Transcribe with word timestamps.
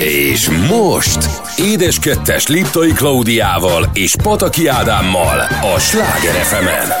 És 0.00 0.50
most 0.70 1.28
Édes 1.56 1.98
Kettes 1.98 2.46
Liptai 2.46 2.92
Klaudiával 2.92 3.90
és 3.92 4.14
Pataki 4.22 4.66
Ádámmal 4.66 5.38
a 5.74 5.78
Sláger 5.78 6.34
fm 6.34 6.92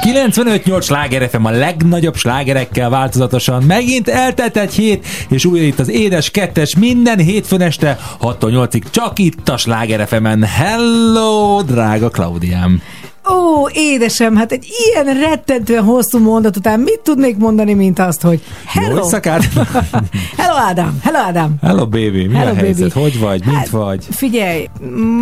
95-8 0.00 0.82
sláger 0.82 1.28
FM 1.28 1.44
a 1.44 1.50
legnagyobb 1.50 2.16
slágerekkel 2.16 2.90
változatosan. 2.90 3.62
Megint 3.62 4.08
eltelt 4.08 4.56
egy 4.56 4.74
hét, 4.74 5.06
és 5.28 5.44
újra 5.44 5.64
itt 5.64 5.78
az 5.78 5.88
édes 5.88 6.30
kettes 6.30 6.76
minden 6.76 7.18
hétfőn 7.18 7.60
este 7.60 7.98
6-8-ig 8.20 8.82
csak 8.90 9.18
itt 9.18 9.48
a 9.48 9.56
sláger 9.56 10.06
FM-en. 10.08 10.42
Hello, 10.42 11.62
drága 11.62 12.08
Klaudiám! 12.08 12.82
Ó, 13.30 13.68
édesem, 13.72 14.36
hát 14.36 14.52
egy 14.52 14.66
ilyen 14.84 15.14
rettentően 15.18 15.84
hosszú 15.84 16.18
mondat 16.18 16.56
után 16.56 16.80
mit 16.80 17.00
tudnék 17.02 17.36
mondani, 17.36 17.74
mint 17.74 17.98
azt, 17.98 18.22
hogy 18.22 18.42
hello. 18.66 18.96
Jó 18.96 19.08
hello, 20.36 20.56
Ádám. 20.56 20.98
Hello, 21.02 21.18
Ádám. 21.18 21.54
Hello, 21.62 21.86
baby. 21.86 22.26
Mi 22.26 22.34
hello, 22.34 22.50
a 22.50 22.54
helyzet? 22.54 22.94
Baby. 22.94 23.00
Hogy 23.00 23.18
vagy? 23.18 23.44
Mint 23.44 23.56
hát, 23.56 23.68
vagy? 23.68 24.06
Figyelj, 24.10 24.68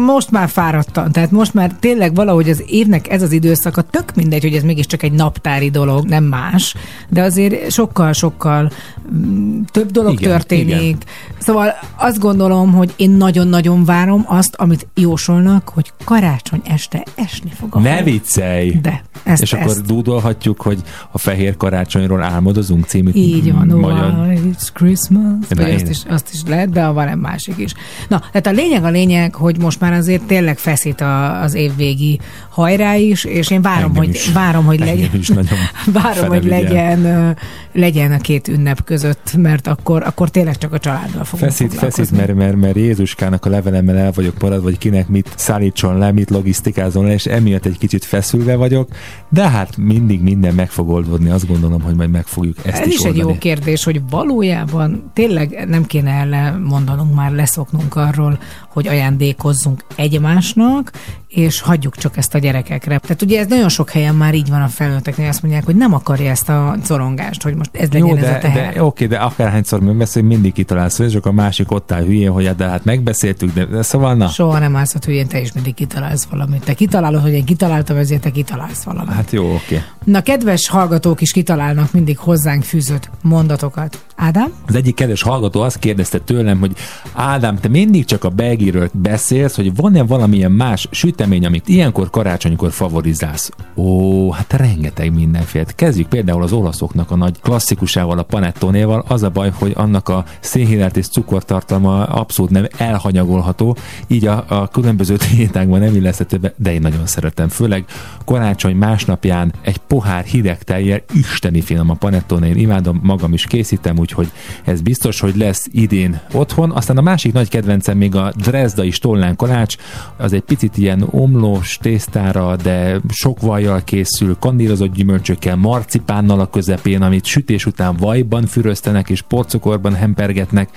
most 0.07 0.31
már 0.31 0.49
fáradtam. 0.49 1.11
Tehát 1.11 1.31
most 1.31 1.55
már 1.55 1.71
tényleg 1.81 2.15
valahogy 2.15 2.49
az 2.49 2.63
évnek 2.67 3.09
ez 3.09 3.23
az 3.23 3.33
időszaka 3.33 3.83
tök 3.83 4.15
mindegy, 4.15 4.43
hogy 4.43 4.55
ez 4.55 4.63
mégiscsak 4.63 5.03
egy 5.03 5.13
naptári 5.13 5.71
dolog, 5.71 6.05
nem 6.05 6.25
más, 6.25 6.75
de 7.09 7.23
azért 7.23 7.71
sokkal-sokkal 7.71 8.71
mm, 9.15 9.61
több 9.73 9.91
dolog 9.91 10.13
igen, 10.13 10.31
történik. 10.31 10.81
Igen. 10.81 10.99
Szóval 11.39 11.75
azt 11.97 12.19
gondolom, 12.19 12.73
hogy 12.73 12.95
én 12.97 13.11
nagyon-nagyon 13.11 13.85
várom 13.85 14.25
azt, 14.27 14.55
amit 14.55 14.87
jósolnak, 14.95 15.69
hogy 15.69 15.93
karácsony 16.05 16.61
este 16.65 17.03
esni 17.15 17.51
fog 17.59 17.75
a 17.75 17.79
ne 17.79 17.98
viccelj! 18.03 18.79
De. 18.83 19.03
Ezt, 19.23 19.43
és 19.43 19.53
ezt. 19.53 19.63
akkor 19.63 19.83
dúdolhatjuk, 19.87 20.61
hogy 20.61 20.79
a 21.11 21.19
fehér 21.19 21.57
karácsonyról 21.57 22.23
álmodozunk 22.23 22.85
című 22.85 23.11
Így 23.15 23.53
van, 23.53 23.67
magyar... 23.67 24.15
it's 24.33 24.69
Christmas. 24.73 25.47
Vagy 25.49 25.75
azt, 25.75 25.89
is, 25.89 25.99
azt 26.09 26.31
is 26.33 26.41
lehet, 26.47 26.71
de 26.71 26.87
van 26.87 27.09
egy 27.09 27.17
másik 27.17 27.59
is. 27.59 27.75
Na, 28.09 28.19
tehát 28.19 28.47
a 28.47 28.51
lényeg 28.51 28.85
a 28.85 28.91
lényeg, 28.91 29.35
hogy 29.35 29.59
most 29.59 29.81
már 29.81 29.93
azért 29.93 30.23
tényleg 30.23 30.59
feszít 30.59 31.01
a, 31.01 31.43
az 31.43 31.55
évvégi 31.55 32.21
hajrá 32.59 32.95
is, 32.95 33.25
és 33.25 33.51
én 33.51 33.63
várom, 33.63 33.85
Engem 33.85 34.03
hogy, 34.05 34.15
is. 34.15 34.33
várom, 34.33 34.65
hogy 34.65 34.79
legyen, 34.79 35.11
is 35.13 35.31
várom, 36.03 36.29
hogy 36.29 36.45
legyen, 36.45 37.37
legyen 37.73 38.13
a 38.13 38.19
két 38.19 38.49
ünnep 38.49 38.85
között, 38.85 39.35
mert 39.37 39.67
akkor, 39.67 40.03
akkor 40.03 40.31
tényleg 40.31 40.59
csak 40.59 40.73
a 40.73 40.79
családdal 40.79 41.25
fogunk 41.25 41.51
Feszít, 41.51 41.75
feszít, 41.75 42.11
mert, 42.11 42.35
mert, 42.35 42.57
mert 42.57 42.77
Jézuskának 42.77 43.45
a 43.45 43.49
levelemmel 43.49 43.97
el 43.97 44.13
vagyok 44.15 44.41
marad, 44.41 44.63
vagy 44.63 44.79
kinek 44.79 45.09
mit 45.09 45.33
szállítson 45.37 45.99
le, 45.99 46.13
mit 46.13 46.31
logisztikázon 46.31 47.07
le, 47.07 47.13
és 47.13 47.27
emiatt 47.27 47.67
egy 47.67 47.79
kicsit 47.79 48.05
feszülve 48.05 48.57
vagyok, 48.57 48.89
de 49.29 49.49
hát 49.49 49.77
mindig 49.77 50.21
minden 50.21 50.55
meg 50.55 50.71
fog 50.71 50.89
oldódni, 50.89 51.31
azt 51.31 51.47
gondolom, 51.47 51.81
hogy 51.81 51.95
majd 51.95 52.11
meg 52.11 52.27
fogjuk 52.27 52.57
ezt 52.65 52.81
Ez 52.81 52.87
is, 52.87 52.95
is 52.95 53.01
oldani. 53.01 53.21
egy 53.21 53.27
jó 53.29 53.39
kérdés, 53.39 53.85
hogy 53.85 54.01
valójában 54.11 55.11
tényleg 55.15 55.65
nem 55.69 55.85
kéne 55.85 56.11
elmondanunk 56.11 57.15
már, 57.15 57.33
leszoknunk 57.33 57.97
arról, 57.97 58.39
hogy 58.79 58.89
ajándékozzunk 58.89 59.85
egymásnak, 59.97 60.93
és 61.29 61.61
hagyjuk 61.61 61.97
csak 61.97 62.17
ezt 62.17 62.35
a 62.35 62.39
gyerekekre. 62.39 62.99
Tehát 62.99 63.23
ugye 63.23 63.41
ez 63.41 63.47
nagyon 63.47 63.69
sok 63.69 63.91
helyen 63.91 64.15
már 64.15 64.35
így 64.35 64.49
van 64.49 64.63
a 64.63 64.69
felnőtteknél, 64.69 65.29
azt 65.29 65.43
mondják, 65.43 65.65
hogy 65.65 65.77
nem 65.77 65.95
akarja 65.95 66.31
ezt 66.31 66.49
a 66.49 66.77
szorongást, 66.83 67.43
hogy 67.43 67.55
most 67.55 67.71
ez 67.73 67.89
legyen 67.93 68.09
Jó, 68.09 68.15
de, 68.15 68.27
ez 68.27 68.37
a 68.37 68.39
teher. 68.39 68.73
De, 68.73 68.83
oké, 68.83 69.07
de 69.07 69.17
akárhányszor 69.17 69.81
megbeszél, 69.81 70.23
mindig 70.23 70.53
kitalálsz, 70.53 70.99
és 70.99 71.15
akkor 71.15 71.31
a 71.31 71.35
másik 71.35 71.71
ott 71.71 71.93
áll 71.93 72.03
hülyén, 72.03 72.31
hogy 72.31 72.47
hát 72.47 72.57
de 72.57 72.69
hát 72.69 72.85
megbeszéltük, 72.85 73.53
de, 73.53 73.65
de 73.65 73.83
szóval 73.83 74.15
na. 74.15 74.29
Soha 74.29 74.59
nem 74.59 74.77
állsz 74.77 75.05
hülyén, 75.05 75.27
te 75.27 75.41
is 75.41 75.53
mindig 75.53 75.75
kitalálsz 75.75 76.25
valamit. 76.31 76.65
Te 76.65 76.75
kitalálod, 76.75 77.23
hogy 77.23 77.33
én 77.33 77.45
kitaláltam, 77.45 77.97
ezért 77.97 78.21
te 78.21 78.31
kitalálsz 78.31 78.83
valamit. 78.83 79.13
Hát 79.13 79.31
jó, 79.31 79.55
oké. 79.55 79.83
Na, 80.05 80.23
kedves 80.23 80.69
hallgatók 80.69 81.21
is 81.21 81.33
kitalálnak 81.33 81.93
mindig 81.93 82.19
hozzánk 82.19 82.63
fűzött 82.63 83.11
mondatokat. 83.23 84.08
Ádám? 84.21 84.53
Az 84.67 84.75
egyik 84.75 84.95
kedves 84.95 85.23
hallgató 85.23 85.61
azt 85.61 85.79
kérdezte 85.79 86.19
tőlem, 86.19 86.59
hogy 86.59 86.73
Ádám, 87.13 87.57
te 87.57 87.69
mindig 87.69 88.05
csak 88.05 88.25
a 88.25 88.29
belgiről 88.29 88.91
beszélsz, 88.93 89.57
hogy 89.57 89.75
van-e 89.75 90.03
valamilyen 90.03 90.53
más 90.53 90.89
sütemény, 90.91 91.47
amit 91.47 91.69
ilyenkor 91.69 92.11
karácsonykor 92.11 92.73
favorizálsz? 92.73 93.51
Ó, 93.75 94.31
hát 94.31 94.53
rengeteg 94.53 95.15
mindenféle. 95.15 95.65
Kezdjük 95.75 96.09
például 96.09 96.43
az 96.43 96.53
olaszoknak 96.53 97.11
a 97.11 97.17
nagy 97.17 97.41
klasszikusával, 97.41 98.19
a 98.19 98.23
panettonéval. 98.23 99.05
Az 99.09 99.23
a 99.23 99.31
baj, 99.31 99.51
hogy 99.55 99.73
annak 99.77 100.09
a 100.09 100.25
szénhidrát 100.41 100.97
és 100.97 101.09
cukortartalma 101.09 102.05
abszolút 102.05 102.51
nem 102.51 102.67
elhanyagolható, 102.77 103.77
így 104.07 104.27
a, 104.27 104.45
a 104.49 104.69
különböző 104.69 105.17
diétákban 105.31 105.81
nem 105.81 105.95
illeszthető 105.95 106.37
be, 106.37 106.53
de 106.57 106.73
én 106.73 106.81
nagyon 106.81 107.07
szeretem. 107.07 107.49
Főleg 107.49 107.85
karácsony 108.25 108.77
másnapján 108.77 109.53
egy 109.63 109.79
pohár 109.79 110.25
hideg 110.25 110.63
tejjel 110.63 111.03
isteni 111.15 111.61
finom 111.61 111.91
a 111.91 111.95
panettone, 111.95 112.47
én 112.47 112.57
imádom, 112.57 113.01
magam 113.03 113.33
is 113.33 113.47
készítem, 113.47 113.97
úgyhogy 114.09 114.31
ez 114.65 114.81
biztos, 114.81 115.21
hogy 115.21 115.37
lesz 115.37 115.67
idén 115.71 116.21
otthon. 116.33 116.71
Aztán 116.71 116.97
a 116.97 117.01
másik 117.01 117.33
nagy 117.33 117.49
kedvencem 117.49 117.97
még 117.97 118.15
a 118.15 118.33
Dresdai 118.37 118.91
Stollán 118.91 119.37
kalács, 119.37 119.77
az 120.17 120.33
egy 120.33 120.43
picit 120.43 120.77
ilyen 120.77 121.07
omlós 121.11 121.79
tésztára, 121.83 122.57
de 122.57 123.01
sok 123.09 123.41
vajjal 123.41 123.85
készül, 123.85 124.37
kandírozott 124.39 124.95
gyümölcsökkel, 124.95 125.57
marcipánnal 125.57 126.41
a 126.41 126.51
közepén, 126.51 127.03
amit 127.03 127.25
sütés 127.25 127.67
után 127.67 127.97
vajban 127.97 128.47
füröztenek 128.47 129.11
és 129.11 129.23
porcukorban 129.23 129.95
hempergetnek 129.95 130.69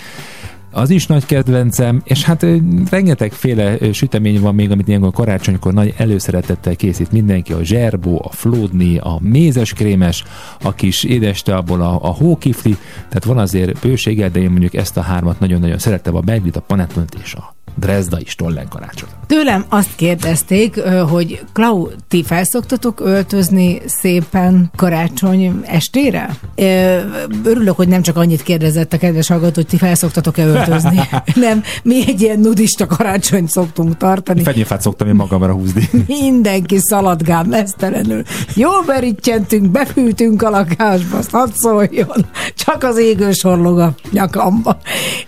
az 0.71 0.89
is 0.89 1.07
nagy 1.07 1.25
kedvencem, 1.25 2.01
és 2.03 2.23
hát 2.23 2.45
rengetegféle 2.89 3.93
sütemény 3.93 4.41
van 4.41 4.55
még, 4.55 4.71
amit 4.71 4.87
ilyenkor 4.87 5.11
karácsonykor 5.11 5.73
nagy 5.73 5.93
előszeretettel 5.97 6.75
készít 6.75 7.11
mindenki, 7.11 7.53
a 7.53 7.63
zserbó, 7.63 8.21
a 8.23 8.31
flódni, 8.31 8.97
a 8.97 9.17
mézes 9.21 9.73
krémes, 9.73 10.23
a 10.61 10.73
kis 10.73 11.03
édeste 11.03 11.55
abból 11.55 11.81
a, 11.81 11.99
a 12.01 12.13
hókifli, 12.13 12.77
tehát 12.93 13.23
van 13.23 13.37
azért 13.37 13.79
bősége, 13.79 14.29
de 14.29 14.39
én 14.39 14.49
mondjuk 14.49 14.73
ezt 14.73 14.97
a 14.97 15.01
hármat 15.01 15.39
nagyon-nagyon 15.39 15.77
szeretem, 15.77 16.15
a 16.15 16.19
Belvit, 16.19 16.55
a 16.55 16.61
Panettont 16.61 17.15
és 17.23 17.33
a 17.33 17.55
is 18.19 18.35
Tollen 18.35 18.67
karácsony. 18.69 19.09
Tőlem 19.27 19.65
azt 19.69 19.95
kérdezték, 19.95 20.81
hogy 21.09 21.41
Klau, 21.53 21.87
ti 22.07 22.23
felszoktatok 22.23 22.99
öltözni 22.99 23.81
szépen 23.85 24.71
karácsony 24.75 25.61
estére? 25.65 26.37
Örülök, 27.43 27.75
hogy 27.75 27.87
nem 27.87 28.01
csak 28.01 28.17
annyit 28.17 28.43
kérdezett 28.43 28.93
a 28.93 28.97
kedves 28.97 29.27
hallgató, 29.27 29.53
hogy 29.55 29.67
ti 29.67 29.77
felszoktatok-e 29.77 30.45
öltözni. 30.45 30.99
nem, 31.35 31.63
mi 31.83 32.03
egy 32.07 32.21
ilyen 32.21 32.39
nudista 32.39 32.85
karácsonyt 32.85 33.49
szoktunk 33.49 33.97
tartani. 33.97 34.43
Fenyőfát 34.43 34.81
szoktam 34.81 35.07
én 35.07 35.15
magamra 35.15 35.53
húzni. 35.53 35.89
Mindenki 36.21 36.77
szaladgál 36.79 37.43
mesztelenül. 37.43 38.23
Jól 38.55 38.83
berítjentünk, 38.85 39.71
befűtünk 39.71 40.41
a 40.41 40.49
lakásba, 40.49 41.17
azt 41.17 41.31
hadd 41.31 41.49
szóljon. 41.53 42.25
Csak 42.55 42.83
az 42.83 42.97
égő 42.97 43.31
sorlog 43.31 43.79
a 43.79 43.93
nyakamba. 44.11 44.77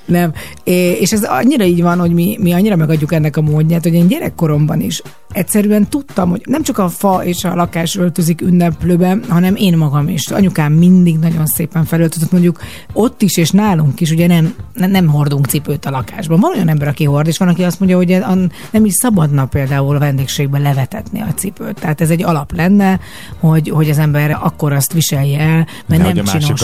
Nem. 0.05 0.33
És 0.63 1.11
ez 1.11 1.23
annyira 1.23 1.63
így 1.63 1.81
van, 1.81 1.99
hogy 1.99 2.11
mi 2.11 2.37
mi, 2.43 2.53
annyira 2.53 2.75
megadjuk 2.75 3.13
ennek 3.13 3.37
a 3.37 3.41
módját, 3.41 3.83
hogy 3.83 3.93
én 3.93 4.07
gyerekkoromban 4.07 4.81
is 4.81 5.01
egyszerűen 5.33 5.87
tudtam, 5.89 6.29
hogy 6.29 6.41
nem 6.45 6.63
csak 6.63 6.77
a 6.77 6.89
fa 6.89 7.25
és 7.25 7.43
a 7.43 7.55
lakás 7.55 7.95
öltözik 7.95 8.41
ünneplőbe, 8.41 9.17
hanem 9.29 9.55
én 9.55 9.77
magam 9.77 10.07
is. 10.07 10.27
Anyukám 10.27 10.73
mindig 10.73 11.17
nagyon 11.17 11.45
szépen 11.45 11.85
felöltözött, 11.85 12.31
mondjuk 12.31 12.59
ott 12.93 13.21
is 13.21 13.37
és 13.37 13.51
nálunk 13.51 14.01
is, 14.01 14.11
ugye 14.11 14.27
nem, 14.27 14.53
nem 14.73 15.07
hordunk 15.07 15.45
cipőt 15.45 15.85
a 15.85 15.89
lakásban. 15.89 16.39
Van 16.39 16.53
olyan 16.53 16.69
ember, 16.69 16.87
aki 16.87 17.03
hord, 17.03 17.27
és 17.27 17.37
van, 17.37 17.47
aki 17.47 17.63
azt 17.63 17.79
mondja, 17.79 17.97
hogy 17.97 18.23
nem 18.71 18.85
is 18.85 18.93
szabadna 18.93 19.45
például 19.45 19.95
a 19.95 19.99
vendégségben 19.99 20.61
levetetni 20.61 21.21
a 21.21 21.33
cipőt. 21.35 21.79
Tehát 21.79 22.01
ez 22.01 22.09
egy 22.09 22.23
alap 22.23 22.55
lenne, 22.55 22.99
hogy, 23.39 23.69
hogy 23.69 23.89
az 23.89 23.97
ember 23.97 24.37
akkor 24.41 24.73
azt 24.73 24.93
viselje 24.93 25.39
el, 25.39 25.67
mert 25.85 26.01
De 26.03 26.13
nem 26.13 26.25
csinos. 26.25 26.61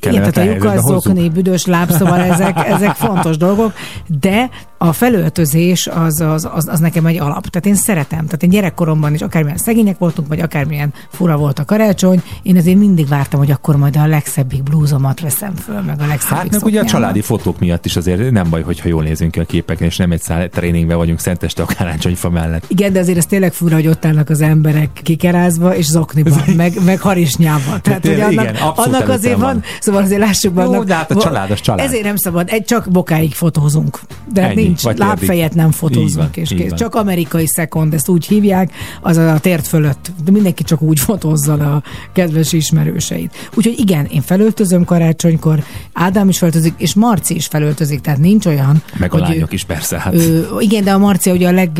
Igen, 0.00 0.32
tehát 0.32 0.36
a 0.36 0.42
lyukaszokni, 0.42 1.28
büdös 1.28 1.66
láb, 1.66 1.90
szóval 1.90 2.20
ezek, 2.20 2.68
ezek 2.68 2.94
fontos 2.94 3.36
dolgok, 3.36 3.72
de 4.20 4.50
a 4.78 4.92
felöltözés 4.92 5.86
az, 5.86 6.20
az, 6.20 6.48
az, 6.52 6.68
az 6.68 6.80
nekem 6.80 7.06
egy 7.06 7.18
alap. 7.18 7.46
Tehát 7.46 7.66
én 7.66 7.74
szeretem. 7.88 8.24
Tehát 8.24 8.42
én 8.42 8.50
gyerekkoromban 8.50 9.14
is 9.14 9.20
akármilyen 9.20 9.56
szegények 9.56 9.98
voltunk, 9.98 10.28
vagy 10.28 10.40
akármilyen 10.40 10.92
fura 11.10 11.36
volt 11.36 11.58
a 11.58 11.64
karácsony, 11.64 12.22
én 12.42 12.56
azért 12.56 12.78
mindig 12.78 13.08
vártam, 13.08 13.40
hogy 13.40 13.50
akkor 13.50 13.76
majd 13.76 13.96
a 13.96 14.06
legszebbik 14.06 14.62
blúzomat 14.62 15.20
veszem 15.20 15.54
föl, 15.54 15.80
meg 15.80 16.00
a 16.00 16.06
legszebbik 16.06 16.36
Hát 16.38 16.50
meg 16.50 16.64
ugye 16.64 16.80
a 16.80 16.84
családi 16.84 17.20
fotók 17.20 17.58
miatt 17.58 17.84
is 17.84 17.96
azért 17.96 18.30
nem 18.30 18.50
baj, 18.50 18.62
hogyha 18.62 18.88
jól 18.88 19.02
nézünk 19.02 19.30
ki 19.30 19.40
a 19.40 19.44
képeken, 19.44 19.86
és 19.86 19.96
nem 19.96 20.12
egy 20.12 20.20
száll 20.20 20.48
tréningben 20.48 20.96
vagyunk 20.96 21.20
szenteste 21.20 21.62
a 21.62 21.66
karácsonyfa 21.76 22.30
mellett. 22.30 22.64
Igen, 22.68 22.92
de 22.92 22.98
azért 22.98 23.18
ez 23.18 23.26
tényleg 23.26 23.52
fura, 23.52 23.74
hogy 23.74 23.86
ott 23.86 24.04
állnak 24.04 24.30
az 24.30 24.40
emberek 24.40 25.00
kikerázva 25.02 25.76
és 25.76 25.86
zokniban, 25.86 26.42
meg, 26.56 26.84
meg 26.84 27.00
harisnyában. 27.00 27.82
Tehát, 27.82 28.06
hogy 28.06 28.20
annak, 28.20 28.32
Igen, 28.32 28.54
annak 28.54 29.08
azért 29.08 29.36
van, 29.38 29.52
van, 29.52 29.62
szóval 29.80 30.02
azért 30.02 30.20
lássuk 30.20 30.52
be. 30.52 30.62
Jó, 30.62 30.82
de 30.82 30.94
hát 30.94 31.10
a 31.10 31.20
család, 31.20 31.50
az 31.50 31.60
család. 31.60 31.86
Ezért 31.86 32.04
nem 32.04 32.16
szabad, 32.16 32.48
egy 32.50 32.64
csak 32.64 32.90
bokáig 32.90 33.34
fotózunk. 33.34 34.00
De 34.32 34.42
Ennyi, 34.42 34.62
nincs, 34.62 34.82
lábfejet 34.82 35.54
nem 35.54 35.70
fotózunk, 35.70 36.34
van, 36.34 36.44
és 36.44 36.48
kész. 36.48 36.72
Csak 36.74 36.94
amerikai 36.94 37.46
szekon 37.46 37.77
balkon, 37.78 37.90
de 37.90 37.96
ezt 37.96 38.08
úgy 38.08 38.26
hívják, 38.26 38.72
az 39.00 39.16
a 39.16 39.38
tért 39.38 39.66
fölött. 39.66 40.12
De 40.24 40.30
mindenki 40.30 40.62
csak 40.62 40.82
úgy 40.82 41.00
fotózza 41.00 41.52
a 41.52 41.82
kedves 42.12 42.52
ismerőseit. 42.52 43.50
Úgyhogy 43.54 43.78
igen, 43.78 44.04
én 44.04 44.20
felöltözöm 44.20 44.84
karácsonykor, 44.84 45.62
Ádám 45.92 46.28
is 46.28 46.38
felöltözik, 46.38 46.74
és 46.76 46.94
Marci 46.94 47.34
is 47.34 47.46
felöltözik, 47.46 48.00
tehát 48.00 48.18
nincs 48.18 48.46
olyan. 48.46 48.82
Meg 48.98 49.14
a 49.14 49.18
lányok 49.18 49.50
ő, 49.50 49.54
is 49.54 49.64
persze, 49.64 50.00
hát. 50.00 50.14
Ö, 50.14 50.58
igen, 50.58 50.84
de 50.84 50.92
a 50.92 50.98
Marcia 50.98 51.32
ugye 51.32 51.48
a 51.48 51.52
leg, 51.52 51.70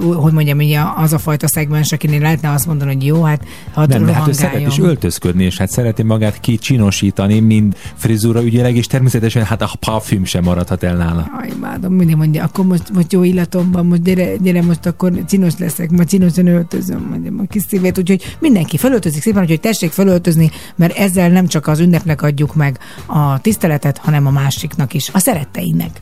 hogy 0.00 0.32
mondjam, 0.32 0.58
ugye 0.58 0.80
az 0.96 1.12
a 1.12 1.18
fajta 1.18 1.48
szegmens, 1.48 1.92
akinél 1.92 2.20
lehetne 2.20 2.50
azt 2.50 2.66
mondani, 2.66 2.94
hogy 2.94 3.04
jó, 3.04 3.22
hát 3.22 3.44
hadd 3.72 3.88
Nem, 3.88 4.04
de 4.04 4.12
hát 4.12 4.28
ő 4.28 4.32
szeret 4.32 4.66
is 4.66 4.78
öltözködni, 4.78 5.44
és 5.44 5.56
hát 5.58 5.70
szereti 5.70 6.02
magát 6.02 6.40
kicsinosítani, 6.40 7.40
mind 7.40 7.76
frizura 7.94 8.42
ügyileg, 8.42 8.76
és 8.76 8.86
természetesen 8.86 9.44
hát 9.44 9.62
a 9.62 9.70
parfüm 9.80 10.24
sem 10.24 10.44
maradhat 10.44 10.82
el 10.82 10.96
nála. 10.96 11.30
Aj, 11.40 11.48
imádom, 11.56 11.92
mindig 11.92 12.16
mondja, 12.16 12.44
akkor 12.44 12.64
most, 12.64 12.92
most 12.92 13.12
jó 13.12 13.22
illatom 13.22 13.70
van, 13.70 13.86
most 13.86 14.02
gyere, 14.02 14.36
gyere 14.36 14.62
most 14.62 14.75
akkor 14.82 15.12
cinos 15.26 15.52
leszek, 15.58 15.90
majd 15.90 16.08
cinosan 16.08 16.46
öltözöm, 16.46 17.06
mondjam 17.10 17.38
a 17.38 17.46
kis 17.48 17.62
szívét, 17.68 17.98
úgyhogy 17.98 18.36
mindenki 18.38 18.76
fölöltözik 18.76 19.22
szépen, 19.22 19.42
úgyhogy 19.42 19.60
tessék 19.60 19.90
fölöltözni, 19.90 20.50
mert 20.76 20.96
ezzel 20.96 21.28
nem 21.28 21.46
csak 21.46 21.66
az 21.66 21.80
ünnepnek 21.80 22.22
adjuk 22.22 22.54
meg 22.54 22.78
a 23.06 23.40
tiszteletet, 23.40 23.98
hanem 23.98 24.26
a 24.26 24.30
másiknak 24.30 24.94
is, 24.94 25.10
a 25.12 25.18
szeretteinek. 25.18 26.00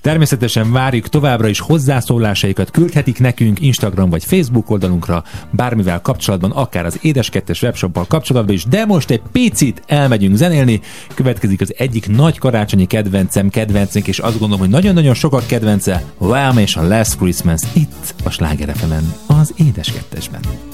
Természetesen 0.00 0.72
várjuk 0.72 1.08
továbbra 1.08 1.48
is 1.48 1.60
hozzászólásaikat, 1.60 2.70
küldhetik 2.70 3.18
nekünk 3.18 3.60
Instagram 3.60 4.10
vagy 4.10 4.24
Facebook 4.24 4.70
oldalunkra, 4.70 5.24
bármivel 5.50 6.00
kapcsolatban, 6.00 6.50
akár 6.50 6.86
az 6.86 6.98
Édeskettes 7.00 7.62
webshoppal 7.62 8.06
kapcsolatban 8.06 8.54
is, 8.54 8.64
de 8.64 8.84
most 8.84 9.10
egy 9.10 9.22
picit 9.32 9.82
elmegyünk 9.86 10.36
zenélni, 10.36 10.80
következik 11.14 11.60
az 11.60 11.74
egyik 11.76 12.08
nagy 12.08 12.38
karácsonyi 12.38 12.86
kedvencem, 12.86 13.48
kedvencünk, 13.48 14.06
és 14.06 14.18
azt 14.18 14.38
gondolom, 14.38 14.58
hogy 14.58 14.68
nagyon-nagyon 14.68 15.14
sokak 15.14 15.46
kedvence, 15.46 16.04
Wham 16.18 16.58
és 16.58 16.76
a 16.76 16.88
Last 16.88 17.16
Christmas 17.16 17.60
itt 17.72 17.92
a 18.24 18.30
Sláger 18.30 18.68
az 19.26 19.54
Édeskettesben. 19.56 20.40
Last 20.40 20.73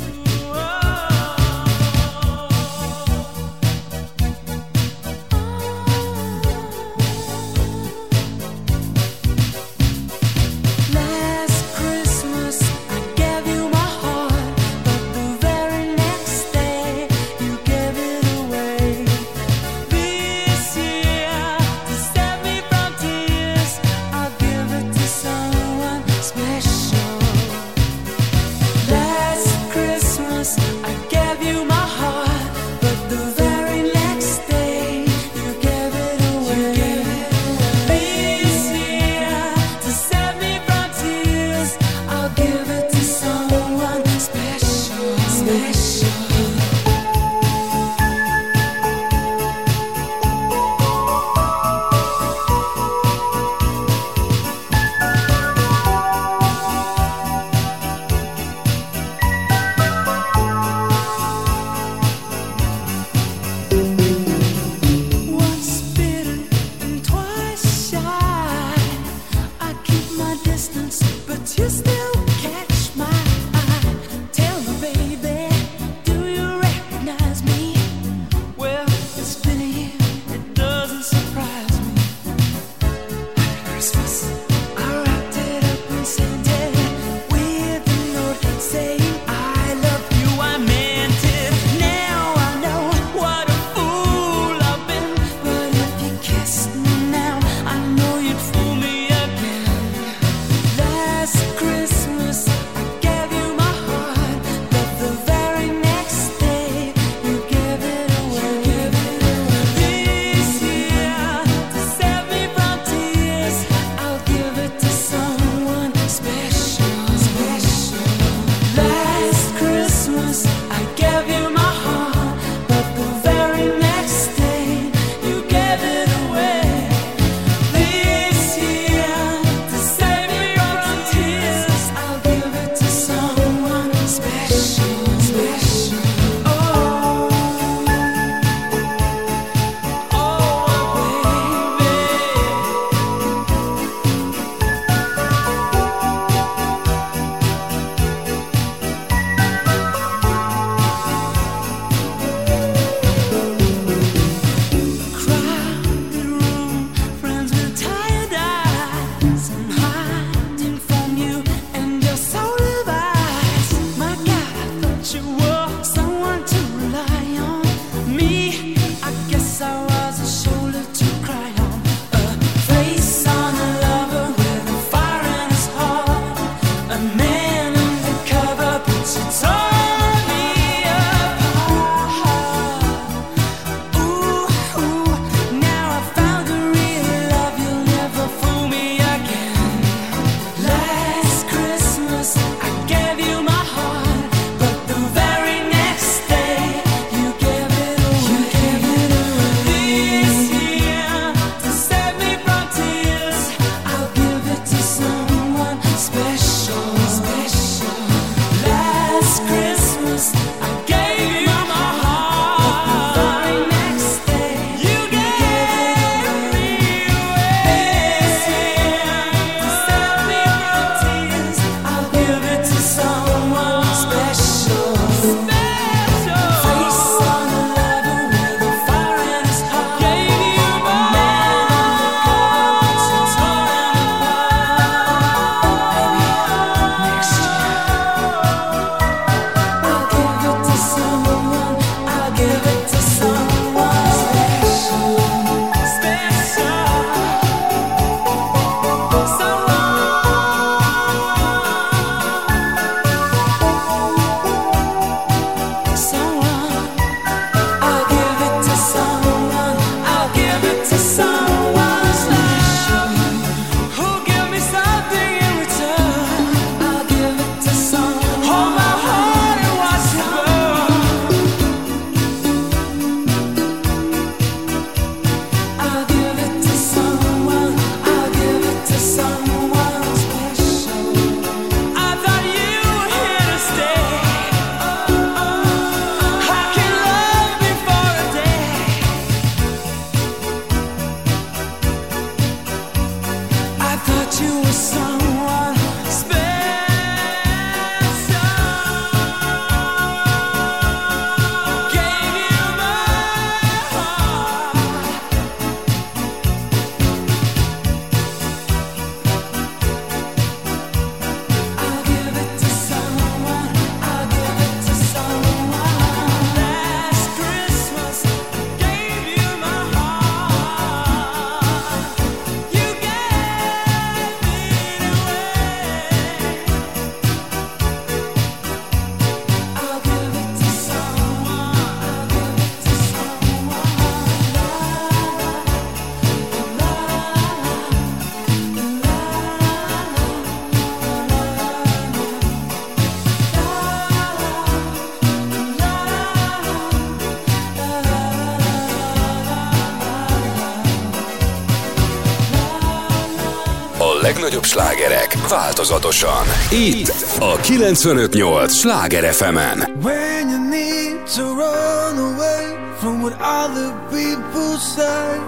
változatosan. 355.81 356.47
Itt 356.71 357.09
a 357.41 357.57
958 357.69 358.71
Sláger 358.71 359.35
FM-en. 359.35 359.79
When 360.03 360.49
you 360.51 360.59
need 360.59 361.27
to 361.35 361.43
run 361.43 362.19
away 362.19 362.77
from 362.99 363.23
what 363.23 363.33
other 363.41 363.93
people 364.11 364.77
say, 364.79 365.39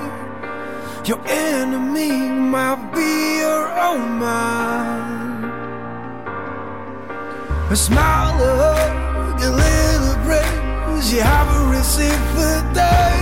your 1.04 1.20
enemy 1.26 2.10
might 2.50 2.92
be 2.92 3.38
your 3.40 3.66
own 3.90 4.18
mind. 4.18 5.52
A 7.70 7.74
smile, 7.74 8.42
a 8.44 8.56
hug, 8.62 9.40
a 9.40 9.50
little 9.50 10.16
praise 10.24 11.12
you 11.12 11.22
haven't 11.22 11.70
received 11.70 12.24
for 12.34 12.74
days. 12.74 13.21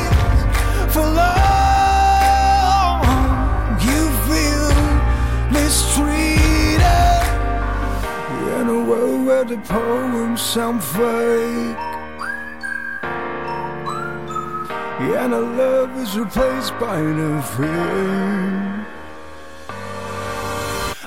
The 9.50 9.56
poems 9.62 10.40
sound 10.40 10.80
fake. 10.80 11.76
Yeah, 15.00 15.24
And 15.24 15.34
our 15.34 15.40
love 15.40 15.90
is 15.98 16.16
replaced 16.16 16.78
by 16.78 17.02
nothing. 17.02 17.66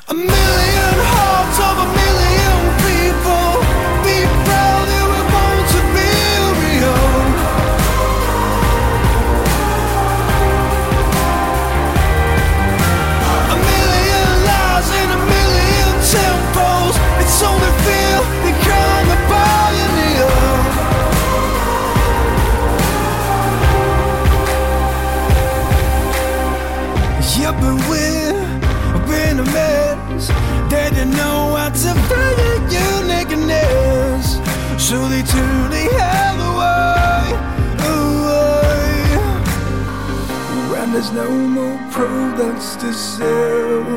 A 0.09 0.13
million 0.13 0.82
So 34.83 35.07
they 35.07 35.23
turn 35.23 35.69
the 35.71 35.85
hell 35.97 36.39
away, 36.51 37.31
away. 37.95 39.17
When 40.71 40.91
there's 40.91 41.11
no 41.13 41.29
more 41.31 41.79
products 41.89 42.75
to 42.81 42.93
sell. 42.93 43.87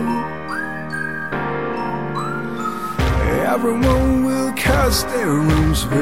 Everyone 3.53 4.25
will 4.25 4.53
cast 4.53 5.09
their 5.09 5.33
own 5.33 5.75
spell. 5.75 5.99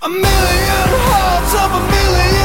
A 0.00 0.08
million 0.08 0.88
hearts 1.08 1.54
of 1.62 1.70
a 1.78 1.82
million 1.94 2.43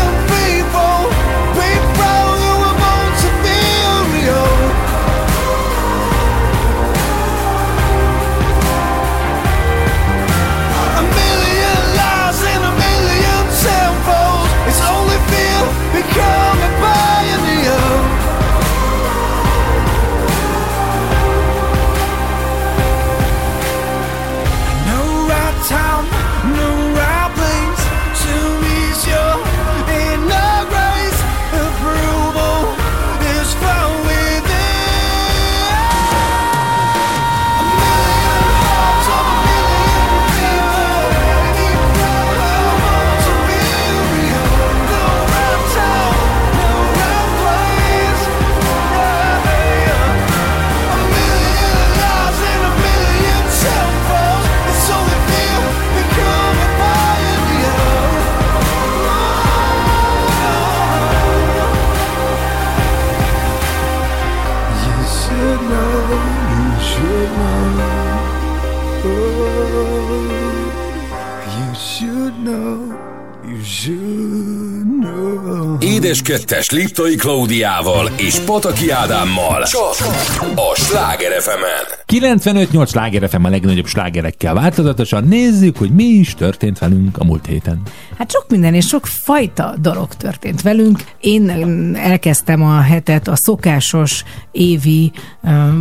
girl. 16.20 16.49
Know. 76.10 76.20
Édes 76.20 76.22
kettes 76.22 76.70
Liptai 76.70 77.16
Klaudiával 77.16 78.12
és 78.16 78.40
Pataki 78.40 78.90
Ádámmal. 78.90 79.64
Csak 79.64 79.96
a 80.56 80.76
Sláger 80.76 81.42
FM-en. 81.42 81.98
95-8 82.38 82.88
sláger 82.88 83.30
FM 83.30 83.44
a 83.44 83.50
legnagyobb 83.50 83.86
slágerekkel 83.86 84.54
változatosan. 84.54 85.24
Nézzük, 85.24 85.78
hogy 85.78 85.92
mi 85.92 86.04
is 86.04 86.34
történt 86.34 86.80
velünk 86.80 87.18
a 87.18 87.24
múlt 87.24 87.46
héten. 87.46 87.82
Hát 88.18 88.32
sok 88.32 88.46
minden 88.50 88.74
és 88.74 88.88
sok 88.88 89.06
fajta 89.06 89.76
dolog 89.82 90.14
történt 90.14 90.62
velünk. 90.62 91.00
Én 91.20 91.50
elkezdtem 91.96 92.64
a 92.64 92.80
hetet 92.82 93.28
a 93.28 93.36
szokásos 93.36 94.24
évi 94.52 95.12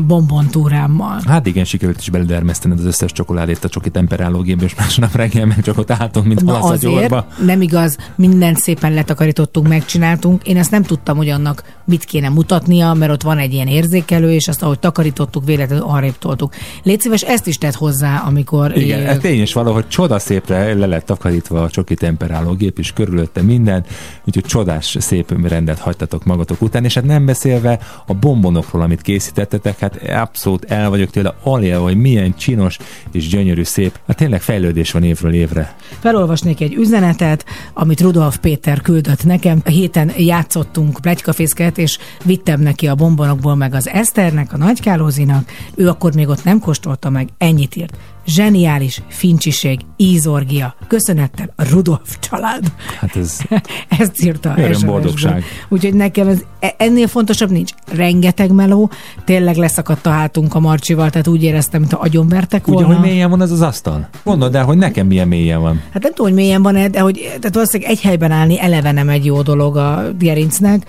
bombontúrámmal. 0.06 1.20
Hát 1.26 1.47
igen, 1.47 1.64
sikerült 1.64 1.99
is 1.99 2.11
beledermesztened 2.11 2.78
az 2.78 2.85
összes 2.85 3.12
csokoládét 3.12 3.64
a 3.64 3.68
csoki 3.68 3.90
temperálógépbe, 3.90 4.64
és 4.64 4.75
másnap 4.75 5.16
reggel 5.16 5.47
meg 5.47 5.62
csak 5.62 5.78
ott 5.78 5.90
álltunk, 5.90 6.26
mint 6.26 6.42
Na 6.42 6.58
azért, 6.58 6.92
gyorba. 6.92 7.26
nem 7.44 7.62
igaz, 7.62 7.97
mindent 8.16 8.58
szépen 8.58 8.92
letakarítottunk, 8.92 9.68
megcsináltunk. 9.68 10.16
Én 10.42 10.56
ezt 10.56 10.70
nem 10.70 10.82
tudtam, 10.82 11.16
hogy 11.16 11.28
annak 11.28 11.62
mit 11.84 12.04
kéne 12.04 12.28
mutatnia, 12.28 12.92
mert 12.92 13.12
ott 13.12 13.22
van 13.22 13.38
egy 13.38 13.52
ilyen 13.52 13.66
érzékelő, 13.66 14.32
és 14.32 14.48
azt, 14.48 14.62
ahogy 14.62 14.78
takarítottuk, 14.78 15.44
véletlenül 15.44 15.84
arrébb 15.84 16.18
toltuk. 16.18 16.54
Légy 16.82 17.00
szíves, 17.00 17.22
ezt 17.22 17.46
is 17.46 17.58
tett 17.58 17.75
hozzá, 17.75 18.22
amikor... 18.26 18.76
Igen, 18.76 19.00
ö, 19.00 19.04
ez 19.04 19.18
tény 19.18 19.40
is 19.40 19.52
valahogy 19.52 19.88
csodaszépre 19.88 20.75
le 20.75 20.87
lett 20.87 21.06
takarítva 21.06 21.62
a 21.62 21.70
csoki 21.70 21.94
temperálógép, 21.94 22.78
és 22.78 22.92
körülötte 22.92 23.42
minden, 23.42 23.84
úgyhogy 24.25 24.44
csodás 24.44 24.96
szép 25.00 25.48
rendet 25.48 25.78
hagytatok 25.78 26.25
magatok 26.25 26.62
után, 26.62 26.84
és 26.84 26.94
hát 26.94 27.04
nem 27.04 27.26
beszélve 27.26 27.78
a 28.06 28.14
bombonokról, 28.14 28.82
amit 28.82 29.02
készítettetek, 29.02 29.78
hát 29.78 29.96
abszolút 30.08 30.64
el 30.64 30.90
vagyok 30.90 31.10
tőle 31.10 31.34
alélve, 31.42 31.82
hogy 31.82 31.96
milyen 31.96 32.34
csinos 32.37 32.78
és 33.12 33.28
gyönyörű 33.28 33.62
szép. 33.62 33.98
Hát 34.06 34.16
tényleg 34.16 34.40
fejlődés 34.40 34.92
van 34.92 35.02
évről 35.02 35.32
évre. 35.32 35.76
felolvasnék 35.98 36.60
egy 36.60 36.75
üzenetet, 36.75 37.44
amit 37.72 38.00
Rudolf 38.00 38.38
Péter 38.38 38.80
küldött 38.80 39.25
nekem. 39.25 39.60
A 39.64 39.68
héten 39.68 40.08
játszottunk 40.17 40.99
plegykafészket, 41.00 41.79
és 41.79 41.99
vittem 42.25 42.61
neki 42.61 42.87
a 42.88 42.95
bombonokból 42.95 43.55
meg 43.55 43.75
az 43.75 43.88
Eszternek, 43.88 44.53
a 44.53 44.57
Nagykálózinak. 44.57 45.50
Ő 45.75 45.88
akkor 45.88 46.15
még 46.15 46.29
ott 46.29 46.45
nem 46.45 46.61
kóstolta 46.61 47.11
meg, 47.11 47.29
ennyit 47.38 47.77
írt. 47.77 47.97
Zseniális 48.28 49.02
fincsi 49.08 49.78
ízorgia. 49.97 50.75
Köszönettel 50.87 51.52
a 51.56 51.62
Rudolf 51.70 52.18
család. 52.20 52.73
Hát 53.00 53.16
ez 53.16 53.38
Ezt 53.99 54.23
írta. 54.23 54.54
Öröm, 54.56 54.73
SMS-ből. 54.73 54.90
boldogság. 54.90 55.44
Úgyhogy 55.68 55.94
nekem 55.94 56.28
ez, 56.28 56.38
e- 56.61 56.75
ennél 56.78 57.06
fontosabb 57.06 57.50
nincs. 57.50 57.70
Rengeteg 57.92 58.50
meló, 58.50 58.90
tényleg 59.25 59.56
leszakadt 59.56 60.06
a 60.06 60.11
hátunk 60.11 60.54
a 60.54 60.61
Marcsival, 60.61 61.11
tehát 61.11 61.26
úgy 61.26 61.42
éreztem, 61.42 61.80
mintha 61.80 61.99
agyonvertek 61.99 62.66
volna. 62.66 62.87
hogy 62.87 63.00
mélyen 63.00 63.30
van 63.30 63.40
az 63.40 63.50
az 63.50 63.61
asztal? 63.61 64.08
Gondold 64.25 64.54
el, 64.54 64.64
hogy 64.64 64.76
nekem 64.76 65.06
milyen 65.06 65.28
mélyen 65.28 65.61
van. 65.61 65.82
Hát 65.92 66.02
nem 66.02 66.12
tudom, 66.12 66.26
hogy 66.32 66.42
mélyen 66.42 66.62
van 66.62 66.90
de 66.90 67.00
hogy 67.00 67.20
tehát 67.25 67.54
valószínűleg 67.54 67.92
egy 67.92 68.00
helyben 68.00 68.30
állni 68.30 68.61
eleve 68.61 68.92
nem 68.92 69.08
egy 69.08 69.25
jó 69.25 69.42
dolog 69.42 69.76
a 69.76 70.04
gerincnek, 70.18 70.87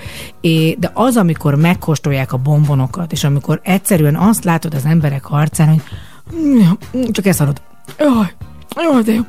de 0.77 0.91
az, 0.93 1.17
amikor 1.17 1.55
megkóstolják 1.55 2.33
a 2.33 2.37
bombonokat, 2.37 3.11
és 3.11 3.23
amikor 3.23 3.59
egyszerűen 3.63 4.15
azt 4.15 4.43
látod 4.43 4.73
az 4.73 4.85
emberek 4.85 5.29
arcán, 5.29 5.67
hogy 5.67 5.81
csak 7.11 7.25
ezt 7.25 7.39
hallod. 7.39 7.61
Jaj, 7.99 8.33
jaj, 8.75 9.01
de 9.03 9.13
jó. 9.13 9.21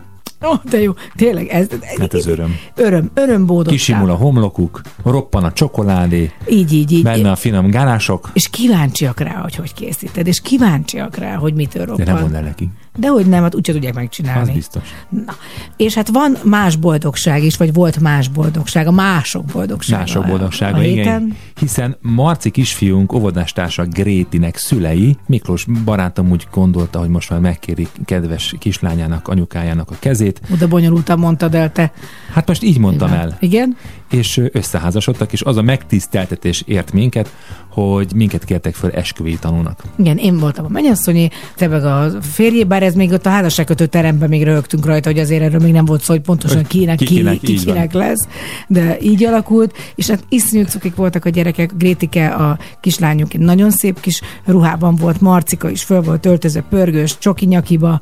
Ó, 0.44 0.54
de 0.70 0.80
jó, 0.82 0.92
tényleg, 1.16 1.46
ez, 1.46 1.66
Hát 1.98 2.14
ez 2.14 2.26
öröm. 2.26 2.56
öröm, 2.76 3.10
öröm, 3.14 3.46
boldogság. 3.46 3.78
Kisimul 3.78 4.10
a 4.10 4.14
homlokuk, 4.14 4.80
roppan 5.04 5.44
a 5.44 5.52
csokoládé, 5.52 6.30
Így, 6.48 6.72
így, 6.72 6.92
így. 6.92 7.02
benne 7.02 7.30
a 7.30 7.36
finom 7.36 7.70
gálások, 7.70 8.30
És 8.32 8.48
kíváncsiak 8.48 9.20
rá, 9.20 9.34
hogy 9.34 9.54
hogy 9.56 9.74
készíted, 9.74 10.26
és 10.26 10.40
kíváncsiak 10.40 11.16
rá, 11.16 11.34
hogy 11.34 11.54
mitől 11.54 11.84
de 11.84 11.90
roppan. 11.90 12.06
nem 12.14 12.20
mondd 12.22 12.34
el 12.34 12.42
neki. 12.42 12.68
De 13.00 13.08
hogy 13.08 13.26
nem, 13.26 13.42
hát 13.42 13.54
úgyse 13.54 13.72
tudják 13.72 13.94
megcsinálni. 13.94 14.48
Az 14.48 14.54
biztos. 14.54 14.82
Na. 15.08 15.34
És 15.76 15.94
hát 15.94 16.08
van 16.08 16.36
más 16.44 16.76
boldogság 16.76 17.42
is, 17.44 17.56
vagy 17.56 17.72
volt 17.72 18.00
más 18.00 18.28
boldogság, 18.28 18.86
a 18.86 18.90
mások 18.90 19.44
boldogsága. 19.44 20.00
Mások 20.00 20.24
a 20.24 20.26
boldogsága, 20.26 20.78
héten. 20.78 20.98
igen. 20.98 21.36
Hiszen 21.60 21.96
Marci 22.00 22.50
kisfiunk 22.50 23.12
óvodástása 23.12 23.84
Grétinek 23.86 24.56
szülei, 24.56 25.16
Miklós 25.26 25.66
barátom 25.84 26.30
úgy 26.30 26.46
gondolta, 26.52 26.98
hogy 26.98 27.08
most 27.08 27.30
már 27.30 27.40
megkéri 27.40 27.88
kedves 28.04 28.54
kislányának, 28.58 29.28
anyukájának 29.28 29.90
a 29.90 29.94
kezét. 29.98 30.40
Oda 30.52 30.68
bonyolultan 30.68 31.18
mondtad 31.18 31.54
el 31.54 31.72
te. 31.72 31.92
Hát 32.32 32.46
most 32.48 32.62
így 32.62 32.78
mondtam 32.78 33.08
Igen. 33.08 33.20
el. 33.20 33.36
Igen? 33.40 33.76
És 34.10 34.40
összeházasodtak, 34.52 35.32
és 35.32 35.42
az 35.42 35.56
a 35.56 35.62
megtiszteltetés 35.62 36.62
ért 36.66 36.92
minket, 36.92 37.34
hogy 37.68 38.12
minket 38.14 38.44
kértek 38.44 38.74
föl 38.74 38.90
esküvői 38.90 39.36
tanulnak. 39.38 39.82
Igen, 39.96 40.16
én 40.16 40.38
voltam 40.38 40.64
a 40.64 40.68
mennyasszonyi, 40.68 41.28
te 41.56 41.68
meg 41.68 41.84
a 41.84 42.10
férjé, 42.20 42.64
bár 42.64 42.82
ez 42.90 42.96
még 42.96 43.12
ott 43.12 43.26
a 43.26 43.30
házasságkötő 43.30 43.86
teremben 43.86 44.28
még 44.28 44.44
rögtünk 44.44 44.86
rajta, 44.86 45.08
hogy 45.08 45.18
azért 45.18 45.42
erről 45.42 45.60
még 45.60 45.72
nem 45.72 45.84
volt 45.84 46.02
szó, 46.02 46.12
hogy 46.12 46.22
pontosan 46.22 46.64
kinek, 46.64 46.96
ki, 46.96 47.04
kikinek, 47.04 47.40
ki, 47.40 47.52
így 47.52 47.64
van. 47.64 47.74
kinek 47.74 47.92
lesz, 47.92 48.28
de 48.66 48.96
így 49.00 49.24
alakult, 49.24 49.76
és 49.94 50.06
hát 50.06 50.24
iszonyú 50.28 50.64
cukik 50.64 50.94
voltak 50.94 51.24
a 51.24 51.28
gyerekek, 51.28 51.76
Grétike, 51.76 52.28
a 52.28 52.58
kislányunk 52.80 53.38
nagyon 53.38 53.70
szép 53.70 54.00
kis 54.00 54.20
ruhában 54.44 54.96
volt, 54.96 55.20
Marcika 55.20 55.70
is 55.70 55.82
föl 55.82 56.00
volt 56.00 56.26
öltözve, 56.26 56.60
pörgős, 56.60 57.18
csoki 57.18 57.46
nyakiba, 57.46 58.00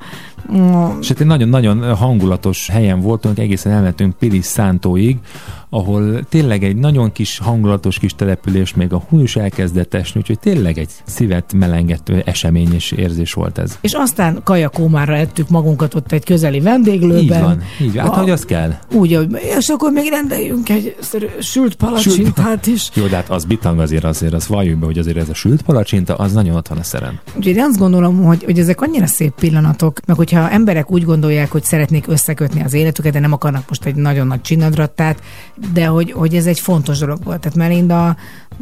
És 1.01 1.09
hát 1.09 1.21
egy 1.21 1.27
nagyon-nagyon 1.27 1.95
hangulatos 1.95 2.69
helyen 2.69 3.01
voltunk, 3.01 3.39
egészen 3.39 3.73
elmentünk 3.73 4.17
Pilis 4.19 4.45
Szántóig, 4.45 5.17
ahol 5.71 6.23
tényleg 6.29 6.65
egy 6.65 6.77
nagyon 6.77 7.13
kis 7.13 7.39
hangulatos 7.39 7.99
kis 7.99 8.15
település, 8.15 8.75
még 8.75 8.93
a 8.93 9.03
hús 9.09 9.37
elkezdett 9.37 9.95
esni, 9.95 10.21
úgyhogy 10.21 10.39
tényleg 10.39 10.79
egy 10.79 10.91
szívet 11.05 11.53
melengető 11.53 12.23
esemény 12.25 12.75
és 12.75 12.93
érzés 12.93 13.33
volt 13.33 13.59
ez. 13.59 13.79
és 13.81 13.93
aztán 13.93 14.41
kajakómára 14.45 15.15
ettük 15.17 15.49
magunkat 15.49 15.95
ott 15.95 16.13
egy 16.13 16.25
közeli 16.25 16.61
vendéglőben. 16.61 17.23
Így 17.23 17.29
van, 17.29 17.63
így 17.81 17.95
van. 17.95 18.05
Hát, 18.05 18.13
A- 18.13 18.19
hogy 18.21 18.31
az 18.31 18.45
kell. 18.45 18.75
Úgy, 18.93 19.15
hogy, 19.15 19.27
és 19.59 19.69
akkor 19.69 19.93
még 19.93 20.09
rendeljünk 20.11 20.69
egy 20.69 20.97
sült 21.41 21.75
palacsintát 21.75 22.67
is. 22.67 22.91
Jó, 22.95 23.07
de 23.07 23.17
hát 23.17 23.31
az 23.31 23.45
bitang 23.45 23.81
azért, 23.81 24.05
azért, 24.05 24.33
az 24.33 24.47
valljuk 24.47 24.79
be, 24.79 24.87
hogy 24.87 24.99
azért 24.99 25.17
ez 25.17 25.29
a 25.29 25.35
sült 25.35 25.63
palacsinta, 25.63 26.15
az 26.15 26.33
nagyon 26.33 26.57
ott 26.57 26.69
van 26.69 26.79
a 26.79 26.83
szerem. 26.83 27.19
Úgyhogy 27.37 27.57
én 27.57 27.63
azt 27.63 27.79
gondolom, 27.79 28.23
hogy, 28.23 28.45
hogy 28.45 28.59
ezek 28.59 28.81
annyira 28.81 29.07
szép 29.07 29.33
pillanatok, 29.35 30.01
meg 30.07 30.17
hogyha 30.29 30.51
emberek 30.51 30.91
úgy 30.91 31.05
gondolják, 31.05 31.51
hogy 31.51 31.65
szeretnék 31.65 32.09
összekötni 32.09 32.63
az 32.63 32.73
életüket, 32.73 33.13
de 33.13 33.19
nem 33.19 33.33
akarnak 33.33 33.65
most 33.69 33.85
egy 33.85 33.95
nagyon 33.95 34.27
nagy 34.27 34.41
csinnadrattát, 34.41 35.23
de 35.73 35.87
hogy, 35.87 36.13
hogy 36.13 36.35
ez 36.35 36.47
egy 36.47 36.61
fontos 36.61 36.99
dolog 36.99 37.19
volt. 37.25 37.41
Tehát 37.41 37.57
Melinda 37.57 38.17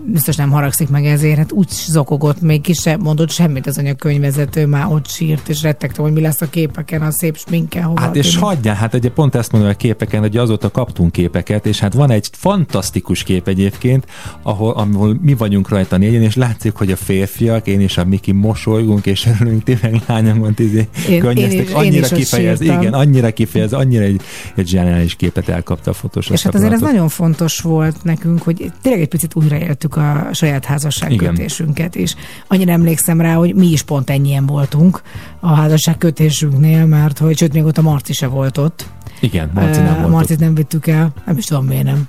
biztos 0.04 0.36
nem 0.36 0.50
haragszik 0.50 0.88
meg 0.88 1.04
ezért, 1.06 1.36
hát 1.36 1.52
úgy 1.52 1.68
zokogott, 1.68 2.40
még 2.40 2.60
ki 2.60 2.72
sem 2.72 3.00
mondott 3.00 3.30
semmit 3.30 3.66
az 3.66 3.78
anyakönyvvezető, 3.78 4.66
már 4.66 4.86
ott 4.86 5.08
sírt, 5.08 5.48
és 5.48 5.62
rettegte, 5.62 6.02
hogy 6.02 6.12
mi 6.12 6.20
lesz 6.20 6.40
a 6.40 6.48
képeken, 6.48 7.02
a 7.02 7.10
szép 7.10 7.36
sminken, 7.36 7.82
hova 7.82 8.00
Hát 8.00 8.16
és 8.16 8.36
hagyjál, 8.36 8.74
hát 8.74 8.94
ugye 8.94 9.10
pont 9.10 9.34
ezt 9.34 9.52
mondom 9.52 9.70
a 9.70 9.74
képeken, 9.74 10.20
hogy 10.20 10.36
azóta 10.36 10.70
kaptunk 10.70 11.12
képeket, 11.12 11.66
és 11.66 11.80
hát 11.80 11.94
van 11.94 12.10
egy 12.10 12.28
fantasztikus 12.32 13.22
kép 13.22 13.48
egyébként, 13.48 14.06
ahol, 14.42 14.72
ahol 14.72 15.18
mi 15.22 15.34
vagyunk 15.34 15.68
rajta 15.68 15.96
négyen, 15.96 16.22
és 16.22 16.36
látszik, 16.36 16.74
hogy 16.74 16.92
a 16.92 16.96
férfiak, 16.96 17.66
én 17.66 17.80
és 17.80 17.98
a 17.98 18.04
Miki 18.04 18.32
mosolygunk, 18.32 19.06
és 19.06 19.26
örülünk, 19.26 19.62
ti 19.62 19.78
meg 19.82 20.00
lányomon 20.06 20.54
izé 20.58 20.88
Én- 21.08 21.20
könnyeztek. 21.20 21.52
én 21.52 21.55
is- 21.55 21.55
én 21.56 21.74
annyira 21.74 22.06
ott 22.06 22.12
kifejez, 22.12 22.60
igen, 22.60 22.92
annyira 22.92 23.32
kifejez, 23.32 23.72
annyira 23.72 24.04
egy, 24.04 24.20
egy 24.54 24.68
zseniális 24.68 25.14
képet 25.14 25.48
elkapta 25.48 25.90
a 25.90 25.94
fotós. 25.94 26.28
És 26.28 26.42
hát 26.42 26.54
azért 26.54 26.72
ez 26.72 26.80
nagyon 26.80 27.08
fontos 27.08 27.60
volt 27.60 28.04
nekünk, 28.04 28.42
hogy 28.42 28.72
tényleg 28.82 29.02
egy 29.02 29.08
picit 29.08 29.34
újraéltük 29.34 29.96
a 29.96 30.28
saját 30.32 30.64
házasságkötésünket, 30.64 31.96
és 31.96 32.14
annyira 32.48 32.72
emlékszem 32.72 33.20
rá, 33.20 33.34
hogy 33.34 33.54
mi 33.54 33.66
is 33.66 33.82
pont 33.82 34.10
ennyien 34.10 34.46
voltunk 34.46 35.02
a 35.40 35.54
házasságkötésünknél, 35.54 36.86
mert 36.86 37.18
hogy 37.18 37.38
sőt, 37.38 37.52
még 37.52 37.64
ott 37.64 37.78
a 37.78 37.82
Marci 37.82 38.12
se 38.12 38.26
volt 38.26 38.58
ott. 38.58 38.86
Igen, 39.20 39.50
Marci 39.54 39.80
nem 39.80 39.86
Ö, 39.86 39.92
volt 39.92 40.04
ott. 40.04 40.10
Marcit 40.10 40.38
nem 40.38 40.54
vittük 40.54 40.86
el, 40.86 41.12
nem 41.26 41.36
is 41.36 41.44
tudom 41.44 41.66
miért 41.66 41.84
nem. 41.84 42.06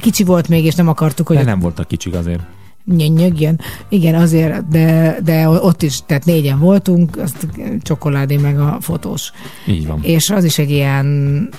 Kicsi 0.00 0.24
volt 0.24 0.48
még, 0.48 0.64
és 0.64 0.74
nem 0.74 0.88
akartuk, 0.88 1.26
hogy 1.26 1.36
De 1.36 1.42
ott 1.42 1.48
nem 1.48 1.60
voltak 1.60 1.88
kicsik 1.88 2.14
azért. 2.14 2.40
Nyögjön. 2.84 3.60
Igen, 3.88 4.14
azért, 4.14 4.68
de, 4.68 5.16
de 5.24 5.48
ott 5.48 5.82
is, 5.82 5.98
tehát 6.06 6.24
négyen 6.24 6.58
voltunk, 6.58 7.16
azt 7.16 7.46
csokoládé 7.82 8.36
meg 8.36 8.60
a 8.60 8.76
fotós. 8.80 9.32
Így 9.66 9.86
van. 9.86 9.98
És 10.02 10.30
az 10.30 10.44
is 10.44 10.58
egy 10.58 10.70
ilyen 10.70 11.06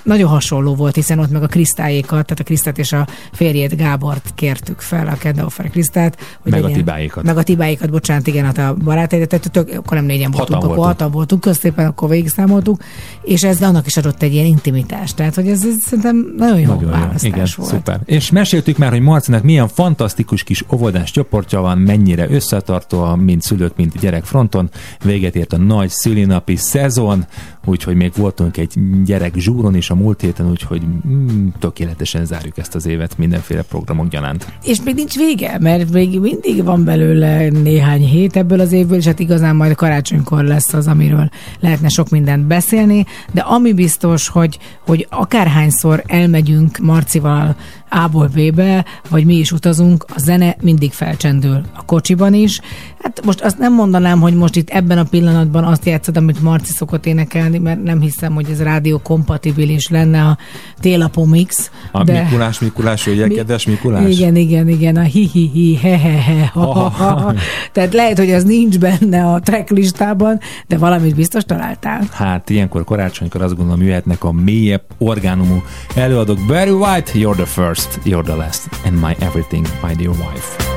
nagyon 0.03 0.29
hasonló 0.29 0.75
volt, 0.75 0.95
hiszen 0.95 1.19
ott 1.19 1.31
meg 1.31 1.43
a 1.43 1.47
Krisztályékat, 1.47 2.09
tehát 2.09 2.39
a 2.39 2.43
Krisztát 2.43 2.77
és 2.77 2.93
a 2.93 3.07
férjét 3.31 3.77
Gábort 3.77 4.31
kértük 4.35 4.79
fel, 4.79 5.07
a 5.07 5.15
Keddauffer 5.17 5.69
Krisztát. 5.69 6.17
Hogy 6.41 6.51
Meg 6.51 6.63
a 6.63 6.71
Tibáékat. 6.71 7.23
Meg 7.23 7.37
a 7.37 7.43
Tibáikat, 7.43 7.89
bocsánat, 7.89 8.27
igen, 8.27 8.45
hát 8.45 8.57
a 8.57 8.73
barátaidat, 8.83 9.29
tehát 9.29 9.51
tök, 9.51 9.77
akkor 9.77 9.97
nem 9.97 10.05
négyen 10.05 10.31
voltunk, 10.31 10.49
Hatan 10.49 10.55
akkor 10.57 10.75
voltunk. 10.75 10.97
hatan 10.97 11.11
voltunk, 11.11 11.41
köztépen 11.41 11.85
akkor 11.85 12.09
végig 12.09 12.29
számoltuk, 12.29 12.83
és 13.23 13.43
ez 13.43 13.61
annak 13.61 13.85
is 13.85 13.97
adott 13.97 14.21
egy 14.21 14.33
ilyen 14.33 14.45
intimitást. 14.45 15.15
Tehát, 15.15 15.35
hogy 15.35 15.47
ez, 15.47 15.65
ez 15.65 15.75
szerintem 15.85 16.33
nagyon 16.37 16.59
jó 16.59 16.67
Nagyon 16.67 16.83
jó. 16.83 16.89
választás 16.89 17.23
Igen, 17.23 17.47
volt. 17.55 17.69
szuper. 17.69 17.99
És 18.05 18.31
meséltük 18.31 18.77
már, 18.77 18.89
hogy 18.91 19.01
Marcinak 19.01 19.43
milyen 19.43 19.67
fantasztikus 19.67 20.43
kis 20.43 20.63
óvodás 20.73 21.10
csoportja 21.11 21.61
van, 21.61 21.77
mennyire 21.77 22.29
összetartóan, 22.29 23.19
mint 23.19 23.41
szülők, 23.41 23.75
mint 23.75 23.99
gyerek 23.99 24.23
fronton. 24.23 24.69
Véget 25.03 25.35
ért 25.35 25.53
a 25.53 25.57
nagy 25.57 25.89
szülinapi 25.89 26.55
szezon, 26.55 27.25
úgyhogy 27.65 27.95
még 27.95 28.11
voltunk 28.15 28.57
egy 28.57 28.73
gyerek 29.03 29.35
zsúron 29.35 29.75
is 29.75 29.89
a 29.89 29.95
múlt 29.95 30.21
héten, 30.21 30.49
úgyhogy 30.49 30.81
mm, 31.07 31.47
tökéletesen 31.59 32.25
zárjuk 32.25 32.57
ezt 32.57 32.75
az 32.75 32.85
évet 32.85 33.17
mindenféle 33.17 33.61
programok 33.61 34.07
gyanánt. 34.07 34.47
És 34.63 34.81
még 34.83 34.95
nincs 34.95 35.15
vége, 35.15 35.57
mert 35.59 35.91
még 35.91 36.19
mindig 36.19 36.63
van 36.63 36.83
belőle 36.83 37.49
néhány 37.49 38.05
hét 38.05 38.35
ebből 38.35 38.59
az 38.59 38.71
évből, 38.71 38.97
és 38.97 39.05
hát 39.05 39.19
igazán 39.19 39.55
majd 39.55 39.75
karácsonykor 39.75 40.43
lesz 40.43 40.73
az, 40.73 40.87
amiről 40.87 41.29
lehetne 41.59 41.87
sok 41.87 42.09
mindent 42.09 42.45
beszélni, 42.47 43.05
de 43.31 43.41
ami 43.41 43.73
biztos, 43.73 44.27
hogy, 44.27 44.59
hogy 44.85 45.07
akárhányszor 45.09 46.03
elmegyünk 46.07 46.77
Marcival 46.77 47.55
A-ból 47.93 48.27
B-be, 48.27 48.85
vagy 49.09 49.25
mi 49.25 49.35
is 49.35 49.51
utazunk, 49.51 50.05
a 50.15 50.19
zene 50.19 50.55
mindig 50.61 50.91
felcsendül. 50.91 51.61
A 51.73 51.85
kocsiban 51.85 52.33
is. 52.33 52.59
Hát 53.01 53.21
most 53.25 53.41
azt 53.41 53.57
nem 53.57 53.73
mondanám, 53.73 54.19
hogy 54.19 54.33
most 54.33 54.55
itt 54.55 54.69
ebben 54.69 54.97
a 54.97 55.03
pillanatban 55.03 55.63
azt 55.63 55.85
játszod, 55.85 56.17
amit 56.17 56.41
Marci 56.41 56.71
szokott 56.71 57.05
énekelni, 57.05 57.57
mert 57.57 57.83
nem 57.83 58.01
hiszem, 58.01 58.33
hogy 58.33 58.49
ez 58.51 58.61
rádió 58.61 58.97
kompatibilis 58.97 59.89
lenne 59.89 60.21
a 60.21 60.37
télapó 60.79 61.25
mix. 61.25 61.71
A 61.91 62.03
de... 62.03 62.21
Mikulás, 62.21 62.59
Mikulás, 62.59 63.07
ugye, 63.07 63.27
Mi- 63.27 63.35
kedves 63.35 63.65
Mikulás? 63.65 64.17
Igen, 64.17 64.35
igen, 64.35 64.67
igen, 64.67 64.95
a 64.95 65.01
hi-hi-hi, 65.01 65.75
he-he-he, 65.75 66.47
ha-ha-ha. 66.53 67.33
Tehát 67.71 67.93
lehet, 67.93 68.17
hogy 68.17 68.31
az 68.31 68.43
nincs 68.43 68.79
benne 68.79 69.25
a 69.25 69.39
tracklistában, 69.39 70.39
de 70.67 70.77
valamit 70.77 71.15
biztos 71.15 71.43
találtál. 71.43 72.01
Hát 72.11 72.49
ilyenkor 72.49 72.83
karácsonykor 72.83 73.41
azt 73.41 73.55
gondolom 73.55 73.81
jöhetnek 73.81 74.23
a 74.23 74.31
mélyebb 74.31 74.83
orgánumú 74.97 75.61
előadók. 75.95 76.39
Barry 76.47 76.71
White, 76.71 77.11
you're 77.13 77.35
the 77.35 77.45
first, 77.45 77.80
you're 78.05 78.23
the 78.23 78.35
last, 78.35 78.69
and 78.85 78.97
my 78.97 79.15
everything, 79.19 79.65
my 79.81 79.93
dear 79.93 80.11
wife. 80.11 80.70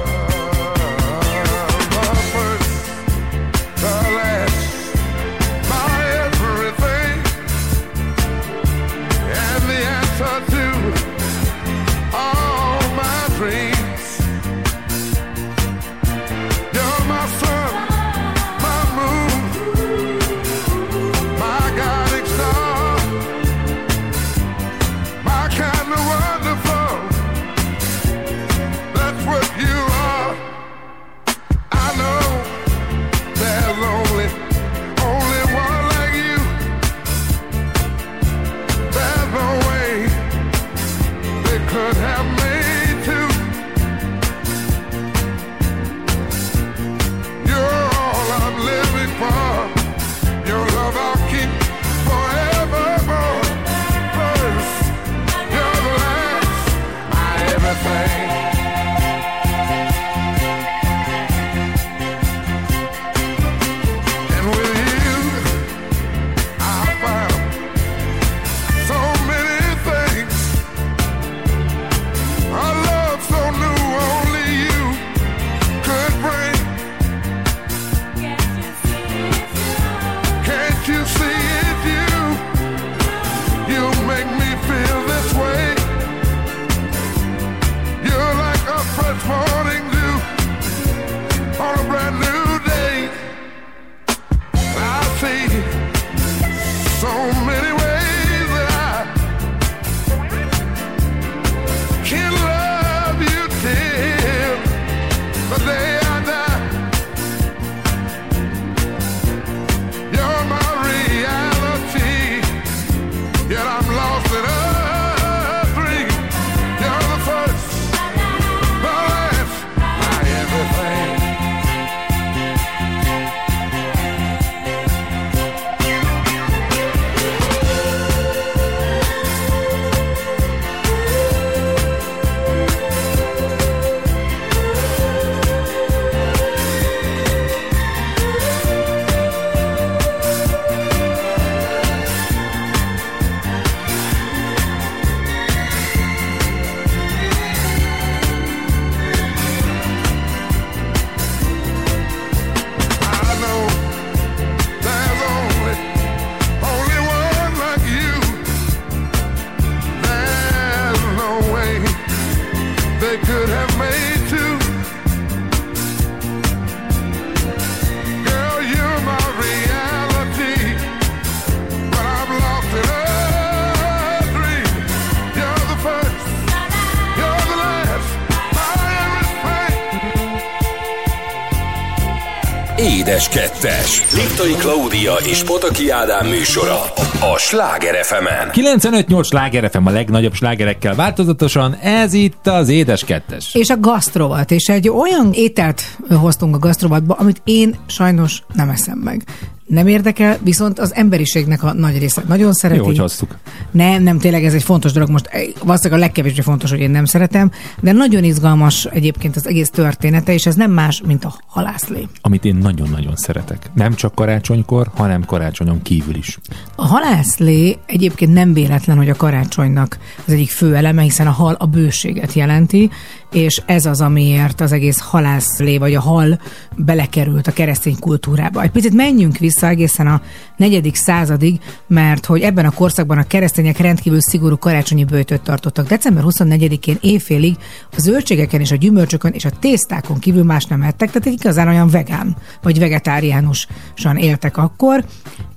Édes 183.14 183.28
Kettes. 183.28 184.02
Liptai 184.14 184.52
Klaudia 184.52 185.14
és 185.14 185.42
Pataki 185.42 185.90
Ádám 185.90 186.26
műsora 186.26 186.80
a 187.20 187.38
Sláger 187.38 188.04
fm 188.04 188.24
95-8 188.60 189.24
sláger 189.24 189.70
FM 189.70 189.86
a 189.86 189.90
legnagyobb 189.90 190.34
slágerekkel 190.34 190.94
változatosan, 190.94 191.74
ez 191.74 192.12
itt 192.12 192.46
az 192.46 192.68
Édes 192.68 193.04
Kettes. 193.04 193.54
És 193.54 193.70
a 193.70 193.80
gasztrovat, 193.80 194.50
és 194.50 194.68
egy 194.68 194.88
olyan 194.88 195.32
ételt 195.32 195.82
hoztunk 196.08 196.54
a 196.54 196.58
gasztrovatba, 196.58 197.14
amit 197.14 197.40
én 197.44 197.76
sajnos 197.86 198.42
nem 198.54 198.68
eszem 198.68 198.98
meg. 198.98 199.22
Nem 199.66 199.86
érdekel, 199.86 200.38
viszont 200.42 200.78
az 200.78 200.94
emberiségnek 200.94 201.62
a 201.62 201.72
nagy 201.72 201.98
része 201.98 202.22
nagyon 202.26 202.52
szereti. 202.52 202.80
Jó, 202.80 202.86
hogy 202.86 202.98
hoztuk. 202.98 203.36
Nem, 203.74 204.02
nem, 204.02 204.18
tényleg 204.18 204.44
ez 204.44 204.54
egy 204.54 204.62
fontos 204.62 204.92
dolog. 204.92 205.10
Most 205.10 205.26
eh, 205.26 205.42
valószínűleg 205.62 205.98
a 205.98 206.04
legkevésbé 206.04 206.40
fontos, 206.40 206.70
hogy 206.70 206.80
én 206.80 206.90
nem 206.90 207.04
szeretem, 207.04 207.50
de 207.80 207.92
nagyon 207.92 208.24
izgalmas 208.24 208.84
egyébként 208.84 209.36
az 209.36 209.46
egész 209.46 209.70
története, 209.70 210.32
és 210.32 210.46
ez 210.46 210.54
nem 210.54 210.70
más, 210.70 211.02
mint 211.06 211.24
a 211.24 211.34
halászlé. 211.46 212.08
Amit 212.20 212.44
én 212.44 212.54
nagyon-nagyon 212.54 213.16
szeretek. 213.16 213.70
Nem 213.74 213.94
csak 213.94 214.14
karácsonykor, 214.14 214.90
hanem 214.94 215.24
karácsonyon 215.24 215.82
kívül 215.82 216.14
is. 216.14 216.38
A 216.76 216.86
halászlé 216.86 217.76
egyébként 217.86 218.32
nem 218.32 218.52
véletlen, 218.52 218.96
hogy 218.96 219.08
a 219.08 219.14
karácsonynak 219.14 219.98
az 220.26 220.32
egyik 220.32 220.50
fő 220.50 220.74
eleme, 220.74 221.02
hiszen 221.02 221.26
a 221.26 221.30
hal 221.30 221.54
a 221.58 221.66
bőséget 221.66 222.32
jelenti, 222.32 222.90
és 223.34 223.62
ez 223.66 223.86
az, 223.86 224.00
amiért 224.00 224.60
az 224.60 224.72
egész 224.72 224.98
halászlé, 225.00 225.78
vagy 225.78 225.94
a 225.94 226.00
hal 226.00 226.40
belekerült 226.76 227.46
a 227.46 227.52
keresztény 227.52 227.98
kultúrába. 227.98 228.62
Egy 228.62 228.70
picit 228.70 228.94
menjünk 228.94 229.38
vissza 229.38 229.68
egészen 229.68 230.06
a 230.06 230.22
negyedik 230.56 230.94
századig, 230.94 231.60
mert 231.86 232.26
hogy 232.26 232.40
ebben 232.40 232.64
a 232.64 232.70
korszakban 232.70 233.18
a 233.18 233.26
keresztények 233.26 233.78
rendkívül 233.78 234.20
szigorú 234.20 234.56
karácsonyi 234.56 235.04
bőjtöt 235.04 235.42
tartottak. 235.42 235.88
December 235.88 236.24
24-én 236.26 236.98
éjfélig 237.00 237.56
a 237.96 238.00
zöldségeken 238.00 238.60
és 238.60 238.70
a 238.70 238.76
gyümölcsökön 238.76 239.32
és 239.32 239.44
a 239.44 239.50
tésztákon 239.50 240.18
kívül 240.18 240.44
más 240.44 240.64
nem 240.64 240.82
ettek, 240.82 241.10
tehát 241.10 241.40
igazán 241.40 241.68
olyan 241.68 241.88
vegán 241.88 242.36
vagy 242.62 242.78
vegetáriánusan 242.78 244.16
éltek 244.16 244.56
akkor, 244.56 245.04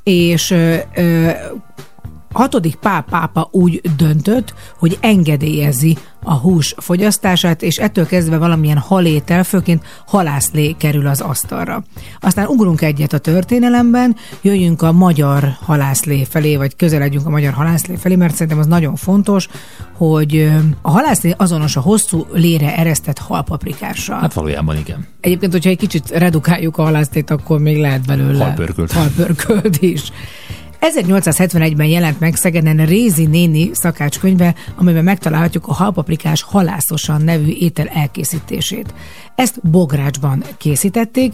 és 0.04 0.52
ö, 0.52 0.76
ö, 0.96 1.30
hatodik 2.38 2.76
páp 2.76 3.10
pápa 3.10 3.48
úgy 3.52 3.82
döntött, 3.98 4.54
hogy 4.78 4.98
engedélyezi 5.02 5.98
a 6.24 6.34
hús 6.34 6.76
fogyasztását, 6.78 7.62
és 7.62 7.78
ettől 7.78 8.06
kezdve 8.06 8.38
valamilyen 8.38 8.78
halétel, 8.78 9.44
főként 9.44 9.84
halászlé 10.08 10.72
kerül 10.72 11.08
az 11.08 11.22
asztalra. 11.22 11.84
Aztán 12.20 12.48
ugrunk 12.48 12.82
egyet 12.82 13.14
a 13.14 13.18
történelemben, 13.18 14.16
jöjjünk 14.42 14.82
a 14.82 14.92
magyar 14.92 15.58
halászlé 15.66 16.24
felé, 16.24 16.56
vagy 16.56 16.76
közeledjünk 16.76 17.26
a 17.26 17.30
magyar 17.30 17.54
halászlé 17.54 17.96
felé, 17.96 18.16
mert 18.16 18.34
szerintem 18.34 18.60
az 18.60 18.66
nagyon 18.66 18.96
fontos, 18.96 19.48
hogy 19.94 20.52
a 20.82 20.92
halászlé 20.92 21.34
azonos 21.38 21.76
a 21.76 21.82
hosszú 21.82 22.26
lére 22.34 22.78
eresztett 22.78 23.18
halpaprikással. 23.18 24.20
Hát 24.20 24.34
valójában 24.34 24.78
igen. 24.78 25.08
Egyébként, 25.22 25.52
hogyha 25.52 25.70
egy 25.70 25.78
kicsit 25.78 26.10
redukáljuk 26.10 26.78
a 26.78 26.84
halászlét, 26.84 27.30
akkor 27.30 27.60
még 27.60 27.78
lehet 27.78 28.06
belőle 28.06 28.44
Halpörkölt. 28.44 28.92
halpörkölt 28.92 29.82
is. 29.82 30.12
1871-ben 30.82 31.88
jelent 31.88 32.20
meg 32.20 32.36
Szegeden 32.36 32.86
Rézi 32.86 33.26
néni 33.26 33.70
szakácskönyve, 33.74 34.56
amiben 34.76 35.04
megtalálhatjuk 35.04 35.68
a 35.68 35.74
halpaprikás 35.74 36.42
halászosan 36.42 37.22
nevű 37.22 37.52
étel 37.52 37.88
elkészítését. 37.88 38.94
Ezt 39.36 39.70
bográcsban 39.70 40.44
készítették, 40.58 41.34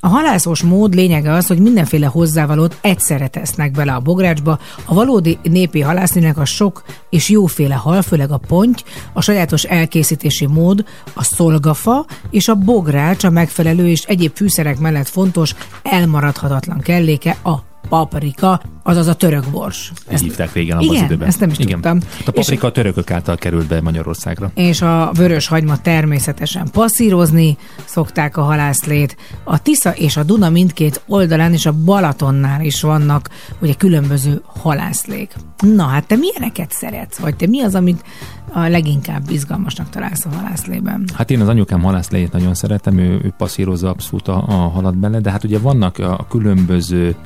a 0.00 0.08
halászos 0.08 0.62
mód 0.62 0.94
lényege 0.94 1.32
az, 1.32 1.46
hogy 1.46 1.58
mindenféle 1.58 2.06
hozzávalót 2.06 2.78
egyszerre 2.80 3.28
tesznek 3.28 3.70
bele 3.70 3.92
a 3.92 4.00
bográcsba. 4.00 4.58
A 4.84 4.94
valódi 4.94 5.38
népi 5.42 5.80
halászlének 5.80 6.38
a 6.38 6.44
sok 6.44 6.84
és 7.10 7.28
jóféle 7.28 7.74
hal, 7.74 8.02
főleg 8.02 8.30
a 8.30 8.40
ponty, 8.46 8.82
a 9.12 9.20
sajátos 9.20 9.62
elkészítési 9.62 10.46
mód, 10.46 10.84
a 11.14 11.24
szolgafa 11.24 12.06
és 12.30 12.48
a 12.48 12.54
bogrács 12.54 13.24
a 13.24 13.30
megfelelő 13.30 13.88
és 13.88 14.02
egyéb 14.02 14.32
fűszerek 14.34 14.78
mellett 14.78 15.08
fontos, 15.08 15.54
elmaradhatatlan 15.82 16.80
kelléke 16.80 17.36
a 17.42 17.54
paprika, 17.88 18.60
azaz 18.82 19.06
a 19.06 19.14
török 19.14 19.44
bors. 19.50 19.92
Ezt 20.06 20.22
hívták 20.22 20.52
régen 20.52 20.76
abban 20.76 20.88
igen, 20.88 21.04
az 21.04 21.10
időben. 21.10 21.28
ezt 21.28 21.40
nem 21.40 21.50
is 21.50 21.58
igen. 21.58 21.72
tudtam. 21.72 21.98
A 22.26 22.30
paprika 22.30 22.66
a 22.66 22.72
törökök 22.72 23.10
által 23.10 23.36
került 23.36 23.66
be 23.66 23.80
Magyarországra. 23.80 24.50
és 24.54 24.82
a 24.82 25.10
vörös 25.14 25.46
hagyma 25.46 25.76
természetesen 25.76 26.68
passzírozni 26.72 27.56
szokták 27.84 28.36
a 28.36 28.42
halászlét. 28.42 29.16
A 29.44 29.62
Tisza 29.62 29.90
és 29.90 30.16
a 30.16 30.22
Duna 30.22 30.50
mindkét 30.50 31.02
oldalán 31.06 31.52
és 31.52 31.66
a 31.66 31.72
Balatonnál 31.72 32.64
is 32.64 32.82
vannak 32.82 33.28
ugye 33.60 33.74
különböző 33.74 34.42
halászlék. 34.46 35.34
Na 35.74 35.84
hát 35.84 36.06
te 36.06 36.16
milyeneket 36.16 36.72
szeretsz? 36.72 37.18
Vagy 37.18 37.36
te 37.36 37.46
mi 37.46 37.60
az, 37.60 37.74
amit 37.74 38.04
a 38.52 38.68
leginkább 38.68 39.30
izgalmasnak 39.30 39.90
találsz 39.90 40.24
a 40.24 40.28
halászlében? 40.28 41.08
Hát 41.14 41.30
én 41.30 41.40
az 41.40 41.48
anyukám 41.48 41.82
halászlejét 41.82 42.32
nagyon 42.32 42.54
szeretem, 42.54 42.98
ő, 42.98 43.20
ő 43.24 43.34
passzírozza 43.36 43.88
abszolút 43.88 44.28
a, 44.28 44.44
a 44.48 44.52
halat 44.52 44.96
bele, 44.98 45.20
de 45.20 45.30
hát 45.30 45.44
ugye 45.44 45.58
vannak 45.58 45.98
a, 45.98 46.26
különböző 46.28 47.16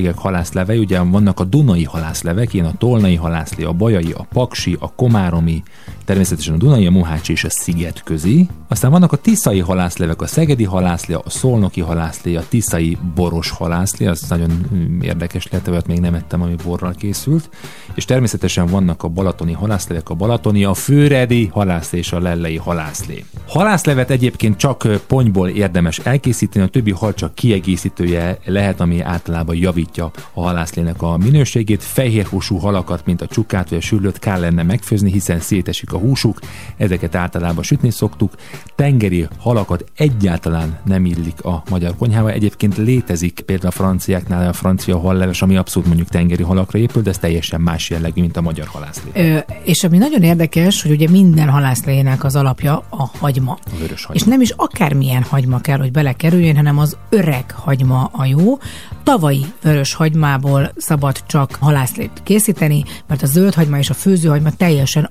tájegységek 0.00 0.18
halászlevei, 0.18 0.78
ugye 0.78 1.00
vannak 1.00 1.40
a 1.40 1.44
Dunai 1.44 1.84
halászlevek, 1.84 2.54
ilyen 2.54 2.66
a 2.66 2.72
Tolnai 2.78 3.14
halászlé, 3.14 3.64
a 3.64 3.72
Bajai, 3.72 4.12
a 4.12 4.26
Paksi, 4.32 4.76
a 4.80 4.92
Komáromi, 4.94 5.62
természetesen 6.04 6.54
a 6.54 6.56
Dunai, 6.56 6.86
a 6.86 6.90
Mohácsi 6.90 7.32
és 7.32 7.44
a 7.44 7.50
Szigetközi. 7.50 8.48
Aztán 8.68 8.90
vannak 8.90 9.12
a 9.12 9.16
Tiszai 9.16 9.58
halászlevek, 9.58 10.22
a 10.22 10.26
Szegedi 10.26 10.64
halászlé, 10.64 11.14
a 11.14 11.22
Szolnoki 11.26 11.80
halászlé, 11.80 12.36
a 12.36 12.42
Tiszai 12.48 12.98
boros 13.14 13.50
halászlé, 13.50 14.06
az 14.06 14.24
nagyon 14.28 14.66
mm, 14.74 15.00
érdekes 15.00 15.48
lehet, 15.48 15.68
olyat 15.68 15.86
még 15.86 16.00
nem 16.00 16.14
ettem, 16.14 16.42
ami 16.42 16.54
borral 16.64 16.94
készült. 16.94 17.50
És 17.94 18.04
természetesen 18.04 18.66
vannak 18.66 19.02
a 19.02 19.08
balatoni 19.08 19.52
halászlevek, 19.52 20.08
a 20.10 20.14
balatoni, 20.14 20.64
a 20.64 20.74
főredi 20.74 21.46
halászlé 21.46 21.98
és 21.98 22.12
a 22.12 22.20
lellei 22.20 22.56
halászlé. 22.56 23.24
Halászlevet 23.46 24.10
egyébként 24.10 24.56
csak 24.56 24.88
ponyból 25.06 25.48
érdemes 25.48 25.98
elkészíteni, 25.98 26.64
a 26.64 26.68
többi 26.68 26.90
hal 26.90 27.14
csak 27.14 27.34
kiegészítője 27.34 28.38
lehet, 28.44 28.80
ami 28.80 29.00
általában 29.00 29.56
javítja 29.56 30.10
a 30.32 30.40
halászlének 30.40 31.02
a 31.02 31.16
minőségét. 31.16 31.82
Fehér 31.82 32.26
húsú 32.26 32.56
halakat, 32.56 33.06
mint 33.06 33.22
a 33.22 33.26
csukát 33.26 33.68
vagy 33.68 33.78
a 33.78 33.80
sülőt 33.80 34.18
kell 34.18 34.40
lenne 34.40 34.62
megfőzni, 34.62 35.10
hiszen 35.10 35.40
szétesik 35.40 35.92
a 35.92 35.98
húsuk, 36.00 36.38
ezeket 36.76 37.14
általában 37.14 37.62
sütni 37.62 37.90
szoktuk. 37.90 38.34
Tengeri 38.74 39.28
halakat 39.38 39.84
egyáltalán 39.96 40.78
nem 40.84 41.04
illik 41.04 41.44
a 41.44 41.62
magyar 41.70 41.96
konyhába. 41.96 42.30
Egyébként 42.30 42.76
létezik 42.76 43.40
például 43.40 43.68
a 43.68 43.70
franciáknál 43.70 44.48
a 44.48 44.52
francia 44.52 44.98
halleves, 44.98 45.42
ami 45.42 45.56
abszolút 45.56 45.88
mondjuk 45.88 46.08
tengeri 46.08 46.42
halakra 46.42 46.78
épül, 46.78 47.02
de 47.02 47.10
ez 47.10 47.18
teljesen 47.18 47.60
más 47.60 47.90
jellegű, 47.90 48.20
mint 48.20 48.36
a 48.36 48.40
magyar 48.40 48.66
halászlé. 48.66 49.10
Ö, 49.14 49.38
és 49.64 49.84
ami 49.84 49.98
nagyon 49.98 50.22
érdekes, 50.22 50.82
hogy 50.82 50.90
ugye 50.90 51.08
minden 51.08 51.48
halászlének 51.48 52.24
az 52.24 52.36
alapja 52.36 52.82
a 52.88 53.10
hagyma. 53.18 53.58
A 53.66 53.78
vörös 53.78 54.04
hagyma. 54.04 54.20
És 54.20 54.30
nem 54.30 54.40
is 54.40 54.50
akármilyen 54.56 55.22
hagyma 55.22 55.60
kell, 55.60 55.78
hogy 55.78 55.92
belekerüljön, 55.92 56.56
hanem 56.56 56.78
az 56.78 56.96
öreg 57.08 57.50
hagyma 57.50 58.10
a 58.12 58.24
jó. 58.24 58.58
Tavalyi 59.02 59.44
vörös 59.62 59.94
hagymából 59.94 60.72
szabad 60.76 61.22
csak 61.26 61.56
halászlét 61.60 62.20
készíteni, 62.22 62.84
mert 63.06 63.22
a 63.22 63.26
zöld 63.26 63.54
hagyma 63.54 63.78
és 63.78 63.90
a 63.90 63.94
főzőhagyma 63.94 64.50
teljesen 64.50 65.10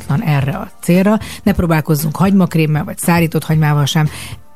alkalmatlan 0.00 0.22
erre 0.22 0.56
a 0.56 0.70
célra. 0.80 1.18
Ne 1.42 1.52
próbálkozzunk 1.52 2.16
hagymakrémmel 2.16 2.84
vagy 2.84 2.98
szárított 2.98 3.44
hagymával 3.44 3.86
sem. 3.86 4.08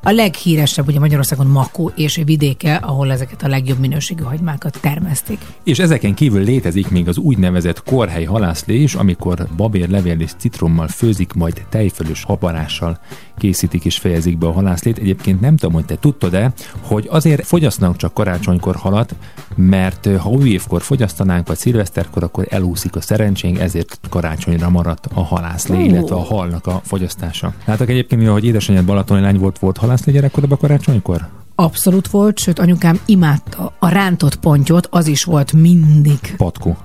A 0.07 0.11
leghíresebb 0.11 0.87
ugye 0.87 0.99
Magyarországon 0.99 1.47
Makó 1.47 1.91
és 1.95 2.21
vidéke, 2.25 2.75
ahol 2.75 3.11
ezeket 3.11 3.43
a 3.43 3.47
legjobb 3.47 3.79
minőségű 3.79 4.23
hagymákat 4.23 4.77
termesztik. 4.81 5.39
És 5.63 5.79
ezeken 5.79 6.13
kívül 6.13 6.43
létezik 6.43 6.89
még 6.89 7.07
az 7.07 7.17
úgynevezett 7.17 7.83
korhely 7.83 8.23
halászlé 8.23 8.81
is, 8.81 8.95
amikor 8.95 9.47
babér 9.57 9.89
levél 9.89 10.19
és 10.19 10.31
citrommal 10.37 10.87
főzik, 10.87 11.33
majd 11.33 11.65
tejfölös 11.69 12.23
habarással 12.23 12.99
készítik 13.37 13.85
és 13.85 13.97
fejezik 13.97 14.37
be 14.37 14.47
a 14.47 14.51
halászlét. 14.51 14.97
Egyébként 14.97 15.41
nem 15.41 15.57
tudom, 15.57 15.73
hogy 15.73 15.85
te 15.85 15.95
tudtad-e, 15.95 16.53
hogy 16.81 17.07
azért 17.09 17.45
fogyasztanak 17.45 17.95
csak 17.95 18.13
karácsonykor 18.13 18.75
halat, 18.75 19.15
mert 19.55 20.05
ö, 20.05 20.15
ha 20.15 20.29
új 20.29 20.49
évkor 20.49 20.81
fogyasztanánk, 20.81 21.47
vagy 21.47 21.57
szilveszterkor, 21.57 22.23
akkor 22.23 22.45
elúszik 22.49 22.95
a 22.95 23.01
szerencsénk, 23.01 23.59
ezért 23.59 23.99
karácsonyra 24.09 24.69
maradt 24.69 25.07
a 25.13 25.23
halászlé, 25.23 25.83
illetve 25.83 26.15
a 26.15 26.23
halnak 26.23 26.67
a 26.67 26.81
fogyasztása. 26.83 27.53
Látok 27.65 27.89
egyébként, 27.89 28.27
hogy 28.27 28.45
édesanyád 28.45 28.85
balatoni 28.85 29.21
lány 29.21 29.37
volt, 29.37 29.59
volt 29.59 29.77
halászlé 29.95 30.13
gyerekkorban 30.13 30.57
karácsonykor? 30.57 31.27
Abszolút 31.55 32.07
volt, 32.07 32.39
sőt 32.39 32.59
anyukám 32.59 32.99
imádta 33.05 33.73
a 33.79 33.89
rántott 33.89 34.35
pontyot, 34.35 34.87
az 34.91 35.07
is 35.07 35.23
volt 35.23 35.53
mindig. 35.53 36.19
Patkó. 36.37 36.77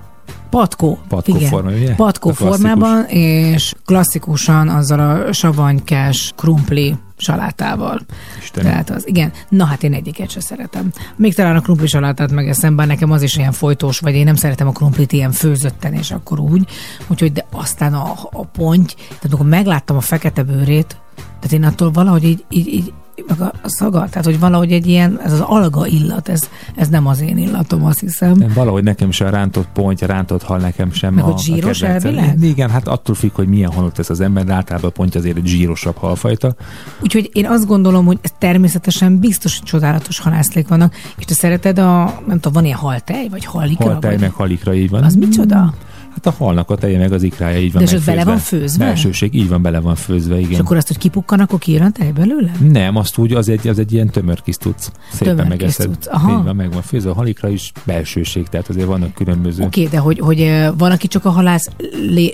Patkó. 0.49 0.99
Patkó 1.07 1.35
igen. 1.35 1.49
forma, 1.49 1.71
ugye? 1.71 1.95
Patkó 1.95 2.29
A 2.29 2.33
formában, 2.33 3.05
és 3.07 3.73
klasszikusan 3.85 4.69
azzal 4.69 4.99
a 4.99 5.33
savanykás 5.33 6.33
krumpli 6.35 6.95
salátával. 7.17 7.99
Istenem. 8.41 8.71
Tehát 8.71 8.89
az, 8.89 9.07
igen. 9.07 9.31
Na 9.49 9.65
hát 9.65 9.83
én 9.83 9.93
egyiket 9.93 10.29
se 10.29 10.39
szeretem. 10.39 10.91
Még 11.15 11.35
talán 11.35 11.55
a 11.55 11.61
krumpli 11.61 11.87
salátát 11.87 12.31
megeszem, 12.31 12.75
bár 12.75 12.87
nekem 12.87 13.11
az 13.11 13.21
is 13.21 13.35
ilyen 13.35 13.51
folytós, 13.51 13.99
vagy 13.99 14.13
én 14.13 14.23
nem 14.23 14.35
szeretem 14.35 14.67
a 14.67 14.71
krumplit 14.71 15.11
ilyen 15.11 15.31
főzötten, 15.31 15.93
és 15.93 16.11
akkor 16.11 16.39
úgy. 16.39 16.69
Úgyhogy 17.07 17.31
de 17.31 17.45
aztán 17.51 17.93
a, 17.93 18.13
a 18.31 18.45
ponty, 18.45 18.93
tehát 19.07 19.23
amikor 19.23 19.47
megláttam 19.47 19.97
a 19.97 20.01
fekete 20.01 20.43
bőrét, 20.43 20.97
tehát 21.15 21.51
én 21.51 21.63
attól 21.63 21.91
valahogy 21.91 22.23
így, 22.23 22.45
így, 22.49 22.67
így 22.67 22.93
meg 23.27 23.41
a, 23.41 23.53
szaga, 23.63 24.07
tehát 24.09 24.25
hogy 24.25 24.39
valahogy 24.39 24.71
egy 24.71 24.87
ilyen, 24.87 25.19
ez 25.23 25.33
az 25.33 25.39
alga 25.39 25.87
illat, 25.87 26.29
ez, 26.29 26.49
ez 26.75 26.87
nem 26.87 27.07
az 27.07 27.21
én 27.21 27.37
illatom, 27.37 27.85
azt 27.85 27.99
hiszem. 27.99 28.31
Nem, 28.31 28.51
valahogy 28.53 28.83
nekem 28.83 29.11
sem 29.11 29.27
a 29.27 29.29
rántott 29.29 29.67
pontja, 29.73 30.07
rántott 30.07 30.43
hal 30.43 30.57
nekem 30.57 30.91
sem 30.91 31.13
Meg 31.13 31.23
a, 31.23 31.27
hogy 31.27 31.39
zsíros 31.39 31.81
a 31.81 31.87
elvileg? 31.87 32.43
Igen, 32.43 32.69
hát 32.69 32.87
attól 32.87 33.15
függ, 33.15 33.31
hogy 33.33 33.47
milyen 33.47 33.71
halot 33.71 33.93
tesz 33.93 34.09
az 34.09 34.19
ember, 34.19 34.43
de 34.43 34.53
általában 34.53 34.89
a 34.89 34.93
pontja 34.93 35.19
azért 35.19 35.37
egy 35.37 35.45
zsírosabb 35.45 35.97
halfajta. 35.97 36.55
Úgyhogy 37.01 37.29
én 37.33 37.45
azt 37.45 37.65
gondolom, 37.65 38.05
hogy 38.05 38.19
ez 38.21 38.31
természetesen 38.37 39.19
biztos, 39.19 39.57
hogy 39.57 39.67
csodálatos 39.67 40.19
halászlék 40.19 40.67
vannak, 40.67 40.95
és 41.17 41.25
te 41.25 41.33
szereted 41.33 41.79
a, 41.79 42.03
nem 42.27 42.39
tudom, 42.39 42.53
van 42.53 42.65
ilyen 42.65 42.77
haltej, 42.77 43.27
vagy 43.29 43.45
halikra? 43.45 43.85
Haltej 43.85 44.11
vagy? 44.11 44.19
meg 44.19 44.31
halikra 44.31 44.73
így 44.73 44.89
van. 44.89 45.03
Az 45.03 45.15
micsoda? 45.15 45.73
Hát 46.11 46.25
a 46.25 46.31
halnak 46.43 46.69
a 46.69 46.75
teje 46.75 46.97
meg 46.97 47.11
az 47.11 47.23
ikrája 47.23 47.59
így 47.59 47.73
van 47.73 47.83
De 47.83 47.91
és 47.91 48.03
bele 48.03 48.23
van 48.23 48.37
főzve? 48.37 48.85
Belsőség, 48.85 49.33
így 49.33 49.49
van, 49.49 49.61
bele 49.61 49.79
van 49.79 49.95
főzve, 49.95 50.37
igen. 50.37 50.51
És 50.51 50.59
akkor 50.59 50.77
azt, 50.77 50.87
hogy 50.87 50.97
kipukkan, 50.97 51.39
akkor 51.39 51.59
kijön 51.59 51.91
tej 51.91 52.11
belőle? 52.11 52.51
Nem, 52.59 52.95
azt 52.95 53.17
úgy, 53.17 53.33
az 53.33 53.49
egy, 53.49 53.67
az 53.67 53.79
egy 53.79 53.93
ilyen 53.93 54.09
tömör 54.09 54.41
kis 54.41 54.55
tudsz. 54.55 54.91
Szépen 55.11 55.35
Tömör 55.35 55.49
megeszed. 55.49 55.97
aha. 56.05 56.37
Így 56.37 56.43
van, 56.43 56.55
meg 56.55 56.73
van 56.73 56.81
főzve. 56.81 57.09
A 57.09 57.13
halikra 57.13 57.49
is 57.49 57.71
belsőség, 57.83 58.47
tehát 58.47 58.69
azért 58.69 58.85
vannak 58.85 59.13
különböző. 59.13 59.63
Oké, 59.63 59.79
okay, 59.85 59.93
de 59.93 59.99
hogy, 59.99 60.19
hogy 60.19 60.69
van, 60.77 60.91
aki 60.91 61.07
csak 61.07 61.25
a 61.25 61.29
halász 61.29 61.67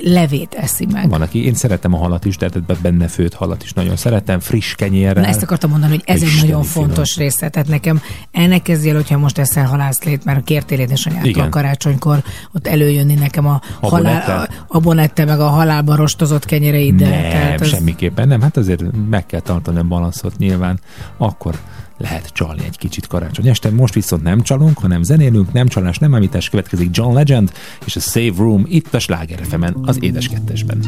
levét 0.03 0.53
eszi 0.53 0.87
meg. 0.91 1.09
Van, 1.09 1.21
aki, 1.21 1.45
én 1.45 1.53
szeretem 1.53 1.93
a 1.93 1.97
halat 1.97 2.25
is, 2.25 2.35
tehát 2.35 2.81
benne 2.81 3.07
főtt 3.07 3.33
halat 3.33 3.63
is 3.63 3.73
nagyon 3.73 3.95
szeretem, 3.95 4.39
friss 4.39 4.75
kenyérrel. 4.75 5.23
Na 5.23 5.29
ezt 5.29 5.43
akartam 5.43 5.69
mondani, 5.69 5.91
hogy 5.91 6.03
ez 6.05 6.21
egy 6.21 6.35
nagyon 6.41 6.63
finom. 6.63 6.63
fontos 6.63 7.17
része. 7.17 7.49
Tehát 7.49 7.67
nekem 7.67 8.01
ennek 8.31 8.61
kezdjél, 8.61 8.93
hogyha 8.93 9.17
most 9.17 9.37
eszel 9.37 9.65
halászlét, 9.65 10.25
mert 10.25 10.43
kértél 10.43 10.79
édesanyától 10.79 11.49
karácsonykor 11.49 12.23
ott 12.53 12.67
előjönni 12.67 13.13
nekem 13.13 13.47
a, 13.47 13.61
A 13.79 13.87
halál, 13.89 14.13
bonette? 14.13 15.25
meg 15.25 15.39
a 15.39 15.47
halálban 15.47 15.95
rostozott 15.95 16.45
kenyereiddel. 16.45 17.09
Nem, 17.09 17.21
Tehát 17.29 17.61
az- 17.61 17.67
semmiképpen 17.67 18.27
nem. 18.27 18.41
Hát 18.41 18.57
azért 18.57 18.83
meg 19.09 19.25
kell 19.25 19.39
tartani 19.39 19.77
a 19.77 19.83
balanszot 19.83 20.37
nyilván. 20.37 20.79
Akkor 21.17 21.55
lehet 21.97 22.27
csalni 22.33 22.61
egy 22.65 22.77
kicsit 22.77 23.07
karácsony 23.07 23.47
este. 23.47 23.69
Most 23.71 23.93
viszont 23.93 24.23
nem 24.23 24.41
csalunk, 24.41 24.77
hanem 24.77 25.03
zenélünk, 25.03 25.53
nem 25.53 25.67
csalás, 25.67 25.97
nem 25.97 26.13
említés. 26.13 26.49
Következik 26.49 26.89
John 26.91 27.13
Legend 27.13 27.51
és 27.85 27.95
a 27.95 27.99
Save 27.99 28.33
Room 28.37 28.65
itt 28.67 28.93
a 28.93 28.99
Sláger 28.99 29.39
az 29.81 30.03
Édes 30.03 30.27
Kettesben. 30.27 30.85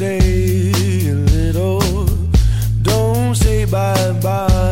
Stay 0.00 1.10
a 1.10 1.14
little. 1.14 2.06
Don't 2.80 3.34
say 3.34 3.66
bye 3.66 4.12
bye 4.22 4.69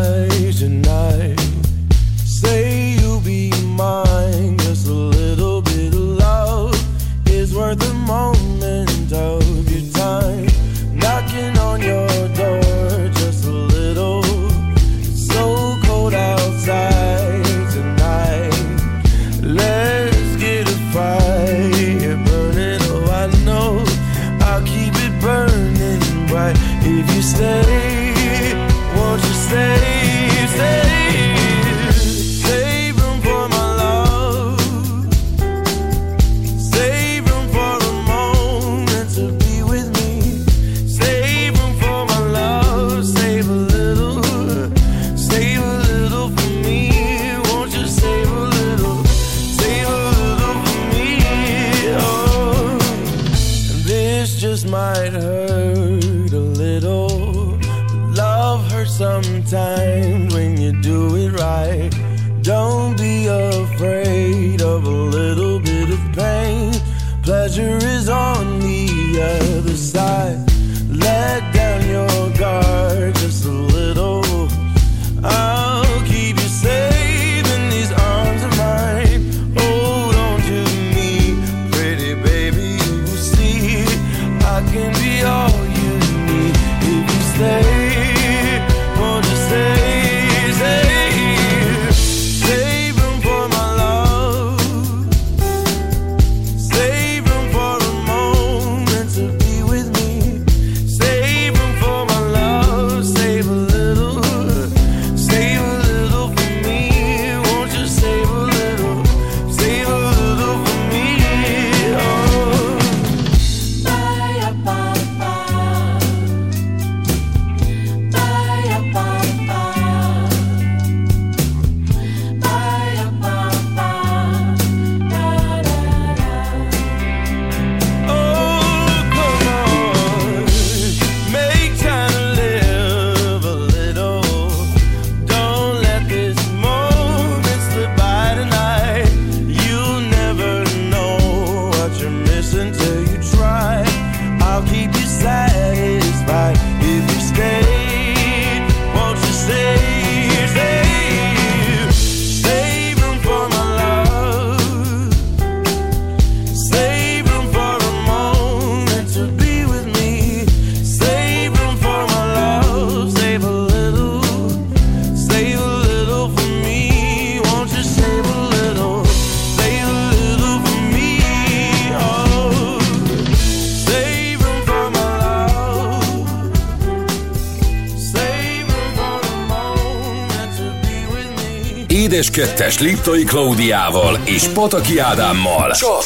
2-es 182.38 182.80
Liptai 182.80 183.24
Klaudiával 183.24 184.18
és 184.24 184.48
Pataki 184.48 184.98
Ádámmal. 184.98 185.70
Csak 185.70 186.02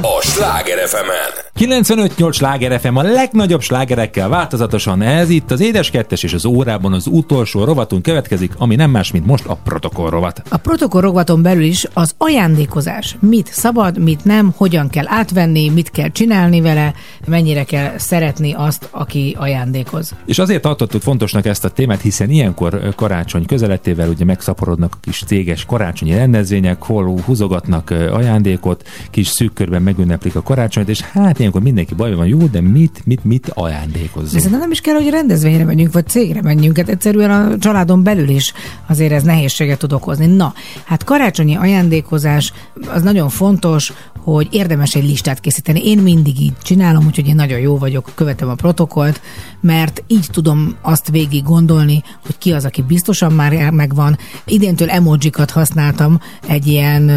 a 0.00 0.20
Sláger 0.22 0.88
fm 0.88 1.10
95-8 1.58 2.32
Sláger 2.32 2.80
FM 2.80 2.96
a 2.96 3.02
legnagyobb 3.02 3.60
slágerekkel 3.60 4.28
változatosan 4.28 5.02
ez 5.02 5.30
itt 5.30 5.50
az 5.50 5.60
Édes 5.60 5.90
2 5.90 6.16
és 6.22 6.32
az 6.32 6.44
órában 6.44 6.92
az 6.92 7.06
utolsó 7.06 7.64
rovatunk 7.64 8.02
következik, 8.02 8.52
ami 8.58 8.74
nem 8.74 8.90
más, 8.90 9.12
mint 9.12 9.26
most 9.26 9.46
a 9.46 9.54
protokoll 9.64 10.10
rovat. 10.10 10.42
A 10.48 10.56
protokoll 10.56 11.00
rovaton 11.00 11.42
belül 11.42 11.62
is 11.62 11.86
az 11.92 12.14
ajándékozás. 12.18 13.16
Mit 13.20 13.52
szabad, 13.52 13.98
mit 13.98 14.24
nem, 14.24 14.54
hogyan 14.56 14.88
kell 14.88 15.06
átvenni, 15.08 15.68
mit 15.68 15.90
kell 15.90 16.08
csinálni 16.08 16.60
vele, 16.60 16.94
mennyire 17.26 17.64
kell 17.64 17.98
szeretni 17.98 18.52
azt, 18.52 18.88
aki 18.90 19.36
ajándékoz. 19.38 20.14
És 20.26 20.38
azért 20.38 20.62
tartottuk 20.62 21.02
fontosnak 21.02 21.46
ezt 21.46 21.64
a 21.64 21.68
témát, 21.68 22.00
hiszen 22.00 22.30
ilyenkor 22.30 22.94
karácsony 22.96 23.46
közeletével 23.46 24.08
ugye 24.08 24.24
megszaporodnak 24.24 24.94
a 24.94 24.98
kis 25.00 25.22
céges 25.26 25.64
karácsonyi 25.64 26.14
rendezvények, 26.14 26.82
hol 26.82 27.20
húzogatnak 27.20 27.90
ajándékot, 27.90 28.88
kis 29.10 29.28
szűk 29.28 29.52
körben 29.52 29.82
megünneplik 29.82 30.36
a 30.36 30.42
karácsonyt, 30.42 30.88
és 30.88 31.00
hát 31.00 31.38
ilyenkor 31.38 31.62
mindenki 31.62 31.94
bajban 31.94 32.16
van, 32.16 32.26
jó, 32.26 32.38
de 32.38 32.60
mit, 32.60 33.02
mit, 33.04 33.24
mit 33.24 33.50
ajándékozzunk? 33.54 34.42
szerintem 34.46 34.60
nem 34.60 34.70
is 34.70 34.80
kell, 34.80 34.94
hogy 34.94 35.08
rendezvényre 35.08 35.64
menjünk, 35.64 35.92
vagy 35.92 36.06
cégre 36.06 36.42
menjünk. 36.42 36.76
Hát 36.76 36.88
egyszerűen 36.88 37.30
a 37.30 37.58
családon 37.58 38.02
belül 38.02 38.28
is 38.28 38.52
azért 38.86 39.12
ez 39.12 39.22
nehézséget 39.22 39.78
tud 39.78 39.92
okozni. 39.92 40.26
Na, 40.26 40.54
hát 40.84 41.04
karácsonyi 41.04 41.56
ajándékozás 41.56 42.52
az 42.88 43.02
nagyon 43.02 43.28
fontos, 43.28 43.92
hogy 44.26 44.48
érdemes 44.50 44.94
egy 44.94 45.04
listát 45.04 45.40
készíteni. 45.40 45.86
Én 45.88 45.98
mindig 45.98 46.40
így 46.40 46.52
csinálom, 46.62 47.04
úgyhogy 47.18 47.30
én 47.30 47.34
nagyon 47.34 47.58
jó 47.58 47.78
vagyok, 47.78 48.10
követem 48.14 48.48
a 48.48 48.54
protokollt, 48.54 49.20
mert 49.60 50.04
így 50.06 50.26
tudom 50.32 50.76
azt 50.82 51.10
végig 51.10 51.42
gondolni, 51.42 52.02
hogy 52.24 52.38
ki 52.38 52.52
az, 52.52 52.64
aki 52.64 52.82
biztosan 52.82 53.32
már 53.32 53.70
megvan. 53.70 54.18
Idéntől 54.44 54.90
emojikat 54.90 55.50
használtam, 55.50 56.20
egy 56.48 56.66
ilyen, 56.66 57.08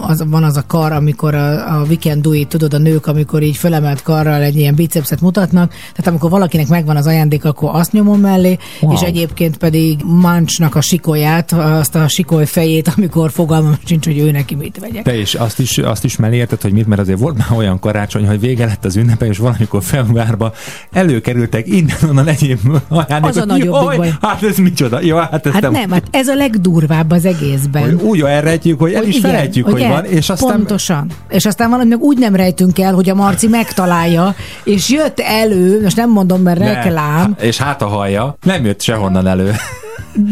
az, 0.00 0.24
van 0.26 0.44
az 0.44 0.56
a 0.56 0.64
kar, 0.66 0.92
amikor 0.92 1.34
a, 1.34 1.78
a 1.80 1.84
weekend 1.84 2.22
do 2.22 2.32
it, 2.32 2.48
tudod, 2.48 2.74
a 2.74 2.78
nők, 2.78 3.06
amikor 3.06 3.42
így 3.42 3.56
fölemelt 3.56 4.02
karral 4.02 4.42
egy 4.42 4.56
ilyen 4.56 4.74
bicepset 4.74 5.20
mutatnak, 5.20 5.70
tehát 5.70 6.06
amikor 6.06 6.30
valakinek 6.30 6.68
megvan 6.68 6.96
az 6.96 7.06
ajándék, 7.06 7.44
akkor 7.44 7.70
azt 7.72 7.92
nyomom 7.92 8.20
mellé, 8.20 8.58
wow. 8.80 8.92
és 8.92 9.00
egyébként 9.00 9.56
pedig 9.56 10.00
Mancsnak 10.04 10.74
a 10.74 10.80
sikolyát, 10.80 11.52
azt 11.52 11.94
a 11.94 12.08
sikoly 12.08 12.46
fejét, 12.46 12.92
amikor 12.96 13.30
fogalmam 13.30 13.76
sincs, 13.84 14.06
hogy 14.06 14.18
ő 14.18 14.30
neki 14.30 14.54
mit 14.54 14.78
vegyek. 14.78 15.02
Te 15.02 15.18
is 15.18 15.34
azt 15.34 15.58
is, 15.58 15.78
azt 15.78 16.04
is 16.04 16.16
mellé 16.16 16.36
érted, 16.36 16.60
hogy 16.60 16.72
mit, 16.72 16.86
mert 16.86 17.00
azért 17.00 17.18
volt 17.18 17.36
már 17.36 17.58
olyan 17.58 17.78
karácsony, 17.78 18.26
hogy 18.26 18.40
vége 18.40 18.66
lett 18.66 18.84
az 18.84 18.96
ünnepe, 18.96 19.26
és 19.26 19.38
valamikor 19.38 19.82
februárban 19.82 20.52
előkerültek 20.92 21.66
innen-onnan 21.76 22.26
egyéb 22.28 22.58
ajándékok. 22.88 23.24
Az 23.28 23.36
a 23.36 23.44
nagyobbik 23.44 23.82
Jaj, 23.88 23.96
baj. 23.96 24.12
Hát 24.20 24.42
ez 24.42 24.56
micsoda? 24.56 25.00
Jó, 25.02 25.16
hát 25.16 25.46
ezt 25.46 25.54
Hát 25.54 25.62
nem, 25.62 25.72
nem, 25.72 25.90
hát 25.90 26.02
ez 26.10 26.28
a 26.28 26.34
legdurvább 26.34 27.10
az 27.10 27.24
egészben. 27.24 27.82
hogy 27.82 27.92
úgy 28.02 28.20
elrejtjük, 28.20 28.78
hogy 28.80 28.92
el 28.92 29.04
is 29.04 29.16
igen, 29.16 29.30
felejtjük, 29.30 29.66
hogy, 29.70 29.80
el- 29.82 29.90
van, 29.90 30.04
és 30.04 30.28
aztán 30.30 30.56
Pontosan. 30.56 31.10
És 31.28 31.44
aztán 31.46 31.70
valami 31.70 31.88
meg 31.88 32.00
úgy 32.00 32.18
nem 32.18 32.34
rejtünk 32.36 32.78
el, 32.78 32.94
hogy 32.94 33.08
a 33.10 33.14
Marci 33.14 33.48
megtalálja, 33.48 34.34
és 34.64 34.88
jött 34.90 35.20
elő, 35.20 35.82
most 35.82 35.96
nem 35.96 36.10
mondom, 36.10 36.40
mert 36.42 36.58
Ne, 36.58 36.72
reklám, 36.72 37.16
há- 37.16 37.42
És 37.42 37.56
hát 37.58 37.82
a 37.82 37.86
hallja, 37.86 38.36
nem 38.42 38.64
jött 38.64 38.80
sehonnan 38.82 39.26
elő. 39.26 39.52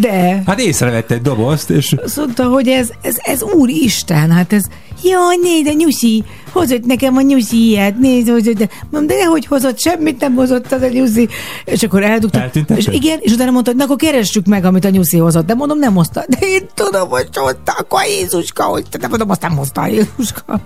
de 0.00 0.42
Hát 0.46 0.60
észrevett 0.60 1.10
egy 1.10 1.22
dobozt, 1.22 1.70
és 1.70 1.94
azt 2.04 2.16
mondta, 2.16 2.44
hogy 2.44 2.68
ez, 2.68 2.88
ez, 3.02 3.14
ez 3.22 3.42
úristen, 3.42 4.30
hát 4.30 4.52
ez, 4.52 4.64
jaj, 5.02 5.36
nézd, 5.42 5.66
a 5.66 5.72
nyusi, 5.76 6.24
hozott 6.54 6.84
nekem 6.84 7.16
a 7.16 7.20
nyusi 7.20 7.68
ilyet, 7.68 7.98
nézd, 7.98 8.28
hogy, 8.28 8.52
de, 8.52 8.68
mondom, 8.90 9.16
de 9.16 9.24
hogy 9.24 9.46
hozott, 9.46 9.78
semmit 9.78 10.20
nem 10.20 10.34
hozott 10.34 10.72
az 10.72 10.82
a 10.82 10.88
nyusi. 10.88 11.28
És 11.64 11.82
akkor 11.82 12.02
eldugta. 12.02 12.50
És 12.76 12.86
igen, 12.86 13.18
és 13.20 13.32
utána 13.32 13.50
mondta, 13.50 13.70
hogy 13.70 13.78
na, 13.78 13.84
akkor 13.84 13.96
keressük 13.96 14.46
meg, 14.46 14.64
amit 14.64 14.84
a 14.84 14.88
nyusi 14.88 15.18
hozott. 15.18 15.46
De 15.46 15.54
mondom, 15.54 15.78
nem 15.78 15.94
hozta. 15.94 16.24
De 16.28 16.38
én 16.40 16.66
tudom, 16.74 17.08
hogy 17.08 17.28
hozta, 17.32 17.72
akkor 17.78 18.00
a 18.00 18.04
Jézuska, 18.04 18.62
hogy 18.62 18.84
te 18.90 18.98
nem 19.00 19.10
mondom, 19.10 19.30
azt 19.30 19.40
nem 19.40 19.56
hozta 19.56 19.86
Jézuska. 19.86 20.60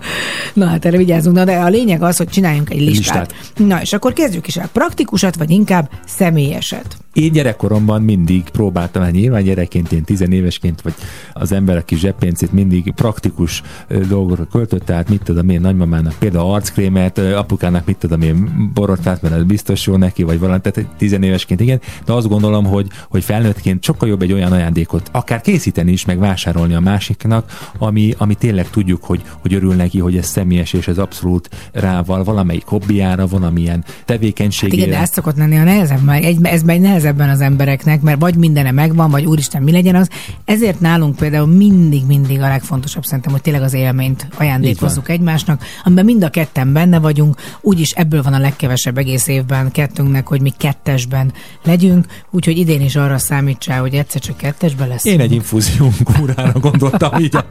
Na 0.53 0.65
hát 0.65 0.85
erre 0.85 0.97
vigyázzunk. 0.97 1.35
Na, 1.35 1.43
de 1.43 1.55
a 1.55 1.67
lényeg 1.67 2.01
az, 2.01 2.17
hogy 2.17 2.27
csináljunk 2.27 2.69
egy 2.69 2.81
listát. 2.81 3.31
Listát. 3.31 3.67
Na, 3.67 3.81
és 3.81 3.93
akkor 3.93 4.13
kezdjük 4.13 4.47
is 4.47 4.55
el. 4.57 4.69
Praktikusat, 4.73 5.35
vagy 5.35 5.49
inkább 5.49 5.89
személyeset. 6.05 6.97
Én 7.13 7.31
gyerekkoromban 7.31 8.01
mindig 8.01 8.49
próbáltam, 8.49 9.01
hát 9.01 9.11
nyilván 9.11 9.43
gyerekként, 9.43 9.91
én 9.91 10.03
tizenévesként, 10.03 10.81
vagy 10.81 10.93
az 11.33 11.51
ember 11.51 11.77
a 11.77 11.81
kis 11.81 11.99
zseppéncét 11.99 12.51
mindig 12.51 12.93
praktikus 12.95 13.61
dolgokra 14.09 14.45
költött, 14.51 14.85
tehát 14.85 15.09
mit 15.09 15.23
tudom 15.23 15.49
én, 15.49 15.61
nagymamának 15.79 16.19
például 16.19 16.53
arckrémet, 16.53 17.17
apukának 17.17 17.85
mit 17.85 17.97
tudom 17.97 18.21
én, 18.21 18.69
borotát, 18.73 19.21
mert 19.21 19.35
ez 19.35 19.43
biztos 19.43 19.85
jó 19.85 19.95
neki, 19.95 20.23
vagy 20.23 20.39
valami, 20.39 20.59
tehát 20.61 20.89
tizenévesként 20.97 21.59
igen, 21.59 21.81
de 22.05 22.13
azt 22.13 22.27
gondolom, 22.27 22.65
hogy, 22.65 22.87
hogy 23.09 23.23
felnőttként 23.23 23.83
sokkal 23.83 24.07
jobb 24.09 24.21
egy 24.21 24.33
olyan 24.33 24.51
ajándékot 24.51 25.09
akár 25.11 25.41
készíteni 25.41 25.91
is, 25.91 26.05
meg 26.05 26.19
vásárolni 26.19 26.73
a 26.73 26.79
másiknak, 26.79 27.69
ami, 27.77 28.13
ami 28.17 28.35
tényleg 28.35 28.69
tudjuk, 28.69 29.03
hogy, 29.03 29.21
hogy 29.41 29.53
örül 29.53 29.73
neki, 29.73 29.99
hogy 29.99 30.17
ez 30.17 30.25
személyes, 30.25 30.73
és 30.73 30.87
ez 30.87 30.97
abszolút 30.97 31.49
rával 31.71 32.23
valamelyik 32.23 32.65
hobbiára, 32.65 33.27
valamilyen 33.27 33.83
Hát 33.85 34.03
tevékenységére. 34.05 34.81
igen, 34.81 34.89
de 34.89 35.01
ez 35.01 35.09
szokott 35.11 35.37
lenni 35.37 35.57
a 35.57 35.63
nehezebb, 35.63 36.03
mert 36.03 36.23
egy, 36.23 36.37
ez 36.43 36.61
megy 36.61 36.81
nehezebben 36.81 37.29
az 37.29 37.41
embereknek, 37.41 38.01
mert 38.01 38.19
vagy 38.19 38.35
mindene 38.35 38.71
megvan, 38.71 39.11
vagy 39.11 39.25
úristen, 39.25 39.63
mi 39.63 39.71
legyen 39.71 39.95
az. 39.95 40.09
Ezért 40.45 40.79
nálunk 40.79 41.15
például 41.15 41.47
mindig, 41.47 42.05
mindig 42.05 42.41
a 42.41 42.47
legfontosabb 42.47 43.03
szerintem, 43.03 43.31
hogy 43.31 43.41
tényleg 43.41 43.61
az 43.61 43.73
élményt 43.73 44.27
ajándékozzuk 44.37 45.09
egymásnak, 45.09 45.63
amiben 45.83 46.05
mind 46.05 46.23
a 46.23 46.29
ketten 46.29 46.73
benne 46.73 46.99
vagyunk, 46.99 47.35
úgyis 47.61 47.91
ebből 47.91 48.21
van 48.21 48.33
a 48.33 48.39
legkevesebb 48.39 48.97
egész 48.97 49.27
évben 49.27 49.71
kettőnknek, 49.71 50.27
hogy 50.27 50.41
mi 50.41 50.53
kettesben 50.57 51.31
legyünk, 51.63 52.05
úgyhogy 52.31 52.57
idén 52.57 52.81
is 52.81 52.95
arra 52.95 53.17
számítsál, 53.17 53.79
hogy 53.81 53.93
egyszer 53.93 54.21
csak 54.21 54.37
kettesben 54.37 54.87
lesz. 54.87 55.05
Én 55.05 55.19
egy 55.19 55.31
infúzió 55.31 55.89
kúrára 56.03 56.59
gondoltam 56.59 57.19
így 57.19 57.35
a 57.35 57.45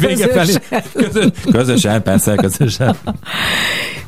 vége 0.00 0.28
felé. 0.28 0.52
Közösen. 0.92 1.32
Közösen. 1.50 2.02
persze, 2.02 2.34
közösen. 2.34 2.96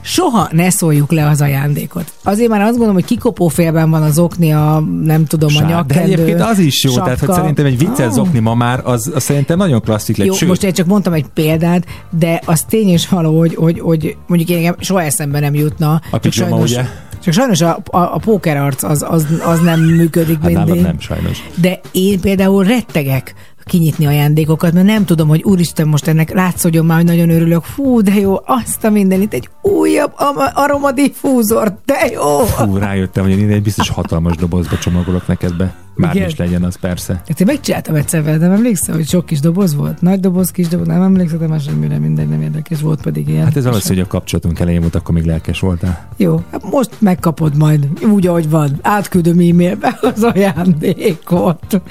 Soha 0.02 0.48
ne 0.52 0.70
szóljuk 0.70 1.12
le 1.12 1.28
az 1.28 1.40
ajándékot. 1.40 2.12
Azért 2.22 2.48
már 2.50 2.60
azt 2.60 2.70
gondolom, 2.70 2.94
hogy 2.94 3.04
kikopófélben 3.04 3.90
van 3.90 4.02
az 4.02 4.18
okni, 4.18 4.52
a 4.52 4.84
nem 5.02 5.24
tudom, 5.24 5.48
a 5.48 5.52
Sár. 5.52 5.66
De 5.66 5.72
nyakkendő, 5.74 6.12
egyébként 6.12 6.40
az 6.40 6.58
is 6.58 6.84
jó, 6.84 6.94
tehát 6.94 7.08
hogy 7.08 7.18
sapka. 7.18 7.34
szerintem 7.34 7.66
egy 7.66 7.78
viccet 7.78 8.06
Ah. 8.06 8.12
zokni 8.12 8.38
ma 8.38 8.54
már, 8.54 8.80
az, 8.84 9.10
az 9.14 9.22
szerintem 9.22 9.58
nagyon 9.58 9.80
klasszik 9.80 10.16
lett. 10.16 10.26
Jó, 10.26 10.32
Sőt, 10.34 10.48
most 10.48 10.62
én 10.62 10.72
csak 10.72 10.86
mondtam 10.86 11.12
egy 11.12 11.26
példát, 11.34 11.84
de 12.18 12.40
az 12.44 12.62
tény 12.68 12.88
és 12.88 13.08
való, 13.08 13.39
hogy, 13.40 13.54
hogy, 13.54 13.80
hogy 13.80 14.16
mondjuk 14.26 14.50
én 14.50 14.56
engem 14.56 14.74
soha 14.78 15.02
eszembe 15.02 15.40
nem 15.40 15.54
jutna. 15.54 16.00
A 16.10 16.18
pijama, 16.18 16.50
sajnos, 16.50 16.70
ugye? 16.70 16.84
Csak 17.22 17.34
sajnos 17.34 17.60
a, 17.60 17.78
a, 17.84 17.98
a 17.98 18.18
pókerarc 18.18 18.82
az, 18.82 19.04
az, 19.08 19.26
az 19.44 19.60
nem 19.60 19.80
működik 19.80 20.38
hát 20.42 20.52
mindig. 20.52 20.82
nem, 20.82 21.00
sajnos. 21.00 21.42
De 21.54 21.80
én 21.92 22.20
például 22.20 22.64
rettegek 22.64 23.34
kinyitni 23.64 24.06
ajándékokat, 24.06 24.72
mert 24.72 24.86
nem 24.86 25.04
tudom, 25.04 25.28
hogy 25.28 25.42
úristen, 25.42 25.88
most 25.88 26.06
ennek 26.06 26.32
látszódjon 26.32 26.84
már, 26.84 26.96
hogy 26.96 27.06
nagyon 27.06 27.30
örülök. 27.30 27.64
Fú, 27.64 28.00
de 28.00 28.14
jó, 28.14 28.36
azt 28.44 28.84
a 28.84 28.90
mindenit, 28.90 29.34
egy 29.34 29.48
újabb 29.62 30.12
aromadifúzor, 30.54 31.78
de 31.84 32.10
jó! 32.12 32.38
Fú, 32.38 32.76
rájöttem, 32.76 33.22
hogy 33.22 33.38
én 33.38 33.50
egy 33.50 33.62
biztos 33.62 33.88
hatalmas 33.88 34.36
dobozba 34.36 34.78
csomagolok 34.78 35.26
neked 35.26 35.56
be. 35.56 35.74
Már 35.94 36.16
is 36.16 36.36
legyen 36.36 36.62
az 36.62 36.76
persze. 36.76 37.22
Hát 37.28 37.40
én 37.40 37.46
megcsináltam 37.46 37.94
egyszer 37.94 38.24
nem 38.24 38.52
emlékszel, 38.52 38.94
hogy 38.94 39.08
sok 39.08 39.26
kis 39.26 39.40
doboz 39.40 39.74
volt? 39.74 40.00
Nagy 40.00 40.20
doboz, 40.20 40.50
kis 40.50 40.68
doboz, 40.68 40.86
nem 40.86 41.02
emlékszel, 41.02 41.38
de 41.38 41.46
már 41.46 41.60
semmire 41.60 41.98
mindegy, 41.98 42.28
nem 42.28 42.42
érdekes 42.42 42.80
volt 42.80 43.02
pedig 43.02 43.28
ilyen. 43.28 43.44
Hát 43.44 43.56
ez 43.56 43.64
valószínű, 43.64 43.94
hogy 43.94 44.04
a 44.04 44.10
kapcsolatunk 44.10 44.58
elején 44.58 44.80
volt, 44.80 44.94
akkor 44.94 45.14
még 45.14 45.24
lelkes 45.24 45.60
voltál. 45.60 46.08
Jó, 46.16 46.42
hát 46.50 46.70
most 46.70 46.90
megkapod 46.98 47.56
majd, 47.56 47.88
úgy, 48.12 48.26
ahogy 48.26 48.50
van. 48.50 48.78
Átküldöm 48.82 49.38
e-mailbe 49.38 49.98
az 50.00 50.22
ajándékot. 50.22 51.82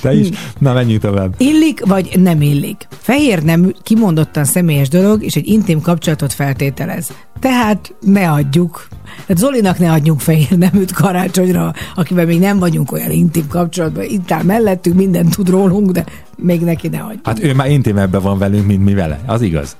Te 0.00 0.14
is? 0.14 0.28
Na, 0.58 0.72
menjünk 0.72 1.02
tovább. 1.02 1.34
Illik, 1.38 1.86
vagy 1.86 2.20
nem 2.20 2.40
illik? 2.40 2.86
Fehér 2.90 3.42
nem 3.42 3.74
kimondottan 3.82 4.44
személyes 4.44 4.88
dolog, 4.88 5.22
és 5.22 5.34
egy 5.34 5.46
intim 5.46 5.80
kapcsolatot 5.80 6.32
feltételez. 6.32 7.12
Tehát 7.40 7.94
ne 8.00 8.30
adjuk. 8.30 8.88
Tehát 9.26 9.42
Zolinak 9.42 9.78
ne 9.78 9.92
adjunk 9.92 10.20
fehér 10.20 10.58
neműt 10.58 10.92
karácsonyra, 10.92 11.72
akivel 11.94 12.26
még 12.26 12.40
nem 12.40 12.58
vagyunk 12.58 12.92
olyan 12.92 13.10
intim 13.10 13.48
kapcsolatban. 13.48 14.04
Itt 14.04 14.30
áll 14.30 14.42
mellettünk, 14.42 14.96
mindent 14.96 15.34
tud 15.34 15.48
rólunk, 15.48 15.90
de 15.90 16.04
még 16.36 16.60
neki 16.60 16.88
ne 16.88 17.00
adjuk. 17.00 17.26
Hát 17.26 17.42
ő 17.42 17.54
már 17.54 17.70
intimebben 17.70 18.22
van 18.22 18.38
velünk, 18.38 18.66
mint 18.66 18.84
mi 18.84 18.94
vele. 18.94 19.20
Az 19.26 19.42
igaz. 19.42 19.76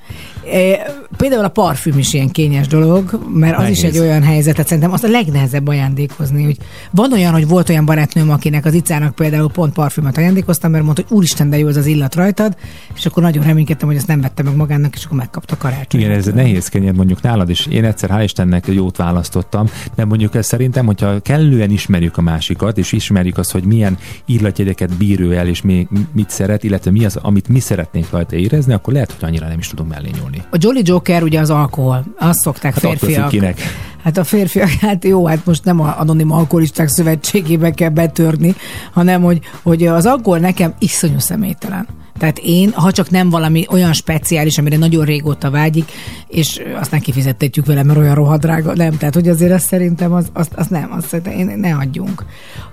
E, 0.53 1.03
Például 1.17 1.45
a 1.45 1.49
parfüm 1.49 1.99
is 1.99 2.13
ilyen 2.13 2.31
kényes 2.31 2.67
dolog, 2.67 3.21
mert 3.35 3.57
az 3.57 3.63
Nehéz. 3.63 3.77
is 3.77 3.85
egy 3.85 3.99
olyan 3.99 4.23
helyzet, 4.23 4.53
tehát 4.53 4.69
szerintem 4.69 4.93
azt 4.93 5.05
a 5.05 5.09
legnehezebb 5.09 5.69
ajándékozni, 5.69 6.45
hogy 6.45 6.57
van 6.91 7.13
olyan, 7.13 7.33
hogy 7.33 7.49
volt 7.49 7.69
olyan 7.69 7.85
barátnőm, 7.85 8.31
akinek 8.31 8.65
az 8.65 8.75
icának 8.75 9.15
például 9.15 9.51
pont 9.51 9.73
parfümöt 9.73 10.17
ajándékoztam, 10.17 10.71
mert 10.71 10.85
mondta, 10.85 11.03
hogy 11.07 11.17
úristen, 11.17 11.51
de 11.51 11.59
jó 11.59 11.67
az 11.67 11.77
az 11.77 11.87
illat 11.87 12.15
rajtad, 12.15 12.57
és 12.95 13.07
akkor 13.07 13.23
nagyon 13.23 13.45
reménykedtem, 13.45 13.89
hogy 13.89 13.97
ezt 13.97 14.07
nem 14.07 14.21
vette 14.21 14.43
meg 14.43 14.57
magának, 14.57 14.95
és 14.97 15.05
akkor 15.05 15.17
megkapta 15.17 15.57
karácsony. 15.57 16.01
Igen, 16.01 16.13
ez 16.13 16.27
nehéz 16.27 16.69
kenyér 16.69 16.93
mondjuk 16.93 17.23
nálad 17.23 17.51
is. 17.51 17.67
Én 17.67 17.85
egyszer, 17.85 18.11
hál' 18.13 18.23
Istennek 18.23 18.67
jót 18.67 18.97
választottam, 18.97 19.69
de 19.95 20.05
mondjuk 20.05 20.35
ez 20.35 20.47
szerintem, 20.47 20.87
hogyha 20.87 21.21
kellően 21.21 21.71
ismerjük 21.71 22.17
a 22.17 22.23
másikat, 22.23 22.79
és 22.79 22.93
ismerjük 22.93 23.39
azt, 23.39 23.51
hogy 23.51 23.65
milyen 23.65 23.99
illatjegyeket 24.27 24.97
bír 24.97 25.21
ő 25.21 25.33
el, 25.33 25.47
és 25.47 25.63
mi, 25.63 25.89
mit 26.13 26.31
szeret, 26.31 26.65
illetve 26.65 26.91
mi 26.91 27.05
az, 27.05 27.17
amit 27.23 27.49
mi 27.49 27.61
szeretnénk 27.61 28.11
rajta 28.11 28.37
érezni, 28.37 28.73
akkor 28.73 28.93
lehet, 28.93 29.13
hogy 29.13 29.29
annyira 29.29 29.49
nem 29.49 29.59
is 29.59 29.69
tudunk 29.69 29.91
mellé 29.91 30.11
nyúlni. 30.21 30.34
A 30.51 30.57
Jolly 30.59 30.83
Joker 30.85 31.23
ugye 31.23 31.41
az 31.41 31.51
alkohol, 31.51 32.05
azt 32.19 32.41
szokták 32.41 32.73
Hát 32.73 32.81
férfiak. 32.81 33.29
kinek. 33.29 33.61
Hát 34.03 34.17
a 34.17 34.25
férfiak, 34.25 34.69
hát 34.87 35.05
jó, 35.05 35.27
hát 35.27 35.47
most 35.47 35.65
nem 35.65 35.81
a 35.81 35.95
anonim 35.99 36.33
alkoholisták 36.33 36.89
szövetségébe 36.89 37.71
kell 37.71 37.89
betörni, 37.89 38.55
hanem 38.93 39.23
hogy, 39.23 39.41
hogy 39.63 39.87
az 39.87 40.07
alkohol 40.07 40.39
nekem 40.39 40.75
iszonyú 40.79 41.19
személytelen. 41.19 41.87
Tehát 42.19 42.39
én, 42.39 42.73
ha 42.73 42.93
csak 42.93 43.11
nem 43.11 43.31
valami 43.31 43.67
olyan 43.71 43.93
speciális, 43.93 44.59
amire 44.59 44.77
nagyon 44.77 45.05
régóta 45.05 45.51
vágyik, 45.51 45.91
és 46.29 46.61
azt 46.81 46.91
nem 46.91 47.01
kifizettetjük 47.01 47.67
vele, 47.67 47.83
mert 47.83 47.99
olyan 47.99 48.15
rohadrága, 48.15 48.75
nem. 48.75 48.97
Tehát, 48.97 49.15
hogy 49.15 49.29
azért 49.29 49.53
azt 49.53 49.67
szerintem, 49.67 50.13
az, 50.13 50.27
azt, 50.33 50.53
azt 50.55 50.71
nem, 50.71 50.93
azt 50.93 51.07
szerintem 51.07 51.39
én, 51.39 51.59
ne 51.59 51.75
adjunk. 51.75 52.25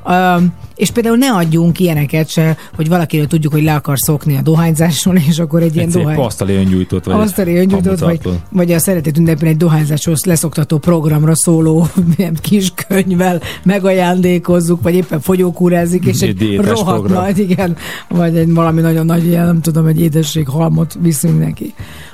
Um, 0.05 0.53
és 0.75 0.91
például 0.91 1.17
ne 1.17 1.31
adjunk 1.31 1.79
ilyeneket 1.79 2.29
se, 2.29 2.57
hogy 2.75 2.87
valakiről 2.87 3.27
tudjuk, 3.27 3.53
hogy 3.53 3.63
le 3.63 3.73
akar 3.73 3.99
szokni 3.99 4.37
a 4.37 4.41
dohányzásról, 4.41 5.15
és 5.15 5.39
akkor 5.39 5.61
egy 5.61 5.75
ilyen 5.75 5.87
Egy 5.87 5.91
szép 5.91 6.01
dohány... 6.03 6.19
asztali 6.19 6.55
öngyújtót, 6.55 7.05
vagy 7.05 7.15
Azt 7.15 7.37
a 7.37 7.47
öngyújtót, 7.47 7.99
vagy, 7.99 8.19
vagy 8.49 8.71
a 8.71 8.79
szeretet 8.79 9.17
ünnepén 9.17 9.49
egy 9.49 9.57
dohányzáshoz 9.57 10.25
leszoktató 10.25 10.77
programra 10.77 11.35
szóló 11.35 11.87
kis 12.41 12.73
könyvvel 12.87 13.41
megajándékozzuk, 13.63 14.81
vagy 14.81 14.95
éppen 14.95 15.19
fogyókúrázik, 15.19 16.05
és 16.05 16.21
Egy 16.21 16.41
egy 16.41 16.57
rohadt 16.57 16.83
program. 16.83 17.23
nagy, 17.23 17.39
igen, 17.39 17.75
vagy 18.09 18.37
egy 18.37 18.53
valami 18.53 18.81
nagyon 18.81 19.05
nagy, 19.05 19.30
ilyen, 19.31 19.45
nem 19.45 19.61
tudom, 19.61 19.85
egy 19.85 19.99
édesség 20.01 20.47
halmot 20.47 20.97
viszünk 20.99 21.39
neki. 21.39 21.73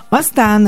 Aztán 0.10 0.68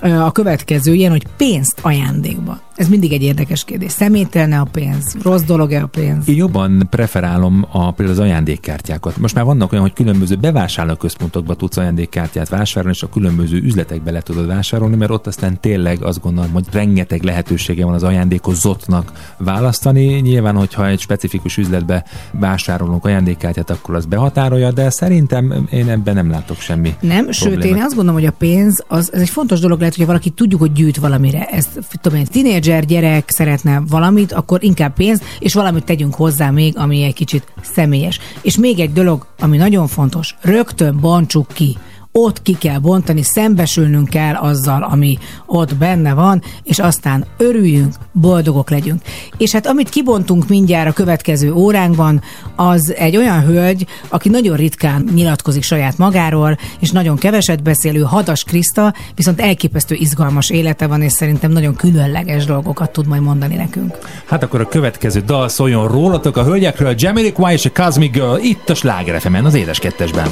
a 0.00 0.32
következő 0.32 0.94
ilyen, 0.94 1.10
hogy 1.10 1.26
pénzt 1.36 1.78
ajándékba. 1.82 2.60
Ez 2.76 2.88
mindig 2.88 3.12
egy 3.12 3.22
érdekes 3.22 3.64
kérdés. 3.64 3.92
Személytelne 3.92 4.58
a 4.58 4.66
pénz? 4.72 5.16
Rossz 5.22 5.42
dolog-e 5.42 5.82
a 5.82 5.86
pénz? 5.86 6.28
Én 6.28 6.36
jobban 6.36 6.86
preferálom 6.90 7.66
a, 7.70 7.92
például 7.92 8.18
az 8.18 8.24
ajándékkártyákat. 8.24 9.16
Most 9.16 9.34
már 9.34 9.44
vannak 9.44 9.72
olyan, 9.72 9.84
hogy 9.84 9.92
különböző 9.92 10.34
bevásárlóközpontokba 10.34 11.54
tudsz 11.54 11.76
ajándékkártyát 11.76 12.48
vásárolni, 12.48 12.96
és 12.96 13.02
a 13.02 13.08
különböző 13.08 13.58
üzletekbe 13.58 14.10
le 14.10 14.20
tudod 14.20 14.46
vásárolni, 14.46 14.96
mert 14.96 15.10
ott 15.10 15.26
aztán 15.26 15.60
tényleg 15.60 16.02
azt 16.02 16.20
gondolom, 16.20 16.52
hogy 16.52 16.64
rengeteg 16.72 17.22
lehetősége 17.22 17.84
van 17.84 17.94
az 17.94 18.02
ajándékozottnak 18.02 19.12
választani. 19.38 20.04
Nyilván, 20.04 20.56
hogyha 20.56 20.88
egy 20.88 21.00
specifikus 21.00 21.56
üzletbe 21.56 22.04
vásárolunk 22.30 23.04
ajándékkártyát, 23.04 23.70
akkor 23.70 23.94
az 23.94 24.06
behatárolja, 24.06 24.72
de 24.72 24.90
szerintem 24.90 25.66
én 25.70 25.88
ebben 25.88 26.14
nem 26.14 26.30
látok 26.30 26.58
semmi. 26.58 26.94
Nem, 27.00 27.30
sőt, 27.30 27.48
problémát. 27.48 27.76
én 27.76 27.82
azt 27.82 27.94
gondolom, 27.94 28.20
hogy 28.20 28.28
a 28.28 28.34
pénz 28.38 28.84
az, 28.88 29.12
ez 29.12 29.20
egy 29.20 29.28
fontos 29.30 29.60
dolog 29.60 29.82
lehet, 29.84 29.98
hogyha 29.98 30.12
valaki 30.12 30.30
tudjuk, 30.30 30.60
hogy 30.60 30.72
gyűjt 30.72 30.96
valamire. 30.96 31.44
Ez, 31.44 31.68
tudom 32.00 32.18
én, 32.18 32.24
tínédzser 32.24 32.84
gyerek 32.84 33.30
szeretne 33.30 33.82
valamit, 33.88 34.32
akkor 34.32 34.64
inkább 34.64 34.94
pénz, 34.94 35.22
és 35.38 35.54
valamit 35.54 35.84
tegyünk 35.84 36.14
hozzá 36.14 36.50
még, 36.50 36.78
ami 36.78 37.02
egy 37.02 37.14
kicsit 37.14 37.52
személyes. 37.62 38.18
És 38.42 38.56
még 38.56 38.78
egy 38.78 38.92
dolog, 38.92 39.26
ami 39.38 39.56
nagyon 39.56 39.86
fontos, 39.86 40.34
rögtön 40.40 41.00
bontsuk 41.00 41.46
ki 41.52 41.76
ott 42.18 42.42
ki 42.42 42.56
kell 42.58 42.78
bontani, 42.78 43.22
szembesülnünk 43.22 44.08
kell 44.08 44.34
azzal, 44.34 44.82
ami 44.82 45.18
ott 45.46 45.76
benne 45.76 46.14
van, 46.14 46.42
és 46.62 46.78
aztán 46.78 47.24
örüljünk, 47.36 47.94
boldogok 48.12 48.70
legyünk. 48.70 49.02
És 49.36 49.52
hát 49.52 49.66
amit 49.66 49.88
kibontunk 49.88 50.48
mindjárt 50.48 50.88
a 50.88 50.92
következő 50.92 51.52
óránkban, 51.52 52.22
az 52.56 52.94
egy 52.96 53.16
olyan 53.16 53.44
hölgy, 53.44 53.86
aki 54.08 54.28
nagyon 54.28 54.56
ritkán 54.56 55.08
nyilatkozik 55.14 55.62
saját 55.62 55.98
magáról, 55.98 56.58
és 56.80 56.90
nagyon 56.90 57.16
keveset 57.16 57.62
beszélő 57.62 58.00
Hadas 58.00 58.44
Kriszta, 58.44 58.94
viszont 59.14 59.40
elképesztő 59.40 59.94
izgalmas 59.94 60.50
élete 60.50 60.86
van, 60.86 61.02
és 61.02 61.12
szerintem 61.12 61.50
nagyon 61.50 61.74
különleges 61.74 62.44
dolgokat 62.44 62.92
tud 62.92 63.06
majd 63.06 63.22
mondani 63.22 63.54
nekünk. 63.54 63.98
Hát 64.26 64.42
akkor 64.42 64.60
a 64.60 64.68
következő 64.68 65.20
dal 65.20 65.48
szóljon 65.48 65.88
rólatok 65.88 66.36
a 66.36 66.44
hölgyekről, 66.44 66.94
Jamiroquai 66.96 67.52
és 67.52 67.64
a 67.64 67.82
Cosmic 67.82 68.12
Girl 68.12 68.36
itt 68.36 68.70
a 68.70 68.74
Sláger 68.74 69.22
az 69.44 69.54
édes 69.54 69.78
kettesben. 69.78 70.28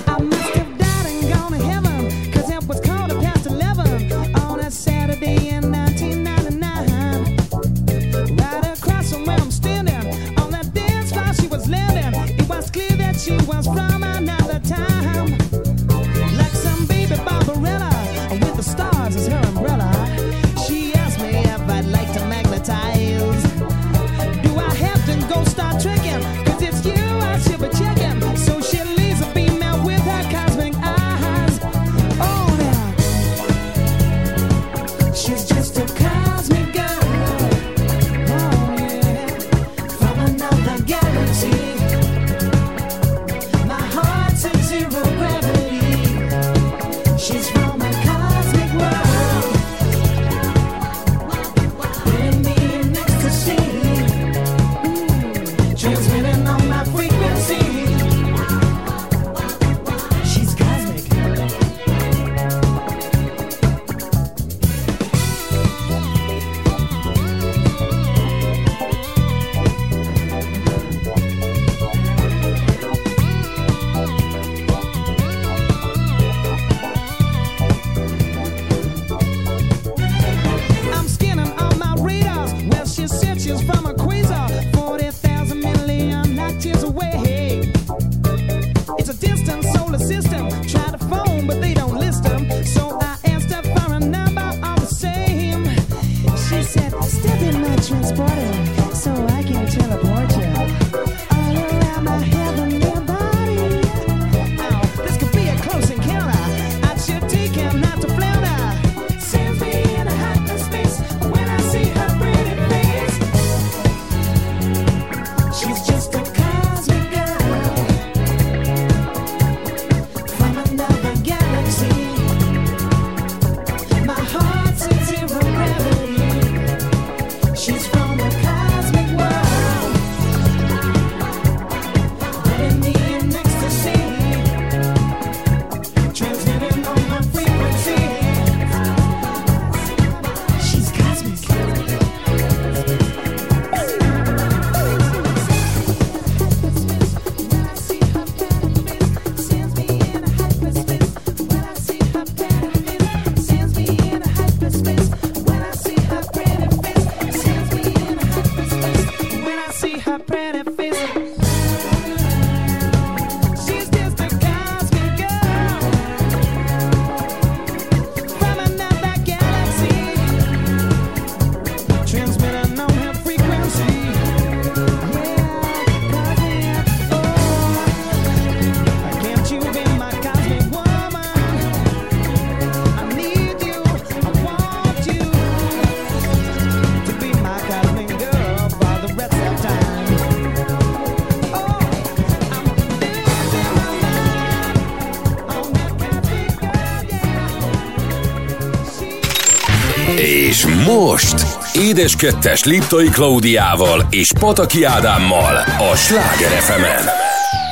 Most 201.92 202.00
édeskettes 202.04 202.64
Liptai 202.64 203.08
Klaudiával 203.08 204.06
és 204.10 204.32
Pataki 204.38 204.84
Ádámmal 204.84 205.56
a 205.92 205.96
Sláger 205.96 206.48
fm 206.50 206.82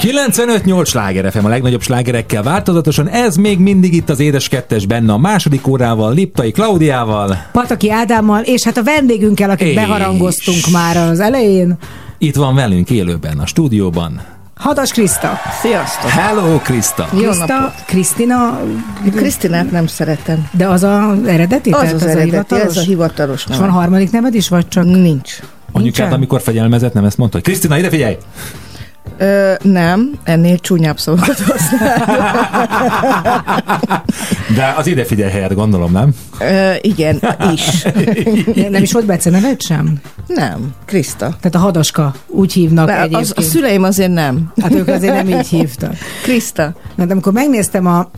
95-8 0.06 0.86
sláger 0.86 1.32
FM 1.32 1.44
a 1.44 1.48
legnagyobb 1.48 1.82
slágerekkel 1.82 2.42
változatosan, 2.42 3.08
ez 3.08 3.36
még 3.36 3.58
mindig 3.58 3.94
itt 3.94 4.08
az 4.10 4.20
Édes 4.20 4.48
Kettes 4.48 4.86
benne 4.86 5.12
a 5.12 5.18
második 5.18 5.66
órával, 5.66 6.14
Liptai 6.14 6.50
Klaudiával. 6.50 7.36
Pataki 7.52 7.90
Ádámmal, 7.90 8.42
és 8.42 8.62
hát 8.64 8.76
a 8.76 8.82
vendégünkkel, 8.82 9.50
akit 9.50 9.66
És- 9.68 9.74
beharangoztunk 9.74 10.66
már 10.72 10.96
az 10.96 11.20
elején, 11.20 11.78
Itt 12.18 12.34
van 12.36 12.54
velünk 12.54 12.90
élőben 12.90 13.38
a 13.38 13.46
stúdióban. 13.46 14.20
Hadas 14.60 14.90
Kriszta. 14.90 15.40
Sziasztok! 15.60 16.10
Hello, 16.10 16.58
Krista! 16.58 17.04
Kriszta, 17.04 17.46
napot! 17.46 17.84
Krisztina, 17.86 18.60
Krisztinát 19.14 19.70
nem 19.70 19.86
szeretem. 19.86 20.48
de 20.52 20.66
az 20.66 20.82
az 20.82 21.26
eredeti? 21.26 21.70
Az 21.70 21.92
az 21.92 22.02
a 22.02 22.08
eredeti, 22.08 22.30
hivatalos? 22.30 22.64
ez 22.64 22.76
a 22.76 22.80
hivatalos 22.80 23.46
És 23.50 23.56
van 23.56 23.70
harmadik 23.70 24.10
neved 24.10 24.34
is, 24.34 24.48
vagy 24.48 24.68
csak? 24.68 24.84
Nincs. 24.84 25.38
Anyukád, 25.72 26.12
amikor 26.12 26.40
fegyelmezett, 26.40 26.92
nem 26.92 27.04
ezt 27.04 27.18
mondta, 27.18 27.36
hogy 27.36 27.46
Krisztina, 27.46 27.78
ide 27.78 27.88
figyelj! 27.88 28.16
Ö, 29.18 29.52
nem, 29.62 30.10
ennél 30.24 30.58
csúnyább 30.58 30.98
szavakat. 30.98 31.36
De 34.56 34.74
az 34.76 34.86
ide 34.86 35.04
figyelj 35.04 35.30
helyet 35.30 35.54
gondolom, 35.54 35.92
nem? 35.92 36.14
Ö, 36.40 36.72
igen, 36.80 37.20
is. 37.52 37.82
Nem 38.70 38.82
is 38.82 38.92
volt 38.92 39.06
beceneved 39.06 39.60
sem? 39.62 40.00
Nem, 40.26 40.74
Kriszta. 40.84 41.26
Tehát 41.26 41.54
a 41.54 41.58
Hadaska 41.58 42.14
úgy 42.26 42.52
hívnak 42.52 42.86
De 42.86 42.96
egyébként. 42.96 43.20
az, 43.20 43.32
a 43.36 43.40
szüleim 43.40 43.82
azért 43.82 44.12
nem. 44.12 44.52
Hát 44.62 44.74
ők 44.74 44.88
azért 44.88 45.14
nem 45.14 45.28
így 45.38 45.48
hívtak. 45.48 45.94
Kriszta. 46.22 46.74
De 46.96 47.06
amikor 47.10 47.32
megnéztem 47.32 47.86
a 47.86 48.10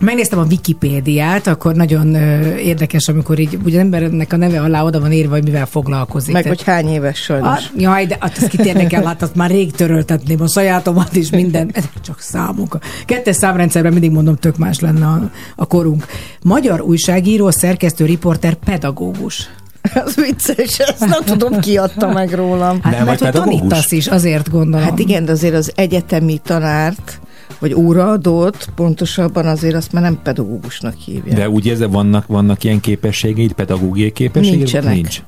Megnéztem 0.00 0.38
a 0.38 0.44
Wikipédiát, 0.44 1.46
akkor 1.46 1.74
nagyon 1.74 2.14
ö, 2.14 2.54
érdekes, 2.56 3.08
amikor 3.08 3.38
így 3.38 3.58
ugye 3.64 3.78
embernek 3.80 4.32
a 4.32 4.36
neve 4.36 4.60
alá 4.60 4.82
oda 4.82 5.00
van 5.00 5.12
írva, 5.12 5.34
hogy 5.34 5.44
mivel 5.44 5.66
foglalkozik. 5.66 6.32
Meg 6.32 6.42
Tehát- 6.42 6.58
hogy 6.58 6.66
hány 6.66 6.88
éves 6.88 7.18
sajnos. 7.18 7.48
Ah, 7.48 7.80
jaj, 7.80 8.06
de 8.06 8.16
hát 8.20 8.36
azt 8.36 8.48
kit 8.48 8.64
érdekel, 8.64 9.04
hát 9.04 9.22
azt 9.22 9.34
már 9.34 9.50
rég 9.50 9.72
töröltetném 9.72 10.40
a 10.40 10.48
sajátomat 10.48 11.16
is 11.16 11.30
minden, 11.30 11.70
ezek 11.72 11.92
csak 12.04 12.20
számok. 12.20 12.74
A 12.74 12.78
kettes 13.04 13.36
számrendszerben 13.36 13.92
mindig 13.92 14.10
mondom, 14.10 14.36
tök 14.36 14.56
más 14.56 14.80
lenne 14.80 15.06
a, 15.06 15.30
a 15.56 15.66
korunk. 15.66 16.06
Magyar 16.42 16.80
újságíró, 16.80 17.50
szerkesztő, 17.50 18.04
riporter, 18.04 18.54
pedagógus. 18.54 19.48
Az 20.04 20.14
vicces, 20.14 20.78
ezt 20.78 21.06
nem 21.06 21.24
tudom, 21.24 21.60
ki 21.60 21.76
adta 21.76 22.12
meg 22.12 22.32
rólam. 22.32 22.80
Hát 22.82 22.96
Nem 22.96 23.04
mert 23.04 23.18
hogy 23.18 23.28
pedagógus? 23.30 23.58
tanítasz 23.58 23.92
is, 23.92 24.06
azért 24.06 24.50
gondolom. 24.50 24.86
Hát 24.86 24.98
igen, 24.98 25.24
de 25.24 25.32
azért 25.32 25.54
az 25.54 25.72
egyetemi 25.74 26.40
tanárt, 26.44 27.20
vagy 27.58 27.74
óraadót, 27.74 28.68
pontosabban 28.74 29.46
azért 29.46 29.74
azt 29.74 29.92
már 29.92 30.02
nem 30.02 30.20
pedagógusnak 30.22 30.94
hívják. 30.94 31.36
De 31.36 31.50
úgy 31.50 31.66
érzed, 31.66 31.90
vannak, 31.90 32.26
vannak 32.26 32.64
ilyen 32.64 32.80
képességeid, 32.80 33.52
pedagógiai 33.52 34.12
képességek? 34.12 34.56
Nincsenek. 34.58 34.94
Nincs. 34.94 35.22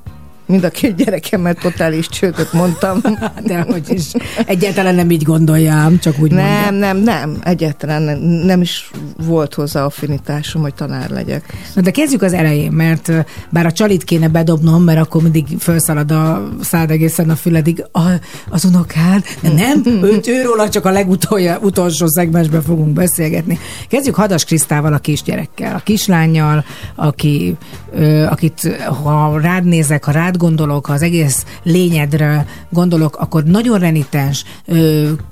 Mind 0.51 0.64
a 0.64 0.70
két 0.70 0.96
gyerekemmel 0.96 1.55
totális 1.55 2.09
csődöt 2.09 2.53
mondtam. 2.53 3.01
De 3.46 3.61
hogy 3.61 3.82
is 3.88 4.11
egyáltalán 4.46 4.94
nem 4.94 5.11
így 5.11 5.22
gondoljám, 5.22 5.98
csak 5.98 6.14
úgy 6.18 6.32
Nem, 6.32 6.46
mondom. 6.46 6.78
nem, 6.78 6.96
nem, 6.96 7.36
egyáltalán 7.42 8.03
nem, 8.03 8.18
nem 8.20 8.61
is 8.61 8.90
volt 9.26 9.55
hozzá 9.55 9.84
affinitásom, 9.84 10.62
hogy 10.62 10.74
tanár 10.74 11.11
legyek. 11.11 11.44
Na 11.74 11.80
de 11.82 11.90
kezdjük 11.90 12.22
az 12.22 12.32
elején, 12.32 12.72
mert 12.72 13.12
bár 13.51 13.66
a 13.66 13.72
csalit 13.72 14.05
kéne 14.05 14.28
bedobnom, 14.28 14.82
mert 14.82 15.01
akkor 15.01 15.22
mindig 15.22 15.46
felszalad 15.59 16.11
a 16.11 16.48
szád 16.61 16.90
egészen 16.90 17.30
a 17.30 17.36
füledig 17.36 17.84
a, 17.92 18.01
az 18.48 18.64
unokád, 18.64 19.24
de 19.40 19.53
nem, 19.53 19.82
őt 20.12 20.26
őróla 20.26 20.68
csak 20.68 20.84
a 20.84 20.90
legutolsó 20.90 22.07
szegmensben 22.07 22.62
fogunk 22.62 22.92
beszélgetni. 22.92 23.59
Kezdjük 23.88 24.14
Hadas 24.14 24.44
Krisztával, 24.44 24.92
a 24.92 24.98
kisgyerekkel, 24.98 25.74
a 25.74 25.80
kislányjal, 25.84 26.64
aki, 26.94 27.57
ö, 27.92 28.24
akit 28.24 28.78
ha 29.03 29.40
rád 29.40 29.64
nézek, 29.64 30.05
ha 30.05 30.12
rád 30.12 30.36
gondolok, 30.41 30.88
az 30.88 31.03
egész 31.03 31.45
lényedre 31.62 32.47
gondolok, 32.70 33.16
akkor 33.16 33.45
nagyon 33.45 33.78
renitens, 33.78 34.45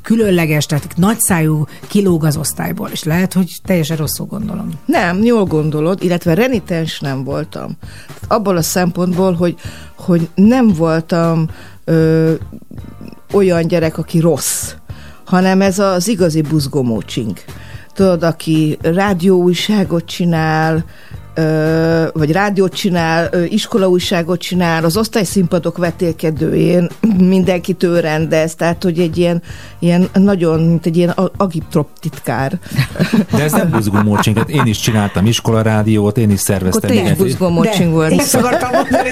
különleges, 0.03 0.67
tehát 0.67 0.97
nagyszájú 0.97 1.67
kilóg 1.87 2.25
az 2.25 2.37
osztályból, 2.37 2.89
és 2.93 3.03
lehet, 3.03 3.33
hogy 3.33 3.53
teljesen 3.65 3.97
rosszul 3.97 4.27
gondolom. 4.27 4.71
Nem, 4.85 5.23
jól 5.23 5.45
gondolod, 5.45 6.03
illetve 6.03 6.35
renitens 6.35 7.01
nem 7.01 7.25
voltam. 7.25 7.77
Abból 8.29 8.57
a 8.57 8.63
szempontból, 8.63 9.33
hogy, 9.33 9.55
hogy 9.97 10.29
nem 10.35 10.69
voltam 10.69 11.49
ö, 11.85 12.33
olyan 13.33 13.67
gyerek, 13.67 13.99
aki 13.99 14.19
rossz, 14.21 14.75
hanem 15.25 15.61
ez 15.61 15.79
az 15.79 16.09
igazi 16.09 16.41
buzgomócsink. 16.41 17.45
Tudod, 17.95 18.23
aki 18.23 18.79
rádióújságot 18.83 20.05
csinál, 20.05 20.85
vagy 22.13 22.33
rádiót 22.33 22.75
csinál, 22.75 23.31
iskolaújságot 23.49 24.41
csinál, 24.41 24.85
az 24.85 24.97
osztályszínpadok 24.97 25.77
vetélkedőjén 25.79 26.89
mindenkitől 27.19 28.01
rendez, 28.01 28.55
tehát 28.55 28.83
hogy 28.83 28.99
egy 28.99 29.19
ilyen, 29.19 29.43
ilyen 29.79 30.09
nagyon, 30.13 30.61
mint 30.61 30.87
egy 30.87 30.97
ilyen 30.97 31.15
agiptrop 31.37 31.89
titkár. 32.01 32.59
De 33.37 33.43
ez 33.43 33.53
nem 33.53 33.71
buzgumócsink, 33.71 34.39
hát 34.39 34.49
én 34.49 34.67
is 34.67 34.79
csináltam 34.79 35.27
iskolarádiót, 35.27 36.19
én 36.19 36.31
is 36.31 36.41
Akkor 36.41 36.57
szerveztem. 36.57 36.81
te 36.91 36.95
is 36.95 37.01
mindent. 37.01 37.19
buzgomócsink 37.19 37.93
volt. 37.93 38.11
Én 38.13 38.19
ezt 38.19 38.35
akartam 38.35 38.71
mondani. 38.73 39.11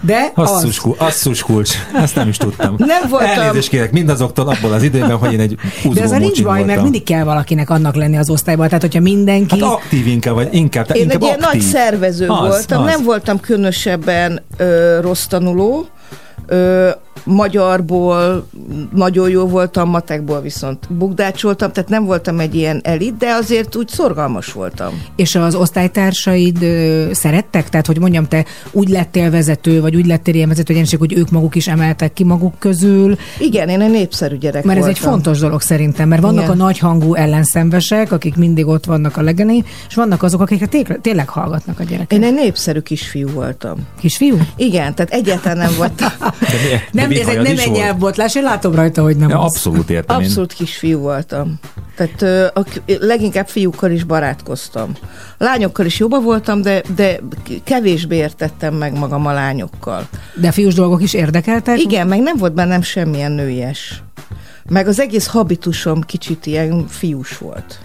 De 0.00 0.32
Asszus, 0.34 0.78
az. 0.78 0.90
asszus 0.98 1.42
kulcs, 1.42 1.74
ezt 1.94 2.14
nem 2.14 2.28
is 2.28 2.36
tudtam. 2.36 2.74
Nem 2.78 3.08
voltam- 3.08 3.36
Elnézést 3.36 3.68
kérek 3.68 3.92
mindazoktól 3.92 4.48
abból 4.48 4.72
az 4.72 4.82
időben, 4.82 5.16
hogy 5.16 5.32
én 5.32 5.40
egy 5.40 5.56
De 5.94 6.02
ez 6.02 6.10
nincs 6.10 6.42
baj, 6.42 6.54
mert 6.54 6.66
voltam. 6.66 6.82
mindig 6.82 7.02
kell 7.02 7.24
valakinek 7.24 7.70
annak 7.70 7.94
lenni 7.94 8.16
az 8.16 8.30
osztályban. 8.30 8.66
Tehát, 8.66 8.82
hogyha 8.82 9.00
mindenki... 9.00 9.60
Hát 9.60 9.70
aktív 9.72 10.06
inkább, 10.06 10.34
vagy 10.34 10.48
inkább, 10.50 10.86
Én 10.92 11.02
inkább 11.02 11.22
ilyen 11.24 11.40
aktív. 11.42 11.60
nagy 11.60 11.70
szervező 11.70 12.28
Az, 12.28 12.38
voltam, 12.48 12.82
az. 12.82 12.90
nem 12.90 13.02
voltam 13.04 13.40
különösebben 13.40 14.42
ö, 14.56 14.98
rossz 15.00 15.24
tanuló, 15.26 15.86
ö, 16.46 16.90
magyarból 17.24 18.46
nagyon 18.94 19.30
jó 19.30 19.46
voltam, 19.46 19.88
matekból 19.88 20.40
viszont 20.40 20.92
bukdácsoltam, 20.92 21.72
tehát 21.72 21.90
nem 21.90 22.04
voltam 22.04 22.40
egy 22.40 22.54
ilyen 22.54 22.80
elit, 22.84 23.16
de 23.16 23.30
azért 23.32 23.76
úgy 23.76 23.88
szorgalmas 23.88 24.52
voltam. 24.52 25.02
És 25.16 25.34
az 25.34 25.54
osztálytársaid 25.54 26.62
ö, 26.62 27.08
szerettek? 27.12 27.68
Tehát, 27.68 27.86
hogy 27.86 27.98
mondjam, 27.98 28.28
te 28.28 28.44
úgy 28.70 28.88
lettél 28.88 29.30
vezető, 29.30 29.80
vagy 29.80 29.96
úgy 29.96 30.06
lettél 30.06 30.34
ilyen 30.34 30.48
vezető 30.48 30.68
egyenlőség, 30.72 30.98
hogy 30.98 31.16
ők 31.16 31.30
maguk 31.30 31.54
is 31.54 31.68
emeltek 31.68 32.12
ki 32.12 32.24
maguk 32.24 32.58
közül, 32.58 33.16
Igen, 33.38 33.68
én 33.68 33.80
egy 33.80 33.90
népszerű 33.90 34.36
gyerek 34.36 34.64
mert 34.64 34.78
ez 34.78 34.84
voltam. 34.84 35.04
egy 35.04 35.10
fontos 35.10 35.38
dolog 35.38 35.60
szerintem, 35.60 36.08
mert 36.08 36.22
vannak 36.22 36.44
Igen. 36.44 36.50
a 36.60 36.64
nagyhangú 36.64 37.14
ellenszenvesek, 37.14 38.12
akik 38.12 38.36
mindig 38.36 38.66
ott 38.66 38.84
vannak 38.84 39.16
a 39.16 39.22
legelején, 39.22 39.64
és 39.88 39.94
vannak 39.94 40.22
azok, 40.22 40.40
akik 40.40 40.64
tényleg, 41.00 41.28
hallgatnak 41.28 41.80
a 41.80 41.82
gyerekek. 41.84 42.12
Én 42.12 42.24
egy 42.24 42.34
népszerű 42.34 42.78
kisfiú 42.78 43.28
voltam. 43.28 43.76
Kisfiú? 44.00 44.36
Igen, 44.56 44.94
tehát 44.94 45.12
egyáltalán 45.12 45.56
nem 45.58 45.72
voltam. 45.76 46.08
De, 46.92 47.03
mi- 47.03 47.03
de 47.03 47.03
Nem, 47.08 47.20
ez 47.20 47.28
egy 47.28 47.36
nem 47.36 47.46
egy 47.58 47.66
volt? 47.66 47.78
nyelvbotlás, 47.78 48.34
én 48.34 48.42
látom 48.42 48.74
rajta, 48.74 49.02
hogy 49.02 49.16
nem 49.16 49.28
Ja, 49.28 49.38
az. 49.38 49.44
abszolút 49.44 49.90
értem 49.90 50.20
én. 50.20 50.26
Abszolút 50.26 50.52
kisfiú 50.52 50.98
voltam. 50.98 51.58
Tehát 51.96 52.22
ö, 52.22 52.44
a, 52.54 52.64
leginkább 52.86 53.48
fiúkkal 53.48 53.90
is 53.90 54.04
barátkoztam. 54.04 54.92
Lányokkal 55.38 55.86
is 55.86 55.98
jobban 55.98 56.22
voltam, 56.22 56.62
de, 56.62 56.82
de 56.96 57.20
kevésbé 57.64 58.16
értettem 58.16 58.74
meg 58.74 58.98
magam 58.98 59.26
a 59.26 59.32
lányokkal. 59.32 60.08
De 60.34 60.50
fiús 60.52 60.74
dolgok 60.74 61.02
is 61.02 61.14
érdekeltek? 61.14 61.78
Igen, 61.78 62.06
meg 62.06 62.20
nem 62.20 62.36
volt 62.36 62.54
bennem 62.54 62.82
semmilyen 62.82 63.32
nőies. 63.32 64.02
Meg 64.68 64.88
az 64.88 65.00
egész 65.00 65.26
habitusom 65.26 66.00
kicsit 66.00 66.46
ilyen 66.46 66.86
fiús 66.88 67.38
volt. 67.38 67.78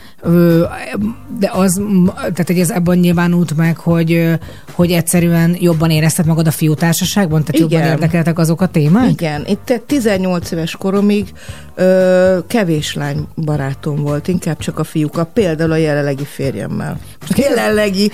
De 1.39 1.51
az, 1.51 1.81
tehát 2.15 2.47
hogy 2.47 2.59
ez 2.59 2.69
ebben 2.69 2.97
nyilvánult 2.97 3.55
meg, 3.55 3.77
hogy, 3.77 4.39
hogy 4.71 4.91
egyszerűen 4.91 5.55
jobban 5.59 5.89
érezted 5.89 6.25
magad 6.25 6.47
a 6.47 6.51
fiútársaságban? 6.51 7.43
Tehát 7.43 7.61
jobban 7.61 7.79
Igen. 7.79 7.91
érdekeltek 7.91 8.39
azok 8.39 8.61
a 8.61 8.67
témák? 8.67 9.09
Igen, 9.09 9.45
itt 9.47 9.81
18 9.85 10.51
éves 10.51 10.75
koromig 10.75 11.33
ö, 11.79 12.37
kevés 12.47 12.93
lány 12.93 13.27
barátom 13.35 13.95
volt, 13.95 14.27
inkább 14.27 14.57
csak 14.57 14.79
a 14.79 14.83
fiúkkal, 14.83 15.25
például 15.33 15.71
a 15.71 15.75
jelenlegi 15.75 16.25
férjemmel. 16.25 16.99
jelenlegi. 17.35 18.11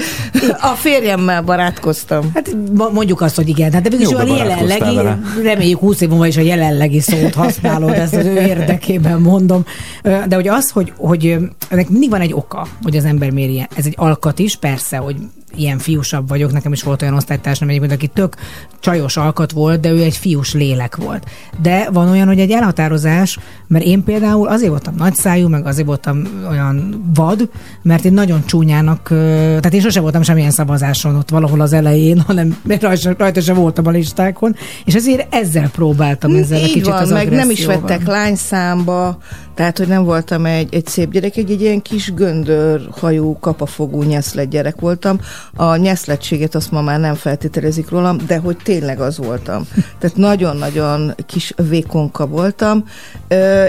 A 0.62 0.68
férjemmel 0.76 1.42
barátkoztam. 1.42 2.32
Hát 2.34 2.56
mo- 2.74 2.94
mondjuk 2.94 3.22
azt, 3.22 3.36
hogy 3.36 3.48
igen. 3.50 3.74
Hát 3.74 3.82
de 3.82 3.90
végülis 3.90 4.12
Jó, 4.12 4.18
a 4.18 4.38
jelenlegi, 4.38 4.96
vele. 4.96 5.20
reméljük 5.44 5.80
20 5.80 6.02
év 6.02 6.10
múlva 6.10 6.28
is 6.28 6.38
a 6.38 6.42
jelenlegi 6.42 7.00
szót 7.00 7.34
használod, 7.34 7.94
ezt 7.94 8.16
az 8.16 8.26
ő 8.26 8.34
érdekében 8.40 9.22
mondom. 9.22 9.66
De 10.04 10.36
hogy 10.36 10.48
az, 10.48 10.70
hogy, 10.70 10.94
hogy 10.98 11.38
ennek 11.70 11.90
mindig 11.90 12.10
van 12.10 12.22
egy 12.22 12.34
oka, 12.34 12.68
hogy 12.84 12.98
az 12.98 13.06
ember 13.06 13.34
ilyen. 13.34 13.68
Ez 13.76 13.86
egy 13.86 13.96
alkat 13.98 14.40
is, 14.40 14.56
persze, 14.56 14.98
hogy 14.98 15.16
ilyen 15.58 15.78
fiúsabb 15.78 16.28
vagyok, 16.28 16.52
nekem 16.52 16.72
is 16.72 16.84
volt 16.84 17.02
olyan 17.02 17.14
osztálytársam 17.14 17.70
egyébként, 17.70 17.92
aki 17.92 18.08
tök 18.08 18.36
csajos 18.80 19.18
alkat 19.18 19.52
volt, 19.52 19.80
de 19.80 19.90
ő 19.92 20.02
egy 20.02 20.18
fiús 20.18 20.54
lélek 20.54 20.96
volt. 20.96 21.26
De 21.62 21.90
van 21.92 22.10
olyan, 22.10 22.28
hogy 22.28 22.40
egy 22.40 22.52
elhatározás, 22.52 23.40
mert 23.68 23.86
én 23.86 24.04
például 24.04 24.48
azért 24.48 24.70
voltam 24.70 24.96
nagyszájú, 24.96 25.48
meg 25.48 25.66
azért 25.66 25.88
voltam 25.88 26.24
olyan 26.50 27.04
vad, 27.16 27.50
mert 27.82 28.06
én 28.06 28.14
nagyon 28.14 28.46
csúnyának, 28.46 29.08
tehát 29.08 29.74
én 29.74 29.82
sosem 29.82 30.02
voltam 30.02 30.22
semmilyen 30.22 30.52
szavazáson 30.52 31.16
ott 31.16 31.30
valahol 31.30 31.62
az 31.62 31.74
elején, 31.74 32.20
hanem 32.20 32.58
rajta, 32.80 33.14
rajta 33.18 33.42
sem 33.42 33.56
voltam 33.56 33.88
a 33.88 33.90
listákon, 33.90 34.56
és 34.86 34.94
ezért 34.94 35.34
ezzel 35.34 35.70
próbáltam 35.70 36.36
ezzel 36.36 36.58
a 36.58 36.62
Így 36.62 36.68
kicsit 36.68 36.86
van, 36.86 37.02
az 37.02 37.12
meg 37.12 37.30
nem 37.30 37.50
is 37.50 37.66
vettek 37.66 38.08
lányszámba, 38.08 39.18
tehát, 39.56 39.78
hogy 39.78 39.88
nem 39.88 40.04
voltam 40.04 40.46
egy, 40.46 40.74
egy 40.74 40.88
szép 40.88 41.12
gyerek, 41.12 41.38
egy, 41.38 41.52
egy 41.52 41.62
ilyen 41.62 41.82
kis 41.82 42.14
göndör 42.14 42.88
hajú, 43.00 43.40
kapafogú 43.40 44.04
nyeszlet 44.04 44.50
gyerek 44.50 44.80
voltam. 44.80 45.20
A 45.56 45.76
nyeszlettséget 45.76 46.56
azt 46.56 46.72
ma 46.72 46.82
már 46.82 47.00
nem 47.00 47.16
feltételezik 47.16 47.90
rólam, 47.90 48.18
de 48.28 48.38
hogy 48.38 48.58
tényleg 48.64 49.00
az 49.00 49.18
voltam. 49.18 49.68
Tehát 50.00 50.16
nagyon-nagyon 50.16 51.14
kis 51.26 51.54
vékonka 51.70 52.28
voltam, 52.28 52.84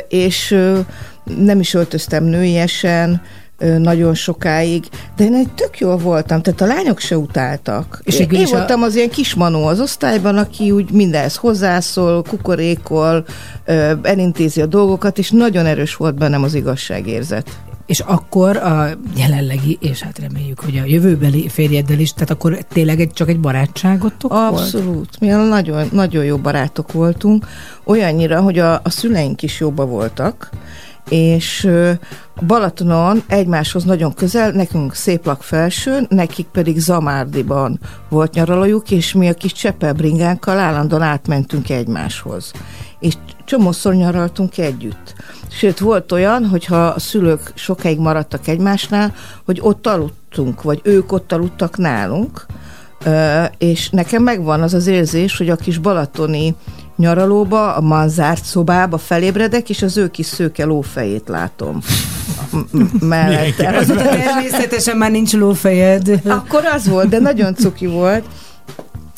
és 0.09 0.59
nem 1.25 1.61
is 1.61 1.75
öltöztem 1.75 2.25
nőiesen, 2.25 3.23
nagyon 3.59 4.15
sokáig, 4.15 4.85
de 5.17 5.25
én 5.25 5.35
egy 5.35 5.51
tök 5.55 5.79
jól 5.79 5.97
voltam, 5.97 6.43
tehát 6.43 6.61
a 6.61 6.67
lányok 6.67 6.99
se 6.99 7.19
utáltak. 7.19 8.01
És 8.05 8.19
én 8.19 8.45
a- 8.45 8.49
voltam 8.51 8.83
az 8.83 8.95
ilyen 8.97 9.11
kismanó 9.11 9.67
az 9.67 9.81
osztályban, 9.81 10.37
aki 10.37 10.71
úgy 10.71 10.91
mindenhez 10.91 11.37
hozzászól, 11.37 12.23
kukorékol, 12.23 13.25
elintézi 14.03 14.61
a 14.61 14.67
dolgokat, 14.67 15.19
és 15.19 15.31
nagyon 15.31 15.67
erős 15.67 15.95
volt 15.97 16.15
bennem 16.15 16.43
az 16.43 16.55
igazságérzet. 16.55 17.51
És 17.87 18.01
akkor 18.01 18.57
a 18.57 18.89
jelenlegi, 19.17 19.79
és 19.81 20.03
hát 20.03 20.19
reméljük, 20.19 20.61
hogy 20.61 20.77
a 20.77 20.85
jövőbeli 20.87 21.49
férjeddel 21.49 21.99
is, 21.99 22.13
tehát 22.13 22.31
akkor 22.31 22.59
tényleg 22.73 23.01
egy, 23.01 23.11
csak 23.13 23.29
egy 23.29 23.41
barátságotok 23.41 24.31
volt? 24.33 24.49
Abszolút. 24.53 25.21
Mi 25.21 25.27
nagyon, 25.27 25.89
nagyon 25.93 26.25
jó 26.25 26.37
barátok 26.37 26.93
voltunk, 26.93 27.47
olyannyira, 27.85 28.41
hogy 28.41 28.59
a, 28.59 28.73
a 28.75 28.91
szüleink 28.91 29.43
is 29.43 29.61
jobba 29.61 29.87
voltak, 29.87 30.51
és 31.09 31.69
Balatonon 32.47 33.23
egymáshoz 33.27 33.85
nagyon 33.85 34.15
közel, 34.15 34.51
nekünk 34.51 34.95
Széplak 34.95 35.43
felsőn, 35.43 36.07
nekik 36.09 36.47
pedig 36.47 36.79
Zamárdiban 36.79 37.81
volt 38.09 38.35
nyaralójuk, 38.35 38.91
és 38.91 39.13
mi 39.13 39.29
a 39.29 39.35
kis 39.35 39.53
cseppelbringánkkal 39.53 40.59
állandóan 40.59 41.03
átmentünk 41.03 41.71
egymáshoz. 41.71 42.53
És 43.01 43.15
csomószor 43.45 43.95
nyaraltunk 43.95 44.59
együtt. 44.59 45.15
Sőt, 45.51 45.79
volt 45.79 46.13
olyan, 46.13 46.47
hogyha 46.47 46.87
a 46.87 46.99
szülők 46.99 47.53
sokáig 47.55 47.99
maradtak 47.99 48.47
egymásnál, 48.47 49.15
hogy 49.45 49.59
ott 49.63 49.87
aludtunk, 49.87 50.63
vagy 50.63 50.81
ők 50.83 51.13
ott 51.13 51.33
aludtak 51.33 51.77
nálunk, 51.77 52.47
és 53.59 53.91
nekem 53.91 54.23
megvan 54.23 54.63
az 54.63 54.75
az 54.75 54.87
érzés, 54.87 55.37
hogy 55.37 55.49
a 55.49 55.57
kis 55.57 55.79
balatoni 55.79 56.55
nyaralóba, 56.97 57.75
a 57.75 57.81
manzárt 57.81 58.45
szobába 58.45 58.99
felébredek, 58.99 59.71
és 59.71 59.83
az 59.83 59.97
ő 59.97 60.09
kis 60.09 60.27
szőke 60.27 60.65
lófejét 60.65 61.29
látom. 61.29 61.81
Mellette. 63.01 63.77
Azóta 63.77 64.03
természetesen 64.03 64.97
már 64.97 65.11
nincs 65.11 65.33
lófejed. 65.33 66.21
Akkor 66.27 66.65
az 66.65 66.89
volt, 66.89 67.09
de 67.09 67.19
nagyon 67.19 67.55
cuki 67.55 67.87
volt. 67.87 68.25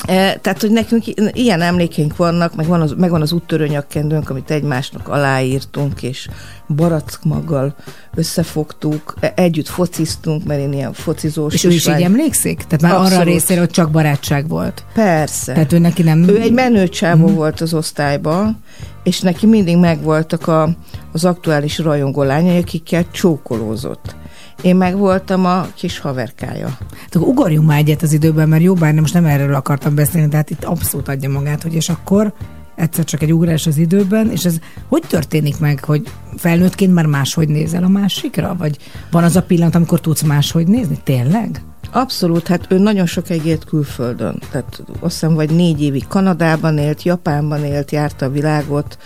E, 0.05 0.35
Tehát, 0.35 0.61
hogy 0.61 0.71
nekünk 0.71 1.03
ilyen 1.33 1.61
emlékeink 1.61 2.15
vannak, 2.15 2.55
meg 2.55 2.65
van 2.65 2.81
az, 2.81 2.93
meg 2.97 3.09
van 3.09 3.21
az 3.21 3.31
úttörő 3.31 3.67
nyakkendőnk, 3.67 4.29
amit 4.29 4.51
egymásnak 4.51 5.07
aláírtunk, 5.07 6.03
és 6.03 6.29
barackmaggal 6.75 7.75
összefogtuk, 8.15 9.13
együtt 9.35 9.67
fociztunk, 9.67 10.43
mert 10.43 10.61
én 10.61 10.73
ilyen 10.73 10.93
focizós 10.93 11.53
És 11.53 11.63
ő 11.63 11.69
is 11.69 11.87
így 11.87 12.01
emlékszik? 12.01 12.57
Tehát 12.63 12.81
már 12.81 12.91
arra 12.91 13.01
Abszolút. 13.01 13.25
részére, 13.25 13.59
hogy 13.59 13.69
csak 13.69 13.91
barátság 13.91 14.47
volt. 14.47 14.83
Persze. 14.93 15.53
Tehát 15.53 15.73
ő 15.73 15.79
neki 15.79 16.03
nem... 16.03 16.27
Ő 16.27 16.39
egy 16.39 16.53
menő 16.53 16.87
csávó 16.87 17.27
volt 17.27 17.61
az 17.61 17.73
osztályban, 17.73 18.63
és 19.03 19.19
neki 19.19 19.45
mindig 19.45 19.77
megvoltak 19.77 20.47
a, 20.47 20.69
az 21.11 21.25
aktuális 21.25 21.77
rajongó 21.77 22.23
lányai, 22.23 22.57
akikkel 22.57 23.05
csókolózott. 23.11 24.15
Én 24.61 24.75
meg 24.75 24.97
voltam 24.97 25.45
a 25.45 25.67
kis 25.75 25.99
haverkája. 25.99 26.67
Hát 26.91 27.15
akkor 27.15 27.27
ugorjunk 27.27 27.67
már 27.67 27.77
egyet 27.77 28.01
az 28.01 28.13
időben, 28.13 28.49
mert 28.49 28.63
jó, 28.63 28.73
bár 28.73 28.93
most 28.93 29.13
nem 29.13 29.25
erről 29.25 29.53
akartam 29.53 29.95
beszélni, 29.95 30.27
de 30.27 30.35
hát 30.35 30.49
itt 30.49 30.63
abszolút 30.63 31.07
adja 31.07 31.29
magát, 31.29 31.63
hogy 31.63 31.73
és 31.73 31.89
akkor 31.89 32.33
egyszer 32.79 33.05
csak 33.05 33.21
egy 33.21 33.33
ugrás 33.33 33.67
az 33.67 33.77
időben, 33.77 34.31
és 34.31 34.45
ez 34.45 34.59
hogy 34.87 35.03
történik 35.07 35.59
meg, 35.59 35.83
hogy 35.83 36.11
felnőttként 36.37 36.93
már 36.93 37.05
máshogy 37.05 37.47
nézel 37.47 37.83
a 37.83 37.87
másikra? 37.87 38.55
Vagy 38.57 38.77
van 39.11 39.23
az 39.23 39.35
a 39.35 39.43
pillanat, 39.43 39.75
amikor 39.75 40.01
tudsz 40.01 40.21
máshogy 40.21 40.67
nézni? 40.67 40.99
Tényleg? 41.03 41.61
Abszolút, 41.91 42.47
hát 42.47 42.65
ő 42.71 42.77
nagyon 42.77 43.05
sokáig 43.05 43.45
élt 43.45 43.65
külföldön. 43.65 44.41
Tehát 44.51 44.83
azt 44.99 45.13
hiszem, 45.13 45.33
vagy 45.33 45.49
négy 45.49 45.81
évig 45.81 46.07
Kanadában 46.07 46.77
élt, 46.77 47.03
Japánban 47.03 47.65
élt, 47.65 47.91
járta 47.91 48.25
a 48.25 48.29
világot, 48.29 48.97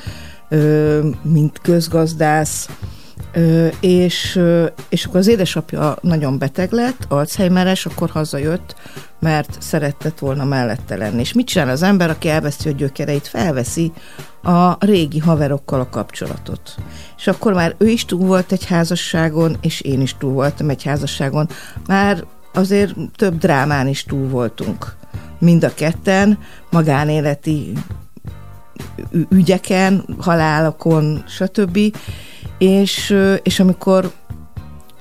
mint 1.21 1.59
közgazdász, 1.61 2.69
és, 3.79 4.39
és 4.89 5.05
akkor 5.05 5.19
az 5.19 5.27
édesapja 5.27 5.97
nagyon 6.01 6.37
beteg 6.37 6.71
lett, 6.71 7.05
Alzheimeres, 7.07 7.85
akkor 7.85 8.09
hazajött, 8.09 8.75
mert 9.19 9.61
szeretett 9.61 10.19
volna 10.19 10.43
mellette 10.43 10.95
lenni. 10.95 11.19
És 11.19 11.33
mit 11.33 11.47
csinál 11.47 11.69
az 11.69 11.81
ember, 11.83 12.09
aki 12.09 12.29
elveszi 12.29 12.69
a 12.69 12.71
gyökereit? 12.71 13.27
Felveszi 13.27 13.91
a 14.43 14.85
régi 14.85 15.19
haverokkal 15.19 15.79
a 15.79 15.89
kapcsolatot. 15.89 16.75
És 17.17 17.27
akkor 17.27 17.53
már 17.53 17.75
ő 17.77 17.87
is 17.87 18.05
túl 18.05 18.25
volt 18.25 18.51
egy 18.51 18.65
házasságon, 18.65 19.57
és 19.61 19.81
én 19.81 20.01
is 20.01 20.15
túl 20.17 20.33
voltam 20.33 20.69
egy 20.69 20.83
házasságon. 20.83 21.49
Már 21.87 22.23
azért 22.53 22.95
több 23.15 23.37
drámán 23.37 23.87
is 23.87 24.03
túl 24.03 24.27
voltunk. 24.27 24.95
Mind 25.39 25.63
a 25.63 25.73
ketten, 25.73 26.39
magánéleti 26.69 27.71
ügyeken, 29.29 30.05
halálokon, 30.17 31.23
stb. 31.27 31.79
És, 32.63 33.15
és 33.41 33.59
amikor 33.59 34.11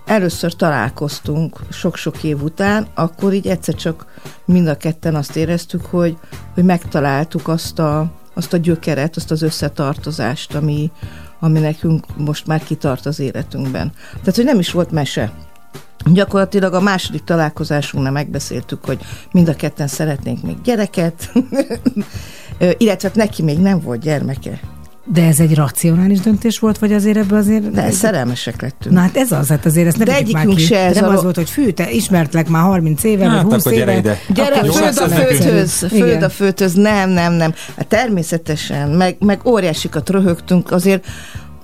először 0.04 0.54
találkoztunk 0.54 1.60
sok-sok 1.70 2.22
év 2.22 2.42
után, 2.42 2.86
akkor 2.94 3.32
így 3.32 3.46
egyszer 3.46 3.74
csak 3.74 4.06
mind 4.44 4.66
a 4.66 4.76
ketten 4.76 5.14
azt 5.14 5.36
éreztük, 5.36 5.84
hogy, 5.84 6.16
hogy 6.54 6.64
megtaláltuk 6.64 7.48
azt 7.48 7.78
a, 7.78 8.12
azt 8.34 8.52
a 8.52 8.56
gyökeret, 8.56 9.16
azt 9.16 9.30
az 9.30 9.42
összetartozást, 9.42 10.54
ami, 10.54 10.90
ami 11.40 11.58
nekünk 11.58 12.06
most 12.16 12.46
már 12.46 12.62
kitart 12.62 13.06
az 13.06 13.20
életünkben. 13.20 13.92
Tehát, 14.18 14.36
hogy 14.36 14.44
nem 14.44 14.58
is 14.58 14.70
volt 14.70 14.90
mese. 14.90 15.32
Gyakorlatilag 16.12 16.74
a 16.74 16.80
második 16.80 17.24
találkozásunknál 17.24 18.12
megbeszéltük, 18.12 18.84
hogy 18.84 19.00
mind 19.32 19.48
a 19.48 19.54
ketten 19.54 19.88
szeretnénk 19.88 20.42
még 20.42 20.60
gyereket, 20.62 21.32
illetve 22.78 23.08
hát 23.08 23.16
neki 23.16 23.42
még 23.42 23.58
nem 23.58 23.80
volt 23.80 24.00
gyermeke. 24.00 24.60
De 25.04 25.26
ez 25.26 25.40
egy 25.40 25.54
racionális 25.54 26.20
döntés 26.20 26.58
volt, 26.58 26.78
vagy 26.78 26.92
azért 26.92 27.16
ebbe 27.16 27.36
azért... 27.36 27.70
De 27.70 27.90
szerelmesek 27.90 28.62
lettünk. 28.62 28.94
Na 28.94 29.00
hát 29.00 29.16
ez 29.16 29.32
az, 29.32 29.48
hát 29.48 29.66
azért 29.66 29.86
ezt 29.86 29.98
ne 29.98 30.04
De 30.04 30.14
egyikünk 30.14 30.58
se 30.58 30.78
ez 30.78 30.94
nem 30.94 31.04
a- 31.04 31.12
az 31.12 31.22
volt, 31.22 31.36
hogy 31.36 31.50
fű, 31.50 31.70
te 31.70 31.90
ismertlek 31.90 32.48
már 32.48 32.62
30 32.62 33.04
éve, 33.04 33.28
Hát 33.28 33.42
vagy 33.42 33.52
20 33.52 33.60
akkor 33.66 33.72
gyere 33.78 33.90
éve. 33.90 33.98
ide. 34.00 34.18
Gyere, 34.34 34.60
Jó 34.64 34.72
föld 34.72 34.98
a 34.98 35.08
földhöz, 35.08 35.72
föld 35.78 35.92
Igen. 35.92 36.22
a 36.22 36.28
földhöz, 36.28 36.74
nem, 36.74 37.10
nem, 37.10 37.32
nem. 37.32 37.54
Hát 37.76 37.86
természetesen, 37.86 38.88
meg, 38.90 39.16
meg 39.20 39.40
óriásikat 39.46 40.10
röhögtünk, 40.10 40.70
azért 40.70 41.06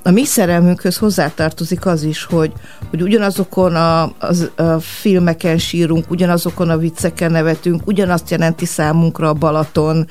a 0.03 0.11
mi 0.11 0.25
szerelmünkhöz 0.25 0.97
hozzátartozik 0.97 1.87
az 1.87 2.03
is, 2.03 2.25
hogy, 2.25 2.53
hogy 2.91 3.03
ugyanazokon 3.03 3.75
a, 3.75 4.13
az, 4.19 4.51
a 4.57 4.63
filmeken 4.81 5.59
sírunk, 5.59 6.11
ugyanazokon 6.11 6.71
a 6.71 6.77
vicceken 6.77 7.31
nevetünk, 7.31 7.83
ugyanazt 7.87 8.31
jelenti 8.31 8.65
számunkra 8.67 9.29
a 9.29 9.33
Balaton, 9.33 10.07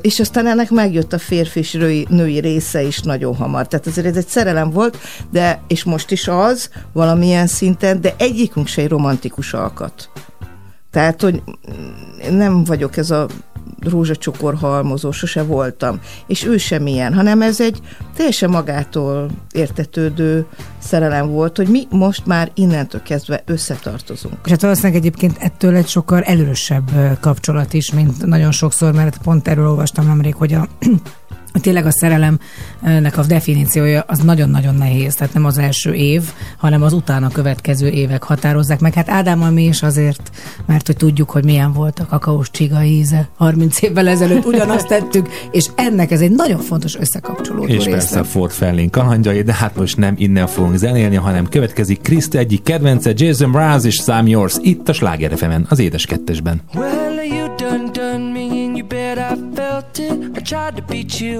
És 0.00 0.20
aztán 0.20 0.46
ennek 0.46 0.70
megjött 0.70 1.12
a 1.12 1.18
férfi 1.18 1.58
és 1.58 1.72
női, 1.72 2.06
női 2.10 2.38
része 2.38 2.82
is 2.82 3.00
nagyon 3.00 3.34
hamar. 3.36 3.68
Tehát 3.68 3.86
azért 3.86 4.06
ez 4.06 4.16
egy 4.16 4.26
szerelem 4.26 4.70
volt, 4.70 4.98
de 5.30 5.62
és 5.66 5.84
most 5.84 6.10
is 6.10 6.28
az 6.28 6.70
valamilyen 6.92 7.46
szinten, 7.46 8.00
de 8.00 8.14
egyikünk 8.18 8.66
se 8.66 8.82
egy 8.82 8.88
romantikus 8.88 9.52
alkat. 9.52 10.10
Tehát, 10.90 11.20
hogy 11.20 11.42
nem 12.30 12.64
vagyok 12.64 12.96
ez 12.96 13.10
a 13.10 13.26
rózsacsokor 13.80 14.54
halmozó, 14.54 15.10
sose 15.10 15.42
voltam. 15.42 16.00
És 16.26 16.44
ő 16.44 16.56
sem 16.56 16.86
ilyen, 16.86 17.14
hanem 17.14 17.42
ez 17.42 17.60
egy 17.60 17.80
teljesen 18.16 18.50
magától 18.50 19.30
értetődő 19.52 20.46
szerelem 20.78 21.28
volt, 21.28 21.56
hogy 21.56 21.68
mi 21.68 21.86
most 21.90 22.26
már 22.26 22.50
innentől 22.54 23.02
kezdve 23.02 23.42
összetartozunk. 23.46 24.36
És 24.44 24.50
hát 24.50 24.60
valószínűleg 24.62 24.96
egyébként 24.96 25.36
ettől 25.38 25.74
egy 25.74 25.88
sokkal 25.88 26.22
elősebb 26.22 26.90
kapcsolat 27.20 27.72
is, 27.72 27.92
mint 27.92 28.26
nagyon 28.26 28.50
sokszor, 28.50 28.92
mert 28.92 29.18
pont 29.22 29.48
erről 29.48 29.68
olvastam 29.68 30.06
nemrég, 30.06 30.34
hogy 30.34 30.52
a 30.52 30.68
tényleg 31.60 31.86
a 31.86 31.90
szerelemnek 31.90 33.16
a 33.18 33.24
definíciója 33.26 34.04
az 34.06 34.18
nagyon-nagyon 34.18 34.74
nehéz, 34.74 35.14
tehát 35.14 35.34
nem 35.34 35.44
az 35.44 35.58
első 35.58 35.92
év, 35.94 36.22
hanem 36.56 36.82
az 36.82 36.92
utána 36.92 37.28
következő 37.28 37.88
évek 37.88 38.22
határozzák 38.22 38.80
meg. 38.80 38.94
Hát 38.94 39.08
Ádámmal 39.08 39.50
mi 39.50 39.64
is 39.64 39.82
azért, 39.82 40.30
mert 40.66 40.86
hogy 40.86 40.96
tudjuk, 40.96 41.30
hogy 41.30 41.44
milyen 41.44 41.72
volt 41.72 41.98
a 41.98 42.06
kakaós 42.06 42.50
csiga 42.50 42.82
íze 42.82 43.28
30 43.36 43.82
évvel 43.82 44.08
ezelőtt, 44.08 44.44
ugyanazt 44.44 44.86
tettük, 44.86 45.28
és 45.50 45.66
ennek 45.74 46.10
ez 46.10 46.20
egy 46.20 46.30
nagyon 46.30 46.60
fontos 46.60 46.96
összekapcsolódó 46.96 47.66
És 47.66 47.76
része. 47.76 47.90
persze 47.90 48.18
a 48.18 48.24
Ford 48.24 48.50
Fairlane 48.50 48.90
kalandjai, 48.90 49.42
de 49.42 49.54
hát 49.54 49.76
most 49.76 49.96
nem 49.96 50.14
innen 50.18 50.46
fogunk 50.46 50.76
zenélni, 50.76 51.16
hanem 51.16 51.48
következik 51.48 52.00
Krista 52.00 52.38
egyik 52.38 52.62
kedvence 52.62 53.12
Jason 53.16 53.48
Mraz 53.48 53.84
és 53.84 53.94
Sam 53.94 54.26
Yours 54.26 54.56
itt 54.60 54.88
a 54.88 54.92
Sláger 54.92 55.36
FM-en, 55.36 55.66
az 55.68 55.78
édes 55.78 56.06
kettesben. 56.06 56.60
Well, 56.74 57.24
you 57.24 57.54
done 57.56 57.90
done 57.92 58.32
me 58.32 58.64
and 58.64 58.76
you 58.76 58.86
bet 58.86 59.18
I 59.18 59.34
felt 59.54 59.98
it. 59.98 60.36
I 60.36 60.40
tried 60.40 60.74
to 60.74 60.82
be 60.88 61.04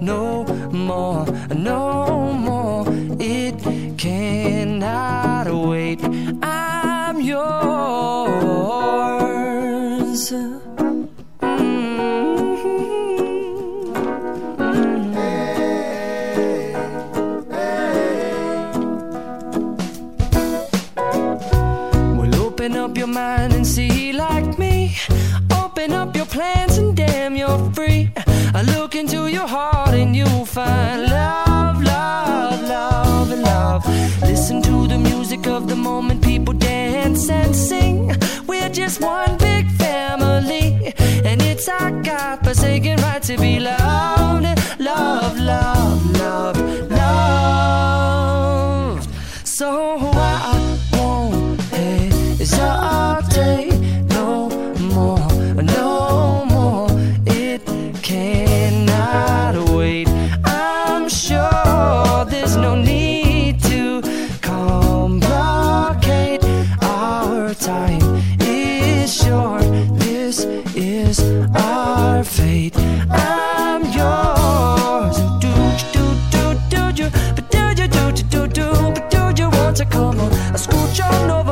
no 0.00 0.44
more, 0.70 1.24
no 1.54 2.32
more. 2.32 2.84
It 3.18 3.58
cannot 3.96 5.46
wait. 5.68 6.00
I'm 6.42 7.20
yours. 7.20 7.46
Mm-hmm. 21.06 22.16
Well, 22.18 22.34
open 22.42 22.76
up 22.76 22.98
your 22.98 23.06
mind 23.06 23.54
and 23.54 23.66
see 23.66 24.12
like 24.12 24.58
me. 24.58 24.94
Open 25.52 25.92
up 25.92 26.14
your 26.14 26.26
damn, 26.26 26.65
you're 27.46 27.72
free. 27.72 28.10
I 28.54 28.62
look 28.62 28.94
into 28.94 29.26
your 29.28 29.46
heart 29.46 29.94
and 29.94 30.14
you'll 30.16 30.46
find 30.46 31.02
love, 31.02 31.82
love, 31.82 32.62
love, 32.62 33.30
love. 33.30 33.86
Listen 34.22 34.62
to 34.62 34.86
the 34.86 34.98
music 34.98 35.46
of 35.46 35.68
the 35.68 35.76
moment, 35.76 36.22
people 36.22 36.54
dance 36.54 37.28
and 37.30 37.54
sing. 37.54 38.12
We're 38.46 38.70
just 38.70 39.00
one 39.00 39.36
big 39.38 39.70
family, 39.72 40.94
and 41.24 41.42
it's 41.42 41.68
our 41.68 41.90
God 42.02 42.44
forsaken 42.44 42.98
right 43.02 43.22
to 43.22 43.36
be 43.36 43.60
loved, 43.60 44.46
love, 44.80 45.38
love, 45.38 46.16
love, 46.20 46.58
loved. 46.90 48.28
So 49.44 49.98
I 50.12 50.78
won't 50.92 51.60
hesitate 51.60 52.95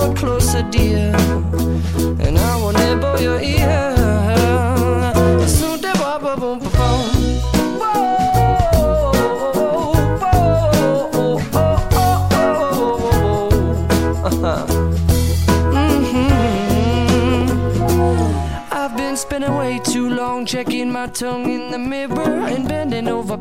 ever 0.04 0.14
closer, 0.14 0.62
dear. 0.70 1.14
And 2.20 2.38
I 2.38 2.56
wanna 2.62 2.96
blow 2.96 3.16
your 3.16 3.40
ear. 3.40 3.92
i've 18.72 18.96
been 18.96 19.16
Spending 19.16 19.56
way 19.56 19.80
too 19.84 20.10
long 20.10 20.44
checking 20.44 20.90
my 20.90 21.06
tongue 21.06 21.50
in 21.50 21.70
the 21.70 21.78
mirror 21.78 22.13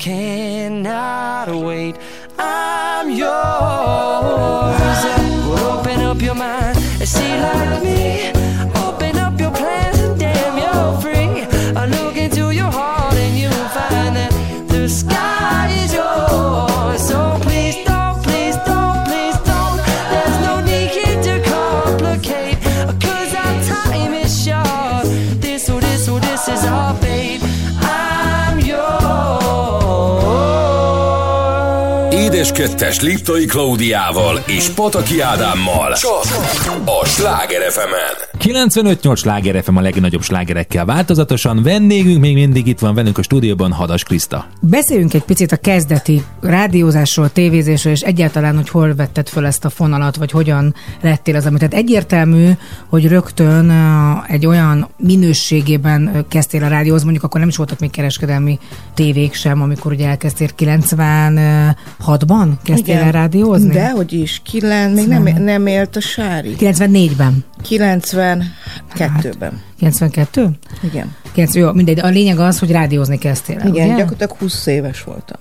cannot 0.00 1.48
wait. 1.48 1.94
I'm 2.38 3.10
yours. 3.10 3.30
Open 5.60 6.00
up 6.00 6.22
your 6.22 6.34
mind 6.34 6.78
and 6.78 7.08
see 7.08 7.38
like 7.38 7.82
me. 7.82 8.29
2-es 32.60 33.02
Liptai 33.02 33.44
Klaudiával 33.44 34.42
és 34.46 34.68
Pataki 34.68 35.20
Ádámmal. 35.20 35.92
Csak 35.92 36.24
a 36.84 37.06
Sláger 37.06 37.70
fm 37.70 37.94
95-8 38.38 39.16
Sláger 39.16 39.62
FM 39.62 39.76
a 39.76 39.80
legnagyobb 39.80 40.22
slágerekkel 40.22 40.84
változatosan. 40.84 41.62
Vendégünk 41.62 42.20
még 42.20 42.34
mindig 42.34 42.66
itt 42.66 42.78
van 42.78 42.94
velünk 42.94 43.18
a 43.18 43.22
stúdióban 43.22 43.72
Hadas 43.72 44.02
Kriszta. 44.02 44.46
Beszéljünk 44.60 45.14
egy 45.14 45.22
picit 45.22 45.52
a 45.52 45.56
kezdeti 45.56 46.24
rádiózásról, 46.40 47.30
tévézésről, 47.32 47.92
és 47.92 48.00
egyáltalán, 48.00 48.56
hogy 48.56 48.68
hol 48.68 48.94
vetted 48.94 49.28
föl 49.28 49.46
ezt 49.46 49.64
a 49.64 49.70
fonalat, 49.70 50.16
vagy 50.16 50.30
hogyan 50.30 50.74
lettél 51.00 51.36
az, 51.36 51.46
amit. 51.46 51.58
Tehát 51.58 51.74
egyértelmű, 51.74 52.50
hogy 52.88 53.08
rögtön 53.08 53.70
egy 54.26 54.46
olyan 54.46 54.88
minőségében 54.96 56.24
kezdtél 56.28 56.64
a 56.64 56.68
rádióhoz, 56.68 57.02
mondjuk 57.02 57.24
akkor 57.24 57.40
nem 57.40 57.48
is 57.48 57.56
voltak 57.56 57.78
még 57.78 57.90
kereskedelmi 57.90 58.58
tévék 58.94 59.34
sem, 59.34 59.62
amikor 59.62 59.92
ugye 59.92 60.08
elkezdtél 60.08 60.48
96-ban, 60.58 62.49
kezdtél 62.62 62.96
el 62.96 63.12
rádiózni? 63.12 63.72
De, 63.72 63.90
hogy 63.90 64.12
is, 64.12 64.40
kilen, 64.44 64.90
még 64.90 65.06
nem, 65.06 65.22
nem 65.22 65.66
élt 65.66 65.96
a 65.96 66.00
Sári. 66.00 66.56
94-ben. 66.58 67.44
92-ben. 67.68 69.60
92? 69.78 70.50
Igen. 70.82 71.14
90, 71.32 71.62
jó, 71.62 71.72
mindegy. 71.72 72.00
A 72.00 72.08
lényeg 72.08 72.38
az, 72.38 72.58
hogy 72.58 72.70
rádiózni 72.70 73.18
kezdtél 73.18 73.58
el, 73.58 73.68
Igen, 73.68 73.86
ugye? 73.86 73.96
gyakorlatilag 73.96 74.36
20 74.38 74.66
éves 74.66 75.02
voltam. 75.02 75.38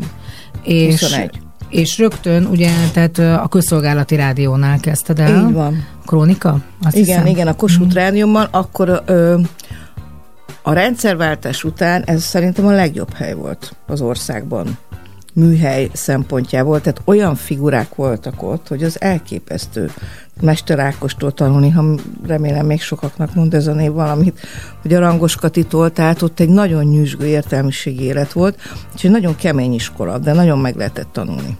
és, 0.63 0.99
21. 0.99 1.39
És 1.69 1.97
rögtön 1.97 2.45
ugye, 2.45 2.71
tehát 2.93 3.17
a 3.17 3.47
közszolgálati 3.47 4.15
rádiónál 4.15 4.79
kezdted 4.79 5.19
el. 5.19 5.47
Így 5.47 5.53
van. 5.53 5.85
Krónika? 6.05 6.57
Azt 6.83 6.95
Igen, 6.95 7.07
hiszem. 7.07 7.25
igen, 7.25 7.47
a 7.47 7.55
Kossuth 7.55 7.93
Rádiómmal 7.93 8.47
akkor 8.51 9.03
ö, 9.05 9.39
a 10.61 10.73
rendszerváltás 10.73 11.63
után 11.63 12.03
ez 12.03 12.23
szerintem 12.23 12.65
a 12.65 12.71
legjobb 12.71 13.13
hely 13.13 13.33
volt 13.33 13.75
az 13.87 14.01
országban 14.01 14.77
műhely 15.39 15.89
szempontjából, 15.93 16.81
tehát 16.81 17.01
olyan 17.05 17.35
figurák 17.35 17.95
voltak 17.95 18.43
ott, 18.43 18.67
hogy 18.67 18.83
az 18.83 19.01
elképesztő. 19.01 19.91
Mester 20.41 20.79
Ákostól 20.79 21.31
tanulni, 21.31 21.69
ha 21.69 21.83
remélem 22.27 22.65
még 22.65 22.81
sokaknak 22.81 23.35
mond 23.35 23.53
ez 23.53 23.67
a 23.67 23.73
név 23.73 23.91
valamit, 23.91 24.39
hogy 24.81 24.93
a 24.93 24.99
Rangos 24.99 25.35
Katitól, 25.35 25.91
tehát 25.91 26.21
ott 26.21 26.39
egy 26.39 26.49
nagyon 26.49 26.83
nyüzsgő 26.85 27.25
értelmiségi 27.25 28.03
élet 28.03 28.31
volt, 28.31 28.59
egy 29.01 29.11
nagyon 29.11 29.35
kemény 29.35 29.73
iskola, 29.73 30.17
de 30.17 30.33
nagyon 30.33 30.59
meg 30.59 30.75
lehetett 30.75 31.09
tanulni. 31.11 31.57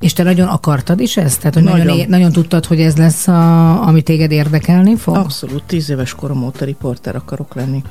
És 0.00 0.12
te 0.12 0.22
nagyon 0.22 0.48
akartad 0.48 1.00
is 1.00 1.16
ezt? 1.16 1.38
Tehát, 1.38 1.54
hogy 1.54 1.62
nagyon, 1.62 1.78
Nagyon. 1.78 1.96
nagyon, 1.96 2.10
nagyon 2.10 2.32
tudtad, 2.32 2.64
hogy 2.64 2.80
ez 2.80 2.96
lesz, 2.96 3.28
a, 3.28 3.86
ami 3.86 4.02
téged 4.02 4.30
érdekelni 4.30 4.96
fog? 4.96 5.16
Abszolút, 5.16 5.62
tíz 5.62 5.90
éves 5.90 6.14
korom 6.14 6.44
óta 6.44 6.64
riporter 6.64 7.16
akarok 7.16 7.54
lenni. 7.54 7.82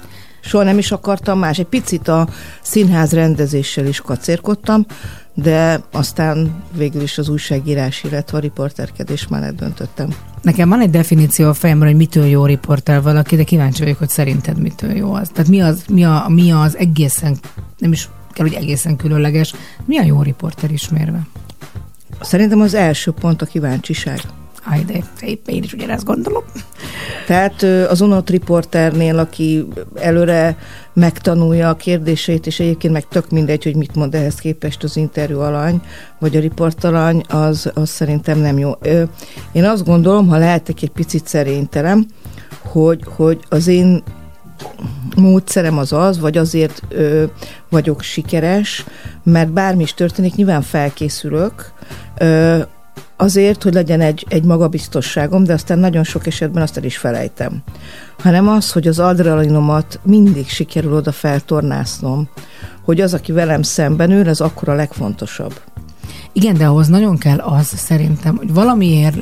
Soha 0.43 0.63
nem 0.63 0.77
is 0.77 0.91
akartam 0.91 1.39
más. 1.39 1.59
Egy 1.59 1.65
picit 1.65 2.07
a 2.07 2.27
színház 2.61 3.13
rendezéssel 3.13 3.85
is 3.85 4.01
kacérkodtam, 4.01 4.85
de 5.33 5.81
aztán 5.91 6.63
végül 6.77 7.01
is 7.01 7.17
az 7.17 7.29
újságírás, 7.29 8.03
illetve 8.03 8.37
a 8.37 8.41
riporterkedés 8.41 9.27
mellett 9.27 9.55
döntöttem. 9.55 10.09
Nekem 10.41 10.69
van 10.69 10.81
egy 10.81 10.89
definíció 10.89 11.49
a 11.49 11.53
fejemben, 11.53 11.87
hogy 11.87 11.97
mitől 11.97 12.25
jó 12.25 12.45
riporter 12.45 13.01
valaki, 13.01 13.35
de 13.35 13.43
kíváncsi 13.43 13.81
vagyok, 13.81 13.97
hogy 13.97 14.09
szerinted 14.09 14.59
mitől 14.61 14.91
jó 14.91 15.13
az. 15.13 15.29
Tehát 15.33 15.49
mi 15.49 15.61
az, 15.61 15.83
mi, 15.89 16.03
a, 16.03 16.25
mi 16.27 16.51
az 16.51 16.77
egészen, 16.77 17.37
nem 17.77 17.91
is 17.91 18.09
kell, 18.31 18.45
hogy 18.47 18.55
egészen 18.55 18.95
különleges, 18.95 19.53
mi 19.85 19.97
a 19.97 20.03
jó 20.03 20.21
riporter 20.21 20.71
ismérve? 20.71 21.27
Szerintem 22.21 22.61
az 22.61 22.73
első 22.73 23.11
pont 23.11 23.41
a 23.41 23.45
kíváncsiság. 23.45 24.19
Aj, 24.65 24.83
de 24.85 25.03
én 25.45 25.63
is 25.63 25.73
ugyanezt 25.73 26.05
gondolom. 26.05 26.43
Tehát 27.27 27.63
az 27.89 28.01
unott 28.01 28.29
riporternél, 28.29 29.17
aki 29.17 29.67
előre 29.95 30.57
megtanulja 30.93 31.69
a 31.69 31.75
kérdéseit, 31.75 32.47
és 32.47 32.59
egyébként 32.59 32.93
meg 32.93 33.07
tök 33.07 33.29
mindegy, 33.29 33.63
hogy 33.63 33.75
mit 33.75 33.95
mond 33.95 34.15
ehhez 34.15 34.35
képest 34.35 34.83
az 34.83 34.97
interjú 34.97 35.39
alany, 35.39 35.81
vagy 36.19 36.35
a 36.35 36.39
riportalany, 36.39 37.23
az, 37.27 37.71
az 37.73 37.89
szerintem 37.89 38.39
nem 38.39 38.57
jó. 38.57 38.71
Én 39.51 39.63
azt 39.63 39.85
gondolom, 39.85 40.27
ha 40.27 40.37
lehetek 40.37 40.81
egy 40.81 40.91
picit 40.91 41.27
szerényterem, 41.27 42.05
hogy, 42.61 43.03
hogy 43.15 43.39
az 43.49 43.67
én 43.67 44.03
módszerem 45.15 45.77
az 45.77 45.93
az, 45.93 46.19
vagy 46.19 46.37
azért 46.37 46.81
ö, 46.89 47.23
vagyok 47.69 48.01
sikeres, 48.01 48.85
mert 49.23 49.51
bármi 49.51 49.83
is 49.83 49.93
történik, 49.93 50.35
nyilván 50.35 50.61
felkészülök, 50.61 51.73
ö, 52.17 52.59
azért, 53.17 53.63
hogy 53.63 53.73
legyen 53.73 54.01
egy, 54.01 54.25
egy 54.29 54.43
magabiztosságom, 54.43 55.43
de 55.43 55.53
aztán 55.53 55.79
nagyon 55.79 56.03
sok 56.03 56.27
esetben 56.27 56.61
azt 56.61 56.77
el 56.77 56.83
is 56.83 56.97
felejtem. 56.97 57.63
Hanem 58.19 58.47
az, 58.47 58.71
hogy 58.71 58.87
az 58.87 58.99
adrenalinomat 58.99 59.99
mindig 60.03 60.47
sikerül 60.47 60.93
oda 60.93 61.11
feltornásznom, 61.11 62.29
hogy 62.81 63.01
az, 63.01 63.13
aki 63.13 63.31
velem 63.31 63.61
szemben 63.61 64.11
ül, 64.11 64.27
az 64.27 64.41
akkor 64.41 64.69
a 64.69 64.75
legfontosabb. 64.75 65.61
Igen, 66.31 66.57
de 66.57 66.65
ahhoz 66.65 66.87
nagyon 66.87 67.17
kell 67.17 67.39
az 67.39 67.67
szerintem, 67.67 68.35
hogy 68.37 68.53
valamiért 68.53 69.17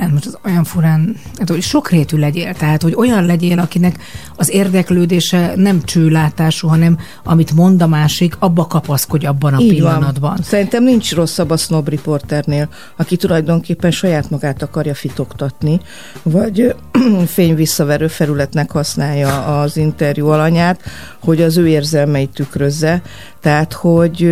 hát 0.00 0.10
most 0.10 0.26
az 0.26 0.38
olyan 0.44 0.64
furán, 0.64 1.16
hát, 1.38 1.48
hogy 1.48 1.62
sokrétű 1.62 2.16
legyél, 2.16 2.54
tehát, 2.54 2.82
hogy 2.82 2.94
olyan 2.94 3.26
legyél, 3.26 3.58
akinek 3.58 3.98
az 4.36 4.50
érdeklődése 4.50 5.52
nem 5.56 5.82
csőlátású, 5.82 6.68
hanem 6.68 6.98
amit 7.24 7.52
mond 7.52 7.82
a 7.82 7.86
másik, 7.86 8.36
abba 8.38 8.66
kapaszkodj 8.66 9.26
abban 9.26 9.54
a 9.54 9.60
Így 9.60 9.68
pillanatban. 9.68 10.30
Van. 10.30 10.42
Szerintem 10.42 10.84
nincs 10.84 11.14
rosszabb 11.14 11.50
a 11.50 11.56
snob 11.56 11.88
riporternél, 11.88 12.68
aki 12.96 13.16
tulajdonképpen 13.16 13.90
saját 13.90 14.30
magát 14.30 14.62
akarja 14.62 14.94
fitoktatni, 14.94 15.80
vagy 16.22 16.60
ö, 16.60 16.72
fényvisszaverő 17.26 18.08
felületnek 18.08 18.70
használja 18.70 19.60
az 19.60 19.76
interjú 19.76 20.26
alanyát, 20.26 20.80
hogy 21.20 21.42
az 21.42 21.56
ő 21.56 21.68
érzelmeit 21.68 22.30
tükrözze. 22.30 23.02
Tehát, 23.40 23.72
hogy 23.72 24.22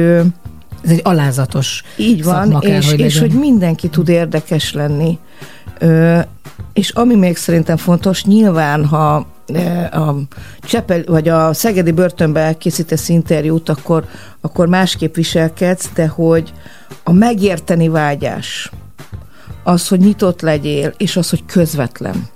Ez 0.85 0.91
egy 0.91 1.01
alázatos 1.05 1.83
így 1.97 2.25
van, 2.25 2.59
kell, 2.61 2.79
és, 2.79 2.91
hogy 2.91 3.01
és 3.01 3.19
hogy 3.19 3.33
mindenki 3.33 3.89
tud 3.89 4.09
érdekes 4.09 4.73
lenni. 4.73 5.19
Ö, 5.79 6.19
és 6.73 6.91
ami 6.91 7.15
még 7.15 7.37
szerintem 7.37 7.77
fontos, 7.77 8.25
nyilván, 8.25 8.87
ha 8.87 9.27
a 9.91 10.15
Csepel, 10.61 11.03
vagy 11.07 11.29
a 11.29 11.53
Szegedi 11.53 11.91
börtönbe 11.93 12.57
készítesz 12.59 13.09
interjút, 13.09 13.69
akkor, 13.69 14.05
akkor 14.41 14.67
másképp 14.67 15.15
viselkedsz, 15.15 15.91
de 15.95 16.07
hogy 16.07 16.53
a 17.05 17.13
megérteni 17.13 17.89
vágyás, 17.89 18.71
az, 19.63 19.89
hogy 19.89 19.99
nyitott 19.99 20.41
legyél, 20.41 20.95
és 20.97 21.17
az, 21.17 21.31
hogy 21.31 21.45
közvetlen. 21.47 22.27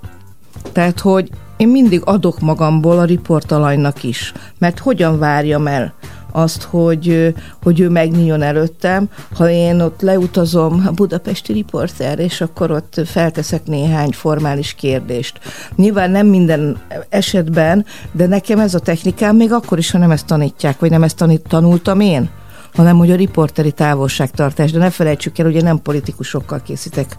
Tehát, 0.71 0.99
hogy 0.99 1.29
én 1.57 1.67
mindig 1.67 2.01
adok 2.05 2.39
magamból 2.39 2.99
a 2.99 3.03
riportalanynak 3.03 4.03
is, 4.03 4.33
mert 4.57 4.79
hogyan 4.79 5.19
várjam 5.19 5.67
el 5.67 5.93
azt, 6.31 6.63
hogy, 6.63 7.33
hogy 7.63 7.79
ő 7.79 7.89
megnyíljon 7.89 8.41
előttem, 8.41 9.09
ha 9.35 9.49
én 9.49 9.81
ott 9.81 10.01
leutazom 10.01 10.83
a 10.87 10.91
budapesti 10.91 11.53
riporter, 11.53 12.19
és 12.19 12.41
akkor 12.41 12.71
ott 12.71 13.01
felteszek 13.05 13.65
néhány 13.65 14.11
formális 14.11 14.73
kérdést. 14.73 15.39
Nyilván 15.75 16.11
nem 16.11 16.27
minden 16.27 16.77
esetben, 17.09 17.85
de 18.11 18.27
nekem 18.27 18.59
ez 18.59 18.73
a 18.73 18.79
technikám 18.79 19.35
még 19.35 19.51
akkor 19.51 19.77
is, 19.77 19.91
ha 19.91 19.97
nem 19.97 20.11
ezt 20.11 20.25
tanítják, 20.25 20.79
vagy 20.79 20.89
nem 20.89 21.03
ezt 21.03 21.17
tanít, 21.17 21.47
tanultam 21.47 21.99
én 21.99 22.29
hanem 22.75 22.97
hogy 22.97 23.11
a 23.11 23.15
riporteri 23.15 23.71
távolságtartás. 23.71 24.71
De 24.71 24.79
ne 24.79 24.89
felejtsük 24.89 25.37
el, 25.37 25.45
ugye 25.45 25.61
nem 25.61 25.81
politikusokkal 25.81 26.61
készítek 26.61 27.15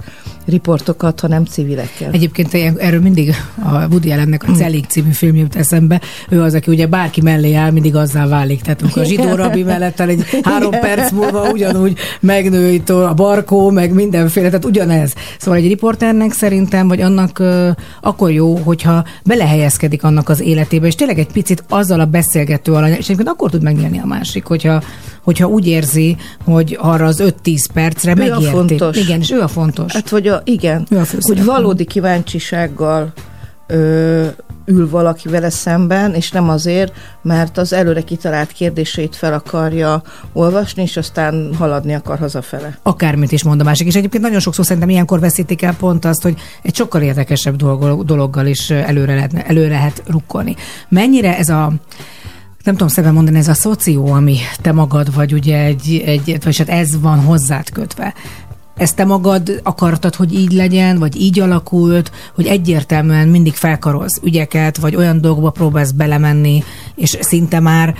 riportokat, 0.47 1.21
hanem 1.21 1.45
civilekkel. 1.45 2.11
Egyébként 2.13 2.55
erről 2.79 3.01
mindig 3.01 3.35
a 3.65 3.87
Woody 3.87 4.11
Allennek 4.11 4.49
a 4.49 4.53
Celik 4.53 4.87
című 4.87 5.11
film 5.11 5.37
jut 5.37 5.57
eszembe. 5.57 6.01
Ő 6.29 6.43
az, 6.43 6.55
aki 6.55 6.71
ugye 6.71 6.87
bárki 6.87 7.21
mellé 7.21 7.55
áll, 7.55 7.71
mindig 7.71 7.97
azzá 7.97 8.27
válik. 8.27 8.61
Tehát 8.61 8.83
amikor 8.83 9.03
a 9.03 9.05
zsidó 9.05 9.35
rabi 9.35 9.63
mellett 9.63 10.01
áll, 10.01 10.09
egy 10.09 10.25
három 10.43 10.71
perc 10.71 11.11
múlva 11.11 11.51
ugyanúgy 11.51 11.99
megnő 12.21 12.73
itt 12.73 12.89
a 12.89 13.13
barkó, 13.15 13.71
meg 13.71 13.93
mindenféle, 13.93 14.47
tehát 14.47 14.65
ugyanez. 14.65 15.15
Szóval 15.39 15.61
egy 15.61 15.67
riporternek 15.67 16.33
szerintem, 16.33 16.89
vagy 16.89 17.01
annak 17.01 17.43
akkor 18.01 18.31
jó, 18.31 18.57
hogyha 18.57 19.05
belehelyezkedik 19.25 20.05
annak 20.05 20.29
az 20.29 20.41
életébe, 20.41 20.87
és 20.87 20.95
tényleg 20.95 21.19
egy 21.19 21.33
picit 21.33 21.65
azzal 21.69 22.01
a 22.01 22.07
beszélgető 22.07 22.73
alany, 22.73 22.91
és 22.91 23.05
egyébként 23.05 23.29
akkor 23.29 23.51
tud 23.51 23.63
megnyílni 23.63 23.99
a 23.99 24.07
másik, 24.07 24.45
hogyha, 24.45 24.83
hogyha 25.23 25.47
úgy 25.47 25.67
érzi, 25.67 26.17
hogy 26.45 26.79
arra 26.81 27.07
az 27.07 27.23
5-10 27.45 27.65
percre 27.73 28.11
Ő 28.11 28.15
megérti. 28.15 29.01
Igen, 29.01 29.21
és 29.21 29.31
ő 29.31 29.41
a 29.41 29.49
fontos. 29.49 29.93
Hát, 29.93 30.09
vagy 30.09 30.32
a, 30.33 30.41
igen, 30.45 30.87
hogy 31.21 31.45
valódi 31.45 31.85
kíváncsisággal 31.85 33.13
ö, 33.67 34.27
ül 34.65 34.91
valaki 34.91 35.29
vele 35.29 35.51
szemben, 35.51 36.15
és 36.15 36.31
nem 36.31 36.49
azért, 36.49 36.93
mert 37.23 37.59
az 37.59 37.73
előre 37.73 38.01
kitalált 38.01 38.53
kérdéseit 38.53 39.17
fel 39.17 39.33
akarja 39.33 40.03
olvasni, 40.33 40.83
és 40.83 40.97
aztán 40.97 41.55
haladni 41.59 41.95
akar 41.95 42.19
hazafele. 42.19 42.79
akármit 42.83 43.33
is 43.33 43.43
mond 43.45 43.61
a 43.61 43.65
másik. 43.65 43.87
És 43.87 43.95
egyébként 43.95 44.23
nagyon 44.23 44.41
sokszor 44.41 44.65
szerintem 44.65 44.91
ilyenkor 44.91 45.21
veszítik 45.21 45.63
el 45.63 45.75
pont 45.75 46.05
azt, 46.05 46.23
hogy 46.23 46.39
egy 46.63 46.75
sokkal 46.75 47.03
érdekesebb 47.03 47.57
dolog, 47.57 48.05
dologgal 48.05 48.47
is 48.47 48.71
előre, 48.71 49.15
lehetne, 49.15 49.47
előre 49.47 49.69
lehet 49.69 50.03
rukkolni. 50.07 50.57
Mennyire 50.89 51.39
ez 51.39 51.49
a 51.49 51.73
nem 52.65 52.75
tudom 52.75 52.89
szebben 52.89 53.13
mondani, 53.13 53.39
ez 53.39 53.49
a 53.49 53.55
szoció, 53.55 54.13
ami 54.13 54.37
te 54.61 54.73
magad 54.73 55.15
vagy 55.15 55.33
ugye 55.33 55.59
egy, 55.59 56.03
egy 56.07 56.39
vagy 56.45 56.59
hát 56.59 56.69
ez 56.69 57.01
van 57.01 57.21
hozzád 57.21 57.71
kötve. 57.71 58.15
Ezt 58.77 58.97
te 58.97 59.05
magad 59.05 59.61
akartad, 59.63 60.15
hogy 60.15 60.35
így 60.35 60.53
legyen, 60.53 60.99
vagy 60.99 61.21
így 61.21 61.41
alakult, 61.41 62.13
hogy 62.35 62.47
egyértelműen 62.47 63.29
mindig 63.29 63.55
felkarolsz 63.55 64.21
ügyeket, 64.23 64.77
vagy 64.77 64.97
olyan 64.97 65.21
dolgokba 65.21 65.51
próbálsz 65.51 65.91
belemenni, 65.91 66.63
és 66.95 67.17
szinte 67.21 67.61
már 67.61 67.95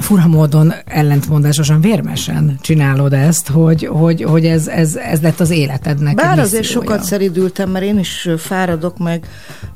fura 0.00 0.26
módon 0.26 0.72
ellentmondásosan 0.84 1.80
vérmesen 1.80 2.58
csinálod 2.60 3.12
ezt, 3.12 3.48
hogy, 3.48 3.86
hogy, 3.86 4.22
hogy 4.22 4.46
ez, 4.46 4.68
ez, 4.68 4.96
ez 4.96 5.20
lett 5.20 5.40
az 5.40 5.50
életednek. 5.50 6.14
Bár 6.14 6.38
azért 6.38 6.64
sokat 6.64 7.02
szeridültem, 7.02 7.70
mert 7.70 7.84
én 7.84 7.98
is 7.98 8.28
fáradok 8.38 8.98
meg, 8.98 9.26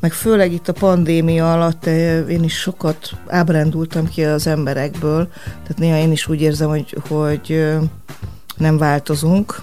meg 0.00 0.12
főleg 0.12 0.52
itt 0.52 0.68
a 0.68 0.72
pandémia 0.72 1.52
alatt 1.52 1.86
eh, 1.86 2.24
én 2.28 2.42
is 2.42 2.54
sokat 2.54 3.10
ábrándultam 3.26 4.08
ki 4.08 4.24
az 4.24 4.46
emberekből, 4.46 5.28
tehát 5.44 5.78
néha 5.78 5.96
én 5.96 6.12
is 6.12 6.28
úgy 6.28 6.40
érzem, 6.40 6.68
hogy, 6.68 6.96
hogy 7.08 7.64
nem 8.56 8.78
változunk, 8.78 9.60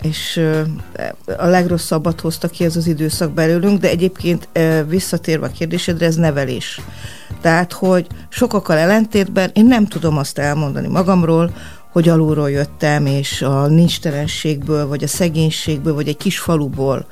és 0.00 0.36
eh, 0.36 0.64
a 1.38 1.46
legrosszabbat 1.46 2.20
hozta 2.20 2.48
ki 2.48 2.64
ez 2.64 2.76
az 2.76 2.86
időszak 2.86 3.32
belőlünk, 3.32 3.80
de 3.80 3.88
egyébként 3.88 4.48
eh, 4.52 4.84
visszatérve 4.88 5.46
a 5.46 5.50
kérdésedre, 5.50 6.06
ez 6.06 6.16
nevelés. 6.16 6.80
Tehát, 7.40 7.72
hogy 7.72 8.06
sokakkal 8.28 8.76
ellentétben 8.76 9.50
én 9.54 9.66
nem 9.66 9.86
tudom 9.86 10.16
azt 10.16 10.38
elmondani 10.38 10.88
magamról, 10.88 11.50
hogy 11.92 12.08
alulról 12.08 12.50
jöttem, 12.50 13.06
és 13.06 13.42
a 13.42 13.66
nincstelenségből, 13.66 14.86
vagy 14.86 15.02
a 15.02 15.06
szegénységből, 15.06 15.94
vagy 15.94 16.08
egy 16.08 16.16
kis 16.16 16.38
faluból 16.38 17.06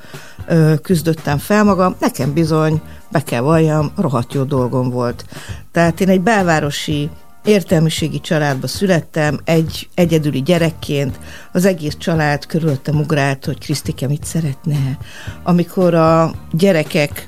ö, 0.47 0.73
küzdöttem 0.81 1.37
fel 1.37 1.63
magam. 1.63 1.95
Nekem 1.99 2.33
bizony, 2.33 2.81
be 3.11 3.23
kell 3.23 3.41
valljam, 3.41 3.91
rohadt 3.97 4.33
jó 4.33 4.43
dolgom 4.43 4.89
volt. 4.89 5.25
Tehát 5.71 6.01
én 6.01 6.09
egy 6.09 6.21
belvárosi 6.21 7.09
értelmiségi 7.43 8.19
családba 8.19 8.67
születtem, 8.67 9.39
egy 9.43 9.89
egyedüli 9.95 10.41
gyerekként, 10.41 11.19
az 11.51 11.65
egész 11.65 11.95
család 11.97 12.45
körülöttem 12.45 12.95
ugrált, 12.95 13.45
hogy 13.45 13.57
Krisztike 13.57 14.07
mit 14.07 14.23
szeretne. 14.23 14.97
Amikor 15.43 15.93
a 15.93 16.33
gyerekek 16.51 17.27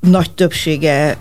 nagy 0.00 0.32
többsége 0.32 1.18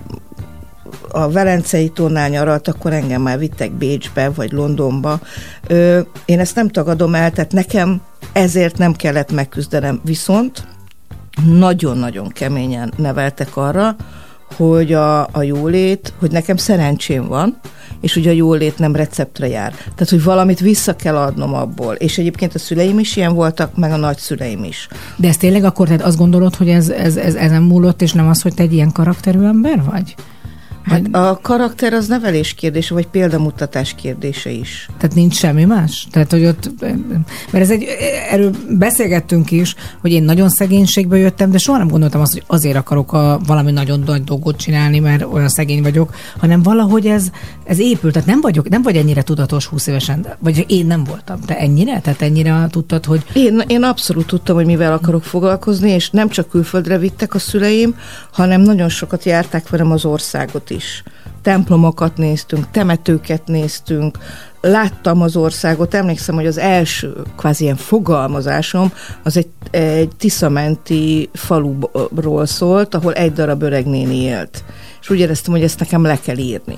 a 1.11 1.29
Velencei 1.29 1.89
tónál 1.89 2.29
nyaralt, 2.29 2.67
akkor 2.67 2.93
engem 2.93 3.21
már 3.21 3.39
vittek 3.39 3.71
Bécsbe, 3.71 4.29
vagy 4.29 4.51
Londonba. 4.51 5.19
Ö, 5.67 5.99
én 6.25 6.39
ezt 6.39 6.55
nem 6.55 6.69
tagadom 6.69 7.15
el, 7.15 7.31
tehát 7.31 7.51
nekem 7.51 8.01
ezért 8.33 8.77
nem 8.77 8.93
kellett 8.93 9.31
megküzdenem. 9.31 10.01
Viszont 10.03 10.67
nagyon-nagyon 11.45 12.27
keményen 12.27 12.93
neveltek 12.97 13.57
arra, 13.57 13.95
hogy 14.55 14.93
a, 14.93 15.21
a 15.21 15.41
jólét, 15.41 16.13
hogy 16.19 16.31
nekem 16.31 16.57
szerencsém 16.57 17.27
van, 17.27 17.59
és 18.01 18.13
hogy 18.13 18.27
a 18.27 18.31
jólét 18.31 18.77
nem 18.77 18.95
receptre 18.95 19.47
jár. 19.47 19.71
Tehát, 19.71 20.09
hogy 20.09 20.23
valamit 20.23 20.59
vissza 20.59 20.95
kell 20.95 21.17
adnom 21.17 21.53
abból. 21.53 21.93
És 21.93 22.17
egyébként 22.17 22.55
a 22.55 22.59
szüleim 22.59 22.99
is 22.99 23.15
ilyen 23.15 23.33
voltak, 23.33 23.77
meg 23.77 23.91
a 23.91 23.97
nagyszüleim 23.97 24.63
is. 24.63 24.87
De 25.15 25.27
ez 25.27 25.37
tényleg 25.37 25.63
akkor 25.63 25.87
tehát 25.87 26.01
azt 26.01 26.17
gondolod, 26.17 26.55
hogy 26.55 26.69
ez, 26.69 26.89
ez, 26.89 27.15
ez 27.15 27.35
ezen 27.35 27.63
múlott, 27.63 28.01
és 28.01 28.13
nem 28.13 28.27
az, 28.27 28.41
hogy 28.41 28.53
te 28.53 28.63
egy 28.63 28.73
ilyen 28.73 28.91
karakterű 28.91 29.43
ember 29.43 29.83
vagy? 29.83 30.15
Hát 30.87 31.07
a 31.11 31.39
karakter 31.41 31.93
az 31.93 32.07
nevelés 32.07 32.53
kérdése, 32.53 32.93
vagy 32.93 33.07
példamutatás 33.07 33.95
kérdése 33.95 34.49
is. 34.49 34.89
Tehát 34.97 35.15
nincs 35.15 35.35
semmi 35.35 35.65
más? 35.65 36.07
Tehát, 36.11 36.31
hogy 36.31 36.45
ott, 36.45 36.69
mert 37.51 37.63
ez 37.63 37.69
egy, 37.71 37.85
erről 38.29 38.55
beszélgettünk 38.69 39.51
is, 39.51 39.75
hogy 40.01 40.11
én 40.11 40.23
nagyon 40.23 40.49
szegénységbe 40.49 41.17
jöttem, 41.17 41.51
de 41.51 41.57
soha 41.57 41.77
nem 41.77 41.87
gondoltam 41.87 42.21
azt, 42.21 42.33
hogy 42.33 42.43
azért 42.47 42.75
akarok 42.75 43.13
a, 43.13 43.39
valami 43.45 43.71
nagyon 43.71 44.03
nagy 44.05 44.23
dolgot 44.23 44.57
csinálni, 44.57 44.99
mert 44.99 45.23
olyan 45.31 45.49
szegény 45.49 45.81
vagyok, 45.81 46.15
hanem 46.37 46.63
valahogy 46.63 47.05
ez, 47.05 47.29
ez 47.63 47.79
épült. 47.79 48.13
Tehát 48.13 48.27
nem 48.27 48.41
vagyok, 48.41 48.69
nem 48.69 48.81
vagy 48.81 48.95
ennyire 48.95 49.21
tudatos 49.21 49.65
20 49.65 49.87
évesen, 49.87 50.25
vagy 50.39 50.65
én 50.67 50.85
nem 50.85 51.03
voltam. 51.03 51.39
Te 51.41 51.57
ennyire? 51.57 51.99
Tehát 51.99 52.21
ennyire 52.21 52.67
tudtad, 52.69 53.05
hogy 53.05 53.25
Én, 53.33 53.63
én 53.67 53.83
abszolút 53.83 54.27
tudtam, 54.27 54.55
hogy 54.55 54.65
mivel 54.65 54.93
akarok 54.93 55.23
foglalkozni, 55.23 55.89
és 55.91 56.09
nem 56.09 56.29
csak 56.29 56.49
külföldre 56.49 56.97
vittek 56.97 57.33
a 57.33 57.39
szüleim, 57.39 57.95
hanem 58.31 58.61
nagyon 58.61 58.89
sokat 58.89 59.23
járták 59.23 59.69
velem 59.69 59.91
az 59.91 60.05
országot 60.05 60.69
is. 60.69 60.76
Templomokat 61.41 62.17
néztünk, 62.17 62.71
temetőket 62.71 63.47
néztünk, 63.47 64.17
láttam 64.61 65.21
az 65.21 65.35
országot, 65.35 65.93
emlékszem, 65.93 66.35
hogy 66.35 66.45
az 66.45 66.57
első 66.57 67.13
kvázi 67.37 67.63
ilyen 67.63 67.75
fogalmazásom 67.75 68.93
az 69.23 69.37
egy, 69.37 69.49
egy 69.71 70.09
tiszamenti 70.17 71.29
faluról 71.33 72.45
szólt, 72.45 72.95
ahol 72.95 73.13
egy 73.13 73.33
darab 73.33 73.61
öreg 73.61 73.85
néni 73.85 74.21
élt. 74.21 74.63
És 75.01 75.09
úgy 75.09 75.19
éreztem, 75.19 75.53
hogy 75.53 75.63
ezt 75.63 75.79
nekem 75.79 76.01
le 76.01 76.19
kell 76.19 76.37
írni. 76.37 76.77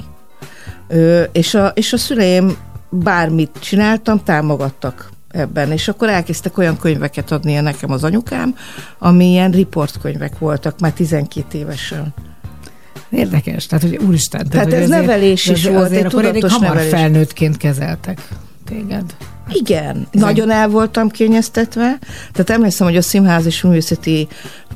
Ö, 0.88 1.24
és, 1.32 1.54
a, 1.54 1.68
és 1.68 1.93
a 1.93 1.97
szüleim 1.97 2.58
bármit 2.89 3.58
csináltam, 3.60 4.24
támogattak 4.24 5.10
ebben, 5.32 5.72
és 5.72 5.88
akkor 5.88 6.10
elkezdtek 6.10 6.58
olyan 6.58 6.78
könyveket 6.78 7.32
adni 7.32 7.54
nekem 7.60 7.91
az 7.91 8.04
anyukám, 8.04 8.56
ami 9.00 9.30
ilyen 9.30 9.52
riportkönyvek 9.52 10.38
voltak 10.38 10.80
már 10.80 10.91
12 10.91 11.58
évesen. 11.58 12.14
Érdekes. 13.10 13.66
Tehát, 13.66 13.84
hogy 13.84 13.97
úristen. 14.07 14.49
Tehát 14.49 14.66
hogy 14.66 14.74
ez 14.76 14.84
azért- 14.84 15.01
nevelés 15.01 15.45
is 15.45 15.51
azért- 15.51 15.74
volt, 15.74 15.86
azért 15.86 16.05
egy 16.05 16.14
akkor 16.14 16.24
tudatos 16.24 16.51
hamar 16.51 16.70
nevelés. 16.70 16.91
felnőttként 16.91 17.57
kezeltek 17.57 18.28
téged. 18.66 19.03
Igen, 19.51 20.07
nagyon 20.12 20.51
el 20.51 20.68
voltam 20.68 21.10
kényeztetve. 21.10 21.97
Tehát 22.32 22.49
emlékszem, 22.49 22.88
hogy 22.88 22.95
a 22.95 23.01
Színház 23.01 23.45
és 23.45 23.62
Művészeti 23.62 24.28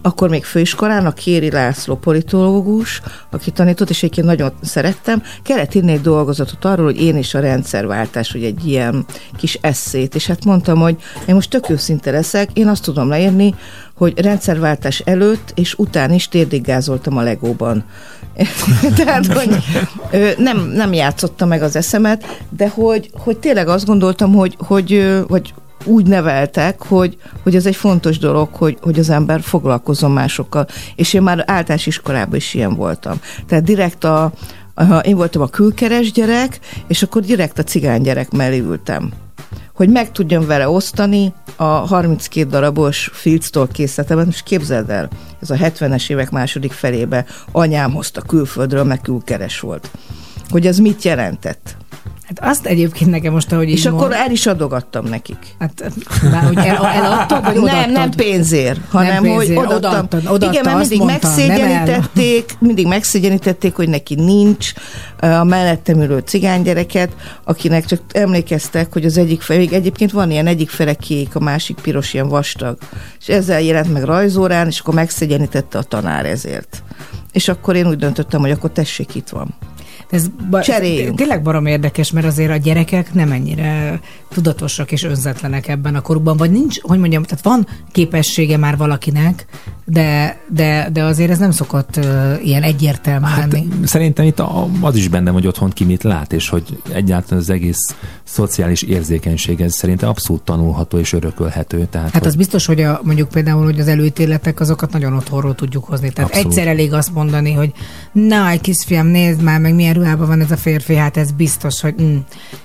akkor 0.01 0.29
még 0.29 0.43
főiskolán 0.43 1.05
a 1.05 1.11
Kéri 1.11 1.51
László 1.51 1.95
politológus, 1.95 3.01
aki 3.29 3.51
tanított, 3.51 3.89
és 3.89 3.97
egyébként 3.97 4.27
nagyon 4.27 4.51
szerettem, 4.61 5.23
kellett 5.43 5.73
írni 5.73 5.91
egy 5.91 6.01
dolgozatot 6.01 6.65
arról, 6.65 6.85
hogy 6.85 7.01
én 7.01 7.15
és 7.15 7.33
a 7.33 7.39
rendszerváltás, 7.39 8.31
hogy 8.31 8.43
egy 8.43 8.67
ilyen 8.67 9.05
kis 9.37 9.57
eszét, 9.61 10.15
és 10.15 10.27
hát 10.27 10.45
mondtam, 10.45 10.79
hogy 10.79 10.95
én 11.27 11.35
most 11.35 11.49
tök 11.49 11.69
őszinte 11.69 12.11
leszek, 12.11 12.49
én 12.53 12.67
azt 12.67 12.83
tudom 12.83 13.07
leírni, 13.09 13.55
hogy 13.93 14.19
rendszerváltás 14.19 14.99
előtt 14.99 15.51
és 15.55 15.73
után 15.77 16.11
is 16.13 16.27
térdiggázoltam 16.27 17.17
a 17.17 17.21
legóban. 17.21 17.83
Tehát, 18.95 19.25
hogy 19.25 19.57
nem, 20.37 20.57
nem 20.59 20.93
játszotta 20.93 21.45
meg 21.45 21.61
az 21.61 21.75
eszemet, 21.75 22.41
de 22.49 22.69
hogy, 22.69 23.09
hogy 23.13 23.37
tényleg 23.37 23.67
azt 23.67 23.85
gondoltam, 23.85 24.33
hogy, 24.33 24.55
hogy 24.59 25.21
vagy 25.27 25.53
úgy 25.85 26.07
neveltek, 26.07 26.83
hogy, 26.83 27.17
hogy 27.43 27.55
ez 27.55 27.65
egy 27.65 27.75
fontos 27.75 28.17
dolog, 28.17 28.49
hogy, 28.53 28.77
hogy 28.81 28.99
az 28.99 29.09
ember 29.09 29.41
foglalkozzon 29.41 30.11
másokkal. 30.11 30.67
És 30.95 31.13
én 31.13 31.21
már 31.21 31.43
általános 31.47 31.85
iskolában 31.85 32.35
is 32.35 32.53
ilyen 32.53 32.75
voltam. 32.75 33.19
Tehát 33.47 33.63
direkt 33.63 34.03
a, 34.03 34.31
a 34.73 34.95
én 34.95 35.15
voltam 35.15 35.41
a 35.41 35.47
külkeres 35.47 36.11
gyerek, 36.11 36.59
és 36.87 37.03
akkor 37.03 37.21
direkt 37.21 37.59
a 37.59 37.63
cigány 37.63 38.01
gyerek 38.01 38.31
mellé 38.31 38.59
ültem 38.59 39.11
hogy 39.73 39.89
meg 39.89 40.11
tudjam 40.11 40.45
vele 40.45 40.69
osztani 40.69 41.33
a 41.55 41.63
32 41.63 42.49
darabos 42.49 43.09
filctól 43.13 43.67
készletemet, 43.67 44.27
és 44.27 44.43
képzeld 44.43 44.89
el, 44.89 45.09
ez 45.41 45.49
a 45.49 45.55
70-es 45.55 46.09
évek 46.09 46.31
második 46.31 46.71
felébe 46.71 47.25
anyám 47.51 47.91
hozta 47.91 48.21
külföldről, 48.21 48.83
meg 48.83 49.01
külkeres 49.01 49.59
volt. 49.59 49.91
Hogy 50.53 50.67
ez 50.67 50.77
mit 50.77 51.03
jelentett. 51.03 51.75
Hát 52.23 52.51
azt 52.51 52.65
egyébként 52.65 53.09
nekem 53.09 53.33
most, 53.33 53.51
ahogy 53.51 53.69
És 53.69 53.85
akkor 53.85 53.99
mond- 53.99 54.13
el 54.13 54.31
is 54.31 54.45
adogattam 54.45 55.05
nekik. 55.05 55.37
Hát, 55.59 55.91
már, 56.31 56.43
hogy 56.43 56.57
el, 56.57 56.85
eladtad, 56.85 57.43
vagy 57.43 57.53
nem, 57.53 57.63
odaadtad? 57.63 57.91
nem 57.91 58.09
pénzért, 58.09 58.79
hanem 58.89 59.21
pénzért, 59.21 59.47
hogy 59.47 59.65
odaadtam. 59.65 59.89
odaadtad, 59.89 60.19
odaadta, 60.19 60.49
Igen, 60.51 60.63
mert 60.65 60.77
mindig 60.77 60.97
mondta, 60.97 61.27
nem 61.27 61.37
megszégyenítették, 61.37 62.55
mindig 62.59 62.87
megszégyenítették, 62.87 63.75
hogy 63.75 63.89
neki 63.89 64.15
nincs 64.15 64.71
a 65.19 65.43
mellettem 65.43 66.01
ülő 66.01 66.19
cigánygyereket, 66.19 67.15
akinek 67.43 67.85
csak 67.85 67.99
emlékeztek, 68.11 68.93
hogy 68.93 69.05
az 69.05 69.17
egyik 69.17 69.41
fel, 69.41 69.57
még 69.57 69.73
egyébként 69.73 70.11
van 70.11 70.31
ilyen 70.31 70.47
egyik 70.47 70.69
fele 70.69 70.93
kék, 70.93 71.35
a 71.35 71.39
másik 71.39 71.75
piros, 71.81 72.13
ilyen 72.13 72.27
vastag. 72.27 72.77
És 73.19 73.27
ezzel 73.27 73.61
jelent 73.61 73.93
meg 73.93 74.03
rajzórán, 74.03 74.67
és 74.67 74.79
akkor 74.79 74.93
megszégyenítette 74.93 75.77
a 75.77 75.83
tanár 75.83 76.25
ezért. 76.25 76.83
És 77.31 77.47
akkor 77.47 77.75
én 77.75 77.87
úgy 77.87 77.97
döntöttem, 77.97 78.41
hogy 78.41 78.51
akkor 78.51 78.69
tessék, 78.71 79.15
itt 79.15 79.29
van. 79.29 79.55
Ez 80.13 80.25
ba- 80.49 80.63
Cseréljünk. 80.63 81.15
Tényleg 81.17 81.41
barom 81.41 81.65
érdekes, 81.65 82.11
mert 82.11 82.25
azért 82.25 82.51
a 82.51 82.55
gyerekek 82.57 83.13
nem 83.13 83.31
ennyire 83.31 83.99
tudatosak 84.33 84.91
és 84.91 85.03
önzetlenek 85.03 85.67
ebben 85.67 85.95
a 85.95 86.01
korukban, 86.01 86.37
vagy 86.37 86.51
nincs, 86.51 86.81
hogy 86.81 86.99
mondjam, 86.99 87.23
tehát 87.23 87.43
van 87.43 87.67
képessége 87.91 88.57
már 88.57 88.77
valakinek, 88.77 89.45
de, 89.85 90.37
de, 90.49 90.89
de 90.93 91.03
azért 91.03 91.29
ez 91.31 91.37
nem 91.37 91.51
szokott 91.51 91.95
uh, 91.97 92.05
ilyen 92.45 92.63
egyértelmű 92.63 93.25
Hát 93.25 93.51
lenni. 93.51 93.67
szerintem 93.83 94.25
itt 94.25 94.39
a- 94.39 94.67
az 94.81 94.95
is 94.95 95.07
benne, 95.07 95.31
hogy 95.31 95.47
otthon 95.47 95.69
ki 95.69 95.83
mit 95.83 96.03
lát, 96.03 96.33
és 96.33 96.49
hogy 96.49 96.63
egyáltalán 96.93 97.39
az 97.39 97.49
egész 97.49 97.95
szociális 98.23 98.81
érzékenység, 98.81 99.61
ez 99.61 99.73
szerintem 99.75 100.09
abszolút 100.09 100.41
tanulható 100.41 100.97
és 100.97 101.13
örökölhető. 101.13 101.87
Tehát, 101.91 102.09
Hát 102.11 102.17
hogy 102.21 102.27
az 102.27 102.35
biztos, 102.35 102.65
hogy 102.65 102.81
a, 102.81 102.99
mondjuk 103.03 103.29
például, 103.29 103.63
hogy 103.63 103.79
az 103.79 103.87
előítéletek, 103.87 104.59
azokat 104.59 104.91
nagyon 104.91 105.13
otthonról 105.13 105.55
tudjuk 105.55 105.83
hozni. 105.83 106.11
Tehát 106.11 106.29
Abszolút. 106.29 106.51
egyszer 106.57 106.71
elég 106.71 106.93
azt 106.93 107.13
mondani, 107.13 107.51
hogy 107.51 107.71
na, 108.11 108.49
egy 108.49 108.61
kisfiam, 108.61 109.07
nézd 109.07 109.41
már, 109.41 109.59
meg 109.59 109.75
milyen 109.75 109.95
ruhában 110.03 110.27
van 110.27 110.41
ez 110.41 110.51
a 110.51 110.57
férfi, 110.57 110.95
hát 110.95 111.17
ez 111.17 111.31
biztos, 111.31 111.81
hogy... 111.81 111.93
Mm. 112.01 112.17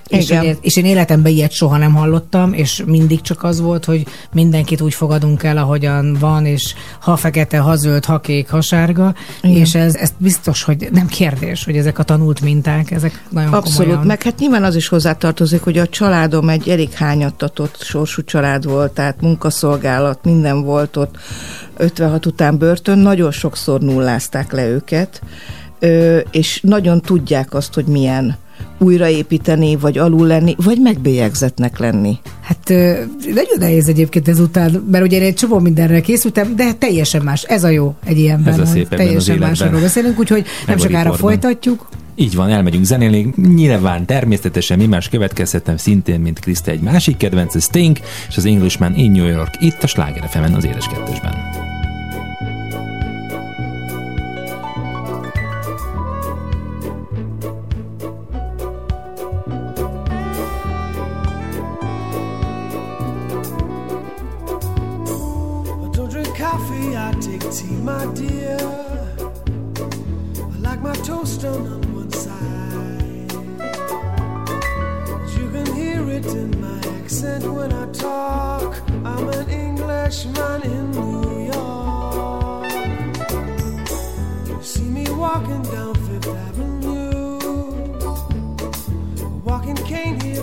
És, 0.07 0.31
hogy, 0.31 0.57
és 0.61 0.75
én 0.75 0.85
életemben 0.85 1.31
ilyet 1.31 1.51
soha 1.51 1.77
nem 1.77 1.93
hallottam, 1.93 2.53
és 2.53 2.83
mindig 2.85 3.21
csak 3.21 3.43
az 3.43 3.59
volt, 3.59 3.85
hogy 3.85 4.05
mindenkit 4.31 4.81
úgy 4.81 4.93
fogadunk 4.93 5.43
el, 5.43 5.57
ahogyan 5.57 6.17
van, 6.19 6.45
és 6.45 6.73
ha 6.99 7.15
fekete, 7.15 7.57
ha 7.57 7.75
zöld, 7.75 8.05
ha 8.05 8.19
kék, 8.19 8.49
ha 8.49 8.61
sárga, 8.61 9.15
Igen. 9.41 9.57
és 9.57 9.75
ez, 9.75 9.95
ez 9.95 10.13
biztos, 10.17 10.63
hogy 10.63 10.89
nem 10.91 11.07
kérdés, 11.07 11.63
hogy 11.63 11.77
ezek 11.77 11.99
a 11.99 12.03
tanult 12.03 12.41
minták, 12.41 12.91
ezek 12.91 13.23
nagyon 13.29 13.53
Abszolút, 13.53 13.77
komolyan. 13.77 14.05
meg 14.05 14.23
hát 14.23 14.39
nyilván 14.39 14.63
az 14.63 14.75
is 14.75 14.87
hozzátartozik, 14.87 15.61
hogy 15.61 15.77
a 15.77 15.87
családom 15.87 16.49
egy 16.49 16.69
elég 16.69 16.91
hányattatott 16.91 17.83
sorsú 17.83 18.23
család 18.23 18.65
volt, 18.65 18.91
tehát 18.91 19.21
munkaszolgálat, 19.21 20.23
minden 20.23 20.63
volt 20.63 20.97
ott, 20.97 21.17
56 21.77 22.25
után 22.25 22.57
börtön, 22.57 22.97
nagyon 22.97 23.31
sokszor 23.31 23.79
nullázták 23.79 24.51
le 24.51 24.67
őket, 24.67 25.21
és 26.31 26.59
nagyon 26.61 27.01
tudják 27.01 27.53
azt, 27.53 27.73
hogy 27.73 27.85
milyen 27.85 28.37
újraépíteni, 28.77 29.75
vagy 29.75 29.97
alul 29.97 30.27
lenni, 30.27 30.55
vagy 30.63 30.77
megbélyegzetnek 30.81 31.77
lenni. 31.77 32.17
Hát 32.41 32.69
nagyon 33.33 33.57
nehéz 33.59 33.87
egyébként 33.87 34.27
ezután, 34.27 34.85
mert 34.91 35.03
ugye 35.03 35.17
én 35.17 35.23
egy 35.23 35.33
csomó 35.33 35.59
mindenre 35.59 36.01
készültem, 36.01 36.55
de 36.55 36.73
teljesen 36.73 37.21
más. 37.21 37.43
Ez 37.43 37.63
a 37.63 37.69
jó 37.69 37.95
egy 38.05 38.17
ilyenben. 38.17 38.53
Ez 38.53 38.59
a 38.59 38.65
hogy 38.65 38.75
szép 38.75 38.87
Teljesen 38.87 39.37
másról 39.37 39.81
beszélünk, 39.81 40.19
úgyhogy 40.19 40.45
nem 40.67 40.77
sokára 40.77 41.03
riportban. 41.03 41.29
folytatjuk. 41.29 41.89
Így 42.15 42.35
van, 42.35 42.49
elmegyünk 42.49 42.85
zenélni. 42.85 43.33
Nyilván 43.55 44.05
természetesen 44.05 44.77
mi 44.77 44.85
más 44.85 45.09
következhetem 45.09 45.77
szintén, 45.77 46.19
mint 46.19 46.39
Kriszta 46.39 46.71
egy 46.71 46.81
másik 46.81 47.17
kedvenc, 47.17 47.55
a 47.55 47.59
Sting, 47.59 47.97
és 48.29 48.37
az 48.37 48.45
Englishman 48.45 48.95
in 48.95 49.11
New 49.11 49.27
York, 49.27 49.53
itt 49.59 49.83
a 49.83 49.87
Sláger 49.87 50.29
az 50.55 50.65
édes 50.65 50.87
kettesben. 50.87 51.68
Coffee, 66.49 66.97
I 66.97 67.11
take 67.21 67.45
tea, 67.51 67.77
my 67.91 68.05
dear. 68.13 68.57
I 70.53 70.57
like 70.67 70.81
my 70.81 70.95
toast 71.09 71.45
on 71.45 71.61
one 71.93 72.11
side. 72.11 73.31
You 75.35 75.45
can 75.53 75.67
hear 75.79 76.01
it 76.17 76.25
in 76.25 76.49
my 76.59 76.79
accent 76.97 77.43
when 77.57 77.71
I 77.71 77.85
talk. 77.91 78.81
I'm 79.11 79.29
an 79.29 79.47
Englishman 79.49 80.61
in 80.63 80.85
New 80.91 81.51
York. 81.53 82.71
You 84.47 84.63
see 84.63 84.89
me 84.97 85.05
walking 85.11 85.63
down 85.75 85.93
Fifth 86.05 86.35
Avenue, 86.47 87.39
walking 89.43 89.79
cane 89.91 90.19
here 90.21 90.38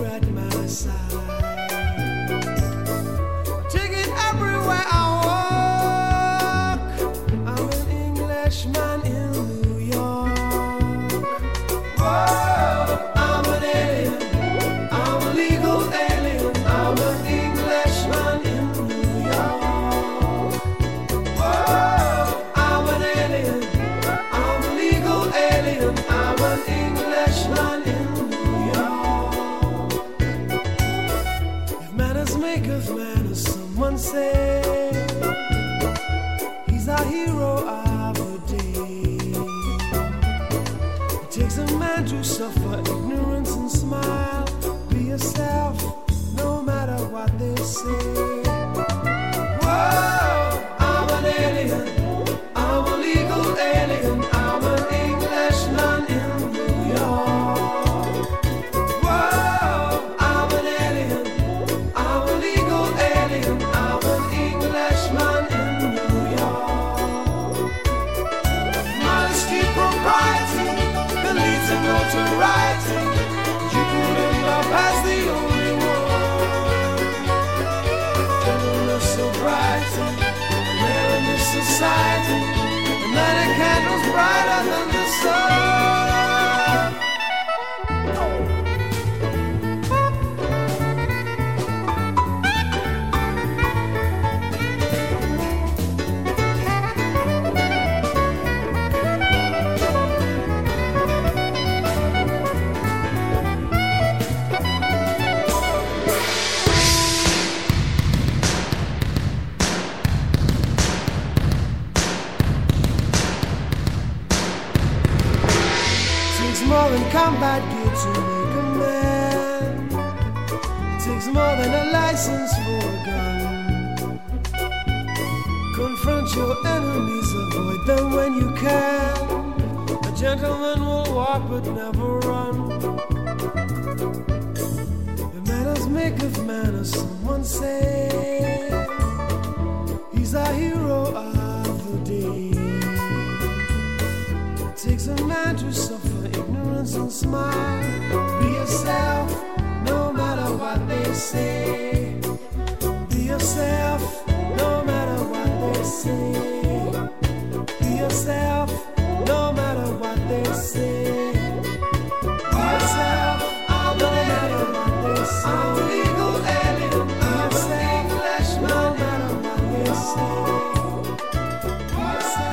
will 131.38 131.48
walk 131.48 131.62
but 131.62 131.72
never 131.72 132.18
run. 132.20 132.45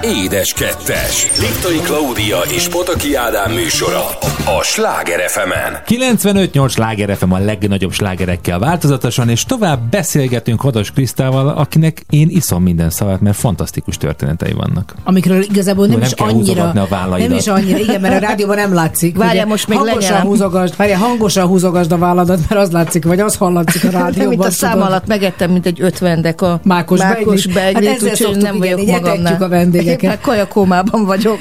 Édes 0.03 0.53
Kettes. 0.53 1.39
Liptai 1.39 1.77
Klaudia 1.77 2.39
és 2.39 2.67
Pataki 2.67 3.13
Ádám 3.15 3.51
műsora 3.51 4.32
a 4.45 4.63
Sláger 4.63 5.19
fm 5.29 5.49
95-8 5.87 6.69
sláger 6.69 7.17
FM 7.17 7.31
a 7.31 7.37
legnagyobb 7.37 7.91
slágerekkel 7.91 8.59
változatosan, 8.59 9.29
és 9.29 9.43
tovább 9.45 9.79
beszélgetünk 9.89 10.61
Hadas 10.61 10.91
Krisztával, 10.91 11.47
akinek 11.47 12.01
én 12.09 12.27
iszom 12.29 12.63
minden 12.63 12.89
szavát, 12.89 13.21
mert 13.21 13.35
fantasztikus 13.37 13.97
történetei 13.97 14.51
vannak. 14.51 14.93
Amikről 15.03 15.41
igazából 15.41 15.85
nem, 15.87 15.97
Nem 15.99 16.07
is 16.07 16.13
kell 16.13 16.27
annyira, 16.27 16.63
a 16.69 16.85
vállaidat. 16.89 17.29
nem 17.29 17.37
is 17.37 17.47
annyira, 17.47 17.77
igen, 17.77 18.01
mert 18.01 18.15
a 18.23 18.27
rádióban 18.27 18.55
nem 18.55 18.73
látszik. 18.73 19.17
Várjál, 19.17 19.35
Ugye 19.35 19.45
most 19.45 19.67
még 19.67 19.77
hangosan 19.77 20.01
lenyelem. 20.01 20.25
húzogasd, 20.27 20.75
várjál, 20.77 20.99
hangosan 20.99 21.47
húzogasd 21.47 21.91
a 21.91 21.97
válladat, 21.97 22.39
mert 22.49 22.61
az 22.61 22.71
látszik, 22.71 23.05
vagy 23.05 23.19
az 23.19 23.35
hallatszik 23.35 23.83
a 23.83 23.89
Nem, 23.91 24.01
rádióban. 24.01 24.27
mint 24.29 24.43
a 24.45 24.51
szám 24.51 24.81
alatt 24.81 25.07
megettem, 25.07 25.51
mint 25.51 25.65
egy 25.65 25.81
ötvendek 25.81 26.41
a 26.41 26.59
Mákos, 26.63 26.99
mákos 26.99 27.45
beiglit, 27.47 27.89
Hát 27.89 28.01
úgyhogy 28.01 28.37
nem 28.37 28.55
igen, 28.55 28.57
vagyok 28.57 28.79
etetjük 28.79 29.01
magamnál. 29.01 29.41
a 29.43 29.47
vendégeket. 29.47 30.01
Én 30.03 30.09
már 30.09 30.19
kajakómában 30.19 31.05
vagyok. 31.05 31.39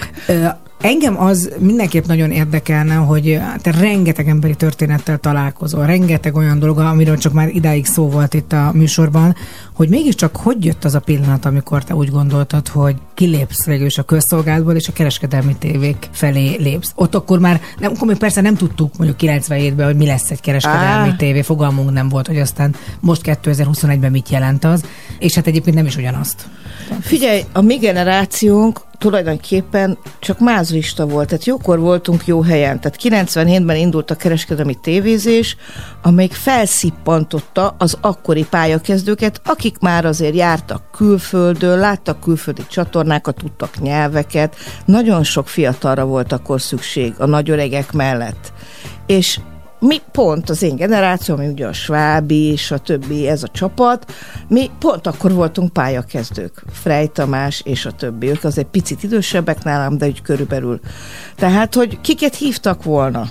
Engem 0.82 1.20
az 1.20 1.52
mindenképp 1.58 2.04
nagyon 2.04 2.30
érdekelne, 2.30 2.94
hogy 2.94 3.40
te 3.60 3.70
rengeteg 3.70 4.28
emberi 4.28 4.54
történettel 4.54 5.18
találkozol, 5.18 5.86
rengeteg 5.86 6.36
olyan 6.36 6.58
dolog, 6.58 6.78
amiről 6.78 7.18
csak 7.18 7.32
már 7.32 7.48
idáig 7.48 7.86
szó 7.86 8.08
volt 8.08 8.34
itt 8.34 8.52
a 8.52 8.70
műsorban, 8.74 9.34
hogy 9.74 9.88
mégiscsak 9.88 10.36
hogy 10.36 10.64
jött 10.64 10.84
az 10.84 10.94
a 10.94 11.00
pillanat, 11.00 11.44
amikor 11.44 11.84
te 11.84 11.94
úgy 11.94 12.10
gondoltad, 12.10 12.68
hogy 12.68 12.96
kilépsz 13.14 13.64
végül 13.64 13.88
a 13.96 14.02
közszolgálatból, 14.02 14.74
és 14.74 14.88
a 14.88 14.92
kereskedelmi 14.92 15.56
tévék 15.58 16.08
felé 16.12 16.56
lépsz. 16.56 16.92
Ott 16.94 17.14
akkor 17.14 17.38
már, 17.38 17.60
nem, 17.78 17.92
akkor 17.94 18.06
még 18.06 18.16
persze 18.16 18.40
nem 18.40 18.54
tudtuk 18.54 18.96
mondjuk 18.96 19.18
97-ben, 19.20 19.86
hogy 19.86 19.96
mi 19.96 20.06
lesz 20.06 20.30
egy 20.30 20.40
kereskedelmi 20.40 21.08
Á. 21.08 21.16
tévé, 21.16 21.42
fogalmunk 21.42 21.92
nem 21.92 22.08
volt, 22.08 22.26
hogy 22.26 22.38
aztán 22.38 22.74
most 23.00 23.20
2021-ben 23.24 24.10
mit 24.10 24.28
jelent 24.28 24.64
az, 24.64 24.84
és 25.18 25.34
hát 25.34 25.46
egyébként 25.46 25.76
nem 25.76 25.86
is 25.86 25.96
ugyanazt. 25.96 26.48
Figyelj, 27.00 27.42
a 27.52 27.60
mi 27.60 27.76
generációnk 27.76 28.80
tulajdonképpen 29.02 29.98
csak 30.18 30.38
mázlista 30.38 31.06
volt, 31.06 31.28
tehát 31.28 31.44
jókor 31.44 31.78
voltunk 31.78 32.26
jó 32.26 32.42
helyen. 32.42 32.80
Tehát 32.80 32.98
97-ben 33.02 33.76
indult 33.76 34.10
a 34.10 34.14
kereskedelmi 34.14 34.74
tévézés, 34.74 35.56
amelyik 36.02 36.32
felszippantotta 36.32 37.74
az 37.78 37.98
akkori 38.00 38.46
pályakezdőket, 38.50 39.40
akik 39.44 39.61
már 39.80 40.04
azért 40.04 40.34
jártak 40.34 40.90
külföldön, 40.90 41.78
láttak 41.78 42.20
külföldi 42.20 42.62
csatornákat, 42.68 43.36
tudtak 43.36 43.80
nyelveket. 43.80 44.56
Nagyon 44.84 45.22
sok 45.22 45.48
fiatalra 45.48 46.04
volt 46.04 46.32
akkor 46.32 46.60
szükség 46.60 47.14
a 47.18 47.26
nagyöregek 47.26 47.92
mellett. 47.92 48.52
És 49.06 49.40
mi 49.82 50.00
pont 50.12 50.50
az 50.50 50.62
én 50.62 50.76
generáció, 50.76 51.34
ami 51.34 51.46
ugye 51.46 51.66
a 51.66 51.72
Svábi 51.72 52.42
és 52.42 52.70
a 52.70 52.78
többi, 52.78 53.28
ez 53.28 53.42
a 53.42 53.48
csapat, 53.48 54.12
mi 54.48 54.70
pont 54.78 55.06
akkor 55.06 55.32
voltunk 55.32 55.72
pályakezdők. 55.72 56.62
Frey 56.72 57.08
Tamás 57.08 57.62
és 57.64 57.86
a 57.86 57.92
többi. 57.92 58.28
Ők 58.28 58.44
azért 58.44 58.66
picit 58.66 59.02
idősebbek 59.02 59.64
nálam, 59.64 59.98
de 59.98 60.06
úgy 60.06 60.22
körülbelül. 60.22 60.80
Tehát, 61.36 61.74
hogy 61.74 62.00
kiket 62.00 62.34
hívtak 62.34 62.82
volna? 62.82 63.30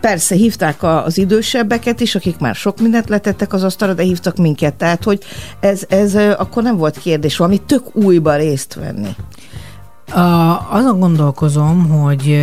Persze 0.00 0.34
hívták 0.34 0.82
az 0.82 1.18
idősebbeket 1.18 2.00
is, 2.00 2.14
akik 2.14 2.38
már 2.38 2.54
sok 2.54 2.80
mindent 2.80 3.08
letettek 3.08 3.52
az 3.52 3.62
asztalra, 3.62 3.94
de 3.94 4.02
hívtak 4.02 4.36
minket. 4.36 4.74
Tehát, 4.74 5.04
hogy 5.04 5.22
ez, 5.60 5.82
ez 5.88 6.14
akkor 6.14 6.62
nem 6.62 6.76
volt 6.76 6.98
kérdés, 6.98 7.36
valami 7.36 7.60
tök 7.66 7.96
újba 7.96 8.36
részt 8.36 8.74
venni. 8.74 9.14
A, 10.14 10.66
azon 10.70 10.98
gondolkozom, 10.98 11.88
hogy 11.88 12.40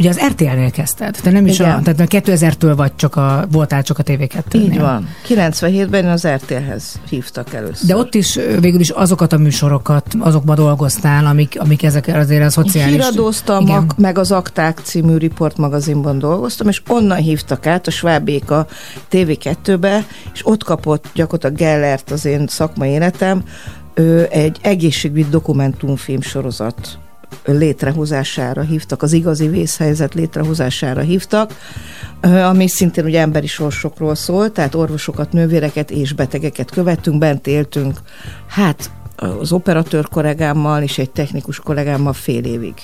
ugye 0.00 0.08
az 0.08 0.20
RTL-nél 0.28 0.70
kezdted, 0.70 1.18
te 1.22 1.30
nem 1.30 1.46
is 1.46 1.58
Igen. 1.58 1.70
a, 1.70 1.82
tehát 1.82 1.98
mert 1.98 2.26
2000-től 2.26 2.72
vagy 2.76 2.96
csak 2.96 3.16
a, 3.16 3.46
voltál 3.50 3.82
csak 3.82 3.98
a 3.98 4.02
TV2-nél. 4.02 4.54
Így 4.54 4.78
van. 4.78 5.08
97-ben 5.28 6.06
az 6.06 6.26
RTL-hez 6.26 7.00
hívtak 7.08 7.54
először. 7.54 7.86
De 7.86 7.96
ott 7.96 8.14
is 8.14 8.38
végül 8.60 8.80
is 8.80 8.90
azokat 8.90 9.32
a 9.32 9.38
műsorokat, 9.38 10.06
azokban 10.18 10.56
dolgoztál, 10.56 11.26
amik, 11.26 11.60
amik 11.60 11.82
ezek 11.82 12.06
azért 12.06 12.44
a 12.44 12.50
szociális... 12.50 12.94
Híradóztam, 12.94 13.62
Igen. 13.62 13.76
ak- 13.76 13.98
meg 13.98 14.18
az 14.18 14.32
Akták 14.32 14.78
című 14.82 15.16
Report 15.16 15.56
magazinban 15.56 16.18
dolgoztam, 16.18 16.68
és 16.68 16.82
onnan 16.88 17.18
hívtak 17.18 17.66
át 17.66 17.86
a 17.86 17.90
Svábék 17.90 18.50
a 18.50 18.66
TV2-be, 19.10 20.06
és 20.32 20.46
ott 20.46 20.64
kapott 20.64 21.04
gyakorlatilag 21.14 21.56
Gellert 21.56 22.10
az 22.10 22.24
én 22.24 22.46
szakmai 22.46 22.90
életem, 22.90 23.42
ő 23.94 24.26
egy 24.30 24.58
egészségügyi 24.62 25.26
dokumentumfilm 25.30 26.20
sorozat 26.20 26.98
létrehozására 27.44 28.62
hívtak, 28.62 29.02
az 29.02 29.12
igazi 29.12 29.48
vészhelyzet 29.48 30.14
létrehozására 30.14 31.00
hívtak, 31.00 31.54
ami 32.20 32.68
szintén 32.68 33.04
ugye 33.04 33.20
emberi 33.20 33.46
sorsokról 33.46 34.14
szól, 34.14 34.52
tehát 34.52 34.74
orvosokat, 34.74 35.32
nővéreket 35.32 35.90
és 35.90 36.12
betegeket 36.12 36.70
követtünk, 36.70 37.18
bent 37.18 37.46
éltünk, 37.46 37.98
hát 38.46 38.90
az 39.16 39.52
operatőr 39.52 40.08
kollégámmal 40.08 40.82
és 40.82 40.98
egy 40.98 41.10
technikus 41.10 41.58
kollégámmal 41.58 42.12
fél 42.12 42.44
évig. 42.44 42.74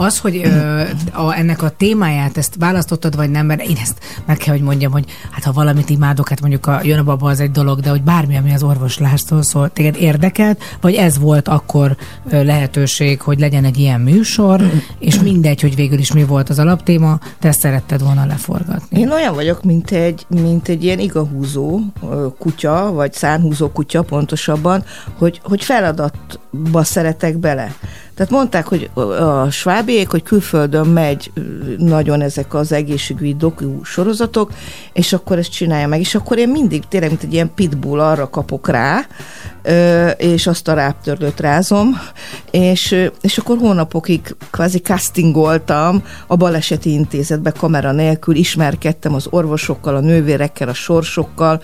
Az, 0.00 0.18
hogy 0.18 0.40
ö, 0.44 0.82
a, 1.12 1.36
ennek 1.36 1.62
a 1.62 1.70
témáját, 1.70 2.36
ezt 2.36 2.54
választottad, 2.58 3.16
vagy 3.16 3.30
nem, 3.30 3.46
mert 3.46 3.62
én 3.62 3.76
ezt 3.82 3.98
meg 4.26 4.36
kell, 4.36 4.54
hogy 4.54 4.62
mondjam, 4.62 4.92
hogy 4.92 5.04
hát 5.30 5.44
ha 5.44 5.52
valamit 5.52 5.90
imádok, 5.90 6.28
hát 6.28 6.40
mondjuk 6.40 6.66
a 6.66 6.80
jön 6.82 6.98
a 6.98 7.02
baba 7.02 7.30
az 7.30 7.40
egy 7.40 7.50
dolog, 7.50 7.80
de 7.80 7.90
hogy 7.90 8.02
bármi, 8.02 8.36
ami 8.36 8.52
az 8.52 8.62
orvoslástól 8.62 9.42
szól, 9.42 9.70
téged 9.70 9.96
érdekelt, 9.96 10.62
vagy 10.80 10.94
ez 10.94 11.18
volt 11.18 11.48
akkor 11.48 11.96
ö, 12.30 12.44
lehetőség, 12.44 13.20
hogy 13.20 13.38
legyen 13.38 13.64
egy 13.64 13.78
ilyen 13.78 14.00
műsor, 14.00 14.70
és 14.98 15.20
mindegy, 15.20 15.60
hogy 15.60 15.74
végül 15.74 15.98
is 15.98 16.12
mi 16.12 16.24
volt 16.24 16.48
az 16.48 16.58
alaptéma, 16.58 17.18
te 17.38 17.48
ezt 17.48 17.60
szeretted 17.60 18.02
volna 18.02 18.26
leforgatni. 18.26 19.00
Én 19.00 19.10
olyan 19.10 19.34
vagyok, 19.34 19.64
mint 19.64 19.90
egy, 19.90 20.26
mint 20.28 20.68
egy 20.68 20.84
ilyen 20.84 20.98
igahúzó 20.98 21.80
kutya, 22.38 22.92
vagy 22.92 23.12
szánhúzó 23.12 23.68
kutya 23.68 24.02
pontosabban, 24.02 24.84
hogy, 25.18 25.40
hogy 25.44 25.64
feladatba 25.64 26.84
szeretek 26.84 27.38
bele. 27.38 27.74
Tehát 28.20 28.34
mondták, 28.34 28.66
hogy 28.66 28.90
a 29.20 29.50
svábiék, 29.50 30.10
hogy 30.10 30.22
külföldön 30.22 30.86
megy 30.86 31.32
nagyon 31.78 32.20
ezek 32.20 32.54
az 32.54 32.72
egészségügyi 32.72 33.34
doku 33.34 33.84
sorozatok, 33.84 34.52
és 34.92 35.12
akkor 35.12 35.38
ezt 35.38 35.50
csinálja 35.50 35.86
meg. 35.86 36.00
És 36.00 36.14
akkor 36.14 36.38
én 36.38 36.48
mindig 36.48 36.82
tényleg, 36.88 37.10
mint 37.10 37.22
egy 37.22 37.32
ilyen 37.32 37.54
pitbull 37.54 38.00
arra 38.00 38.30
kapok 38.30 38.68
rá, 38.68 39.06
és 40.16 40.46
azt 40.46 40.68
a 40.68 40.74
ráptörlőt 40.74 41.40
rázom, 41.40 42.00
és, 42.50 43.08
és 43.20 43.38
akkor 43.38 43.58
hónapokig 43.58 44.36
kvázi 44.50 44.78
castingoltam 44.78 46.02
a 46.26 46.36
baleseti 46.36 46.92
intézetbe 46.92 47.50
kamera 47.50 47.92
nélkül, 47.92 48.34
ismerkedtem 48.34 49.14
az 49.14 49.26
orvosokkal, 49.30 49.96
a 49.96 50.00
nővérekkel, 50.00 50.68
a 50.68 50.74
sorsokkal, 50.74 51.62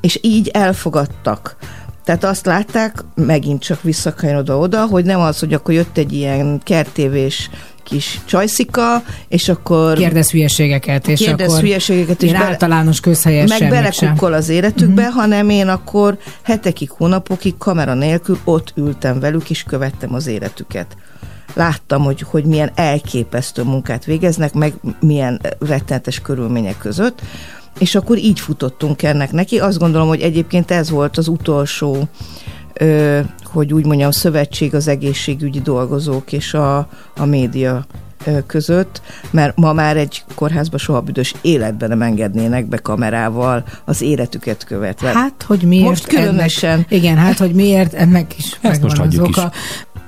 és 0.00 0.18
így 0.22 0.48
elfogadtak. 0.48 1.56
Tehát 2.04 2.24
azt 2.24 2.46
látták, 2.46 3.04
megint 3.14 3.62
csak 3.62 3.82
visszakanyarodva 3.82 4.58
oda, 4.58 4.86
hogy 4.86 5.04
nem 5.04 5.20
az, 5.20 5.38
hogy 5.38 5.52
akkor 5.52 5.74
jött 5.74 5.96
egy 5.96 6.12
ilyen 6.12 6.60
kertévés 6.64 7.50
kis 7.82 8.20
csajszika, 8.24 9.02
és 9.28 9.48
akkor 9.48 9.96
Kérdez 9.96 10.30
hülyeségeket, 10.30 11.08
és 11.08 11.20
Kérdez 11.20 11.48
akkor 11.48 11.62
hülyeségeket, 11.62 12.22
és 12.22 12.32
bele- 12.32 12.46
általános 12.46 13.00
közhelyes 13.00 13.58
meg 13.58 13.68
belekukkol 13.70 14.32
az 14.32 14.48
életükbe, 14.48 15.02
uh-huh. 15.02 15.16
hanem 15.16 15.48
én 15.48 15.68
akkor 15.68 16.18
hetekig, 16.42 16.90
hónapokig 16.90 17.56
kamera 17.58 17.94
nélkül 17.94 18.38
ott 18.44 18.72
ültem 18.76 19.20
velük, 19.20 19.50
és 19.50 19.62
követtem 19.62 20.14
az 20.14 20.26
életüket. 20.26 20.96
Láttam, 21.54 22.02
hogy, 22.02 22.20
hogy 22.20 22.44
milyen 22.44 22.70
elképesztő 22.74 23.62
munkát 23.62 24.04
végeznek, 24.04 24.52
meg 24.52 24.74
milyen 25.00 25.40
rettenetes 25.58 26.20
körülmények 26.20 26.78
között, 26.78 27.22
és 27.78 27.94
akkor 27.94 28.18
így 28.18 28.40
futottunk 28.40 29.02
ennek 29.02 29.32
neki. 29.32 29.58
Azt 29.58 29.78
gondolom, 29.78 30.08
hogy 30.08 30.20
egyébként 30.20 30.70
ez 30.70 30.90
volt 30.90 31.16
az 31.16 31.28
utolsó 31.28 32.08
ö, 32.72 33.20
hogy 33.44 33.72
úgy 33.72 33.86
mondjam, 33.86 34.10
szövetség 34.10 34.74
az 34.74 34.88
egészségügyi 34.88 35.60
dolgozók 35.60 36.32
és 36.32 36.54
a, 36.54 36.88
a 37.16 37.24
média 37.24 37.86
között, 38.46 39.02
mert 39.30 39.56
ma 39.56 39.72
már 39.72 39.96
egy 39.96 40.24
kórházba 40.34 40.78
soha 40.78 41.00
büdös 41.00 41.34
életben 41.40 41.88
nem 41.88 42.02
engednének 42.02 42.66
be 42.66 42.76
kamerával 42.76 43.64
az 43.84 44.02
életüket 44.02 44.64
követve. 44.64 45.12
Hát, 45.12 45.42
hogy 45.46 45.62
miért 45.62 45.88
Most 45.88 46.06
különösen. 46.06 46.70
Ennek, 46.70 46.90
igen, 46.90 47.16
hát, 47.16 47.38
hogy 47.38 47.54
miért 47.54 47.94
ennek 47.94 48.38
is 48.38 48.58
megvan 48.60 48.80
most 48.98 48.98
az 48.98 49.18
oka. 49.18 49.52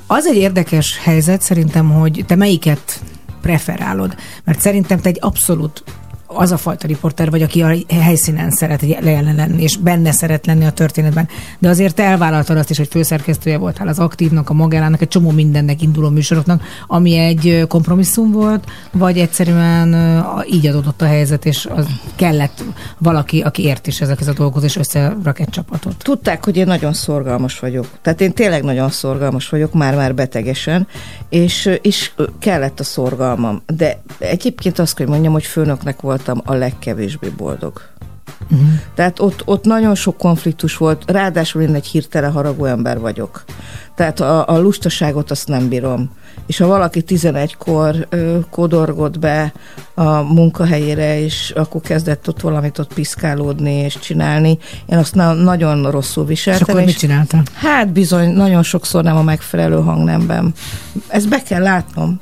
Az 0.06 0.26
egy 0.26 0.36
érdekes 0.36 0.98
helyzet 0.98 1.42
szerintem, 1.42 1.90
hogy 1.90 2.24
te 2.26 2.34
melyiket 2.34 3.00
preferálod. 3.40 4.14
Mert 4.44 4.60
szerintem 4.60 5.00
te 5.00 5.08
egy 5.08 5.18
abszolút 5.20 5.84
az 6.34 6.52
a 6.52 6.56
fajta 6.56 6.86
riporter 6.86 7.30
vagy, 7.30 7.42
aki 7.42 7.62
a 7.62 7.76
helyszínen 7.88 8.50
szeret 8.50 8.82
jelen 8.82 9.34
lenni, 9.34 9.62
és 9.62 9.76
benne 9.76 10.12
szeret 10.12 10.46
lenni 10.46 10.64
a 10.64 10.70
történetben. 10.70 11.28
De 11.58 11.68
azért 11.68 12.00
elvállaltad 12.00 12.56
azt 12.56 12.70
is, 12.70 12.76
hogy 12.76 12.88
főszerkesztője 12.88 13.58
voltál 13.58 13.88
az 13.88 13.98
aktívnak, 13.98 14.50
a 14.50 14.52
magánának, 14.52 15.02
egy 15.02 15.08
csomó 15.08 15.30
mindennek 15.30 15.82
induló 15.82 16.08
műsoroknak, 16.08 16.62
ami 16.86 17.16
egy 17.16 17.64
kompromisszum 17.68 18.32
volt, 18.32 18.64
vagy 18.92 19.18
egyszerűen 19.18 20.24
így 20.50 20.66
adódott 20.66 21.02
a 21.02 21.06
helyzet, 21.06 21.44
és 21.44 21.66
az 21.74 21.86
kellett 22.16 22.64
valaki, 22.98 23.40
aki 23.40 23.62
ért 23.62 23.86
is 23.86 24.00
ezekhez 24.00 24.28
a 24.28 24.32
dolgokhoz, 24.32 24.64
és 24.64 24.76
összerak 24.76 25.40
egy 25.40 25.48
csapatot. 25.48 25.96
Tudták, 25.96 26.44
hogy 26.44 26.56
én 26.56 26.66
nagyon 26.66 26.92
szorgalmas 26.92 27.58
vagyok. 27.58 27.86
Tehát 28.02 28.20
én 28.20 28.32
tényleg 28.32 28.62
nagyon 28.62 28.90
szorgalmas 28.90 29.48
vagyok, 29.48 29.72
már-már 29.72 30.14
betegesen, 30.14 30.86
és, 31.28 31.78
és 31.82 32.12
kellett 32.38 32.80
a 32.80 32.84
szorgalmam. 32.84 33.62
De 33.76 34.02
egyébként 34.18 34.78
azt 34.78 34.94
kell 34.94 35.06
mondjam, 35.06 35.32
hogy 35.32 35.44
főnöknek 35.44 36.00
voltam 36.24 36.54
a 36.54 36.58
legkevésbé 36.58 37.28
boldog. 37.28 37.80
Uh-huh. 38.50 38.68
Tehát 38.94 39.20
ott, 39.20 39.42
ott 39.44 39.64
nagyon 39.64 39.94
sok 39.94 40.16
konfliktus 40.16 40.76
volt, 40.76 41.02
ráadásul 41.06 41.62
én 41.62 41.74
egy 41.74 41.86
hirtelen 41.86 42.32
haragú 42.32 42.64
ember 42.64 43.00
vagyok. 43.00 43.44
Tehát 43.94 44.20
a, 44.20 44.48
a 44.48 44.58
lustaságot 44.58 45.30
azt 45.30 45.48
nem 45.48 45.68
bírom. 45.68 46.10
És 46.46 46.58
ha 46.58 46.66
valaki 46.66 47.04
11-kor 47.06 48.06
ö, 48.08 48.38
kodorgott 48.50 49.18
be 49.18 49.52
a 49.94 50.22
munkahelyére, 50.22 51.20
és 51.20 51.52
akkor 51.56 51.80
kezdett 51.80 52.28
ott 52.28 52.40
valamit 52.40 52.78
ott 52.78 52.94
piszkálódni 52.94 53.72
és 53.72 53.98
csinálni, 53.98 54.58
én 54.86 54.98
azt 54.98 55.14
na- 55.14 55.32
nagyon 55.32 55.90
rosszul 55.90 56.22
És 56.22 56.28
viseltem. 56.28 56.66
akkor 56.68 56.84
mit 56.84 56.98
csináltál? 56.98 57.42
Hát 57.54 57.88
bizony, 57.88 58.28
nagyon 58.32 58.62
sokszor 58.62 59.02
nem 59.02 59.16
a 59.16 59.22
megfelelő 59.22 59.80
hangnemben. 59.80 60.52
Ezt 61.08 61.28
be 61.28 61.42
kell 61.42 61.62
látnom. 61.62 62.20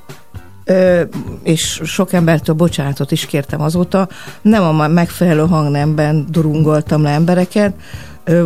És 1.42 1.80
sok 1.84 2.12
embertől 2.12 2.54
bocsánatot 2.54 3.12
is 3.12 3.26
kértem 3.26 3.60
azóta. 3.60 4.08
Nem 4.42 4.80
a 4.80 4.88
megfelelő 4.88 5.46
hangnemben 5.46 6.26
durungoltam 6.30 7.02
le 7.02 7.10
embereket. 7.10 7.74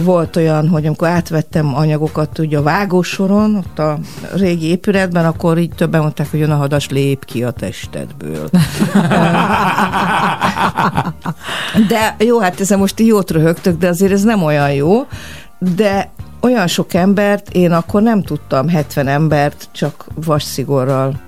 Volt 0.02 0.36
olyan, 0.36 0.68
hogy 0.68 0.86
amikor 0.86 1.08
átvettem 1.08 1.74
anyagokat 1.74 2.38
ugye 2.38 2.58
a 2.58 2.62
vágósoron, 2.62 3.54
ott 3.54 3.78
a 3.78 3.98
régi 4.34 4.66
épületben, 4.66 5.24
akkor 5.24 5.58
így 5.58 5.74
többen 5.74 6.00
mondták, 6.00 6.30
hogy 6.30 6.40
jön 6.40 6.50
a 6.50 6.56
hadas, 6.56 6.88
lép 6.88 7.24
ki 7.24 7.44
a 7.44 7.50
testedből. 7.50 8.48
De 11.88 12.16
jó, 12.18 12.38
hát 12.38 12.60
ezen 12.60 12.78
most 12.78 13.00
így 13.00 13.06
jót 13.06 13.30
röhögtök, 13.30 13.78
de 13.78 13.88
azért 13.88 14.12
ez 14.12 14.22
nem 14.22 14.42
olyan 14.42 14.72
jó. 14.72 15.06
De 15.74 16.10
olyan 16.40 16.66
sok 16.66 16.94
embert 16.94 17.50
én 17.52 17.72
akkor 17.72 18.02
nem 18.02 18.22
tudtam, 18.22 18.68
70 18.68 19.08
embert 19.08 19.68
csak 19.72 20.06
vasszigorral 20.14 21.25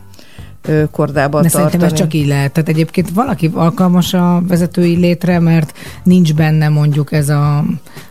kordában 0.90 1.43
De 1.43 1.49
tartani. 1.49 1.70
szerintem 1.70 1.82
ez 1.82 1.99
csak 1.99 2.15
így 2.15 2.27
lehet. 2.27 2.53
Tehát 2.53 2.69
egyébként 2.69 3.11
valaki 3.11 3.51
alkalmas 3.55 4.15
a 4.15 4.43
vezetői 4.49 4.97
létre, 4.97 5.39
mert 5.39 5.73
nincs 6.03 6.35
benne 6.35 6.69
mondjuk 6.69 7.12
ez 7.12 7.28
a 7.28 7.65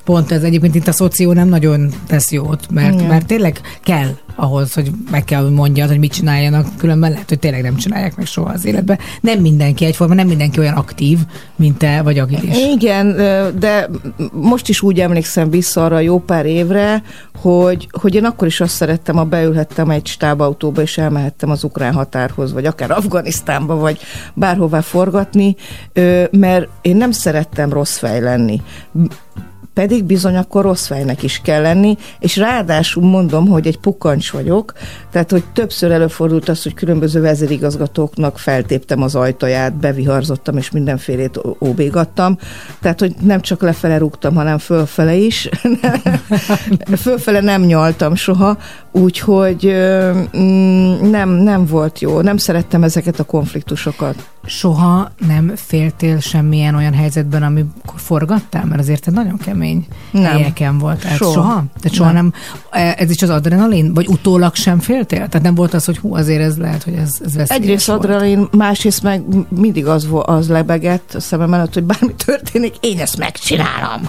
pont, 0.03 0.31
ez 0.31 0.43
egyébként 0.43 0.75
itt 0.75 0.88
a 0.88 0.91
szoció 0.91 1.34
nem 1.34 1.47
nagyon 1.47 1.89
tesz 2.07 2.31
jót, 2.31 2.71
mert, 2.71 2.93
Igen. 2.93 3.07
mert 3.07 3.25
tényleg 3.25 3.61
kell 3.84 4.09
ahhoz, 4.39 4.73
hogy 4.73 4.91
meg 5.11 5.23
kell, 5.23 5.41
hogy 5.41 5.51
mondjad, 5.51 5.89
hogy 5.89 5.99
mit 5.99 6.11
csináljanak, 6.11 6.68
különben 6.77 7.11
lehet, 7.11 7.30
hogy 7.30 7.39
tényleg 7.39 7.61
nem 7.61 7.76
csinálják 7.76 8.15
meg 8.15 8.26
soha 8.26 8.49
az 8.49 8.65
életben. 8.65 8.99
Nem 9.22 9.39
mindenki 9.39 9.85
egyforma, 9.85 10.14
nem 10.14 10.27
mindenki 10.27 10.59
olyan 10.59 10.73
aktív, 10.73 11.19
mint 11.55 11.77
te 11.77 12.01
vagy 12.01 12.19
agilis. 12.19 12.57
Igen, 12.57 13.15
de 13.59 13.89
most 14.31 14.69
is 14.69 14.81
úgy 14.81 14.99
emlékszem 14.99 15.49
vissza 15.49 15.85
arra 15.85 15.99
jó 15.99 16.19
pár 16.19 16.45
évre, 16.45 17.03
hogy, 17.41 17.88
hogy 18.01 18.15
én 18.15 18.26
akkor 18.26 18.47
is 18.47 18.61
azt 18.61 18.76
szerettem, 18.76 19.15
ha 19.15 19.23
beülhettem 19.23 19.89
egy 19.89 20.07
stábautóba, 20.07 20.81
és 20.81 20.97
elmehettem 20.97 21.49
az 21.49 21.64
ukrán 21.64 21.93
határhoz, 21.93 22.53
vagy 22.53 22.65
akár 22.65 22.91
Afganisztánba, 22.91 23.76
vagy 23.76 23.99
bárhová 24.34 24.81
forgatni, 24.81 25.55
mert 26.31 26.68
én 26.81 26.95
nem 26.95 27.11
szerettem 27.11 27.69
rossz 27.69 27.97
fej 27.97 28.22
lenni. 28.22 28.61
Pedig 29.77 30.03
bizony 30.03 30.35
akkor 30.35 30.63
rossz 30.63 30.87
fejnek 30.87 31.23
is 31.23 31.41
kell 31.43 31.61
lenni, 31.61 31.97
és 32.19 32.37
ráadásul 32.37 33.03
mondom, 33.03 33.47
hogy 33.47 33.67
egy 33.67 33.77
pukancs 33.77 34.31
vagyok, 34.31 34.73
tehát 35.11 35.31
hogy 35.31 35.43
többször 35.53 35.91
előfordult 35.91 36.49
az, 36.49 36.63
hogy 36.63 36.73
különböző 36.73 37.21
vezérigazgatóknak 37.21 38.39
feltéptem 38.39 39.01
az 39.01 39.15
ajtaját, 39.15 39.75
beviharzottam, 39.75 40.57
és 40.57 40.71
mindenfélét 40.71 41.39
óbégattam, 41.59 42.37
tehát 42.81 42.99
hogy 42.99 43.15
nem 43.21 43.41
csak 43.41 43.61
lefele 43.61 43.97
rúgtam, 43.97 44.35
hanem 44.35 44.57
fölfele 44.57 45.15
is. 45.15 45.49
fölfele 47.03 47.41
nem 47.41 47.61
nyaltam 47.61 48.15
soha, 48.15 48.57
úgyhogy 48.98 49.74
mm, 50.38 51.10
nem, 51.10 51.30
nem 51.30 51.65
volt 51.65 51.99
jó, 51.99 52.22
nem 52.22 52.38
szerettem 52.38 52.84
ezeket 52.84 53.19
a 53.19 53.24
konfliktusokat. 53.24 54.30
Soha 54.45 55.11
nem 55.28 55.52
féltél 55.56 56.19
semmilyen 56.19 56.76
olyan 56.76 56.94
helyzetben, 56.94 57.44
amikor 57.44 57.94
forgattál? 57.95 58.65
Mert 58.65 58.80
azért 58.80 59.03
te 59.03 59.11
nagyon 59.11 59.38
kemény 59.38 59.86
Nem. 60.11 60.24
helyeken 60.24 60.78
voltál. 60.78 61.15
Soha. 61.15 61.32
soha? 61.32 61.64
Tehát 61.82 61.98
soha 61.98 62.11
nem. 62.11 62.34
Nem. 62.72 62.84
nem. 62.84 62.94
Ez 62.98 63.10
is 63.10 63.22
az 63.22 63.30
adrenalin? 63.30 63.94
Vagy 63.94 64.07
utólag 64.07 64.56
sem 64.56 64.80
féltél? 64.80 65.28
Tehát 65.28 65.41
nem 65.41 65.56
volt 65.56 65.74
az, 65.74 65.86
hogy 65.86 65.98
hú, 65.98 66.15
azért 66.15 66.41
ez 66.41 66.57
lehet, 66.57 66.84
hogy 66.84 66.94
ez, 66.94 67.18
ez 67.26 67.36
veszélyes 67.36 67.49
Egyrészt 67.49 67.88
volt. 67.88 67.99
adrenalin, 67.99 68.48
másrészt 68.52 69.03
meg 69.03 69.24
mindig 69.49 69.86
az, 69.86 70.07
az 70.26 70.49
lebegett 70.49 71.14
a 71.14 71.19
szemem 71.19 71.53
előtt, 71.53 71.74
hogy 71.74 71.84
bármi 71.84 72.14
történik, 72.26 72.76
én 72.80 72.99
ezt 72.99 73.18
megcsinálom. 73.18 74.02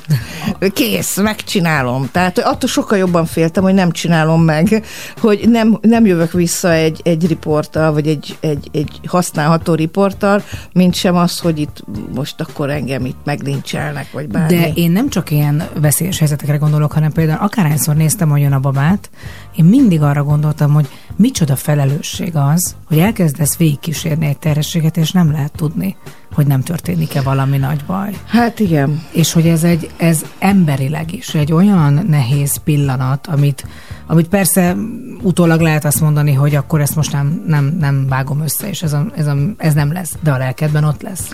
Kész, 0.74 1.16
megcsinálom. 1.16 2.08
Tehát 2.12 2.38
attól 2.38 2.68
sokkal 2.68 2.98
jobban 2.98 3.26
féltem, 3.26 3.62
hogy 3.62 3.74
nem 3.74 3.90
csinálom 3.90 4.42
meg, 4.42 4.77
hogy 5.20 5.44
nem, 5.48 5.78
nem 5.80 6.06
jövök 6.06 6.32
vissza 6.32 6.72
egy, 6.72 7.00
egy 7.04 7.26
riporttal, 7.26 7.92
vagy 7.92 8.06
egy, 8.06 8.36
egy, 8.40 8.68
egy 8.72 9.00
használható 9.06 9.74
riporttal, 9.74 10.42
mint 10.72 10.94
sem 10.94 11.16
az, 11.16 11.38
hogy 11.38 11.58
itt 11.58 11.84
most 12.14 12.40
akkor 12.40 12.70
engem 12.70 13.04
itt 13.04 13.18
meglincselnek, 13.24 14.12
vagy 14.12 14.28
bármi. 14.28 14.56
De 14.56 14.72
én 14.74 14.90
nem 14.90 15.08
csak 15.08 15.30
ilyen 15.30 15.68
veszélyes 15.80 16.18
helyzetekre 16.18 16.56
gondolok, 16.56 16.92
hanem 16.92 17.12
például 17.12 17.40
akárhányszor 17.40 17.96
néztem 17.96 18.30
olyan 18.30 18.52
a 18.52 18.60
babát, 18.60 19.10
én 19.56 19.64
mindig 19.64 20.02
arra 20.02 20.24
gondoltam, 20.24 20.72
hogy 20.72 20.88
micsoda 21.16 21.56
felelősség 21.56 22.36
az, 22.36 22.74
hogy 22.84 22.98
elkezdesz 22.98 23.56
végigkísérni 23.56 24.26
egy 24.26 24.38
terhességet, 24.38 24.96
és 24.96 25.10
nem 25.10 25.30
lehet 25.30 25.52
tudni, 25.52 25.96
hogy 26.32 26.46
nem 26.46 26.62
történik-e 26.62 27.20
valami 27.20 27.56
nagy 27.56 27.84
baj. 27.86 28.10
Hát 28.26 28.60
igen. 28.60 29.02
És 29.12 29.32
hogy 29.32 29.46
ez 29.46 29.64
egy, 29.64 29.90
ez 29.96 30.24
emberileg 30.38 31.12
is 31.12 31.34
egy 31.34 31.52
olyan 31.52 32.04
nehéz 32.08 32.56
pillanat, 32.64 33.26
amit, 33.26 33.66
amit 34.08 34.28
persze 34.28 34.76
utólag 35.22 35.60
lehet 35.60 35.84
azt 35.84 36.00
mondani, 36.00 36.32
hogy 36.32 36.54
akkor 36.54 36.80
ezt 36.80 36.96
most 36.96 37.12
nem, 37.12 37.42
nem, 37.46 37.76
nem 37.80 38.06
vágom 38.08 38.40
össze, 38.40 38.68
és 38.68 38.82
ez, 38.82 38.92
a, 38.92 39.06
ez, 39.16 39.26
a, 39.26 39.36
ez 39.56 39.74
nem 39.74 39.92
lesz, 39.92 40.14
de 40.22 40.30
a 40.30 40.38
lelkedben 40.38 40.84
ott 40.84 41.02
lesz. 41.02 41.30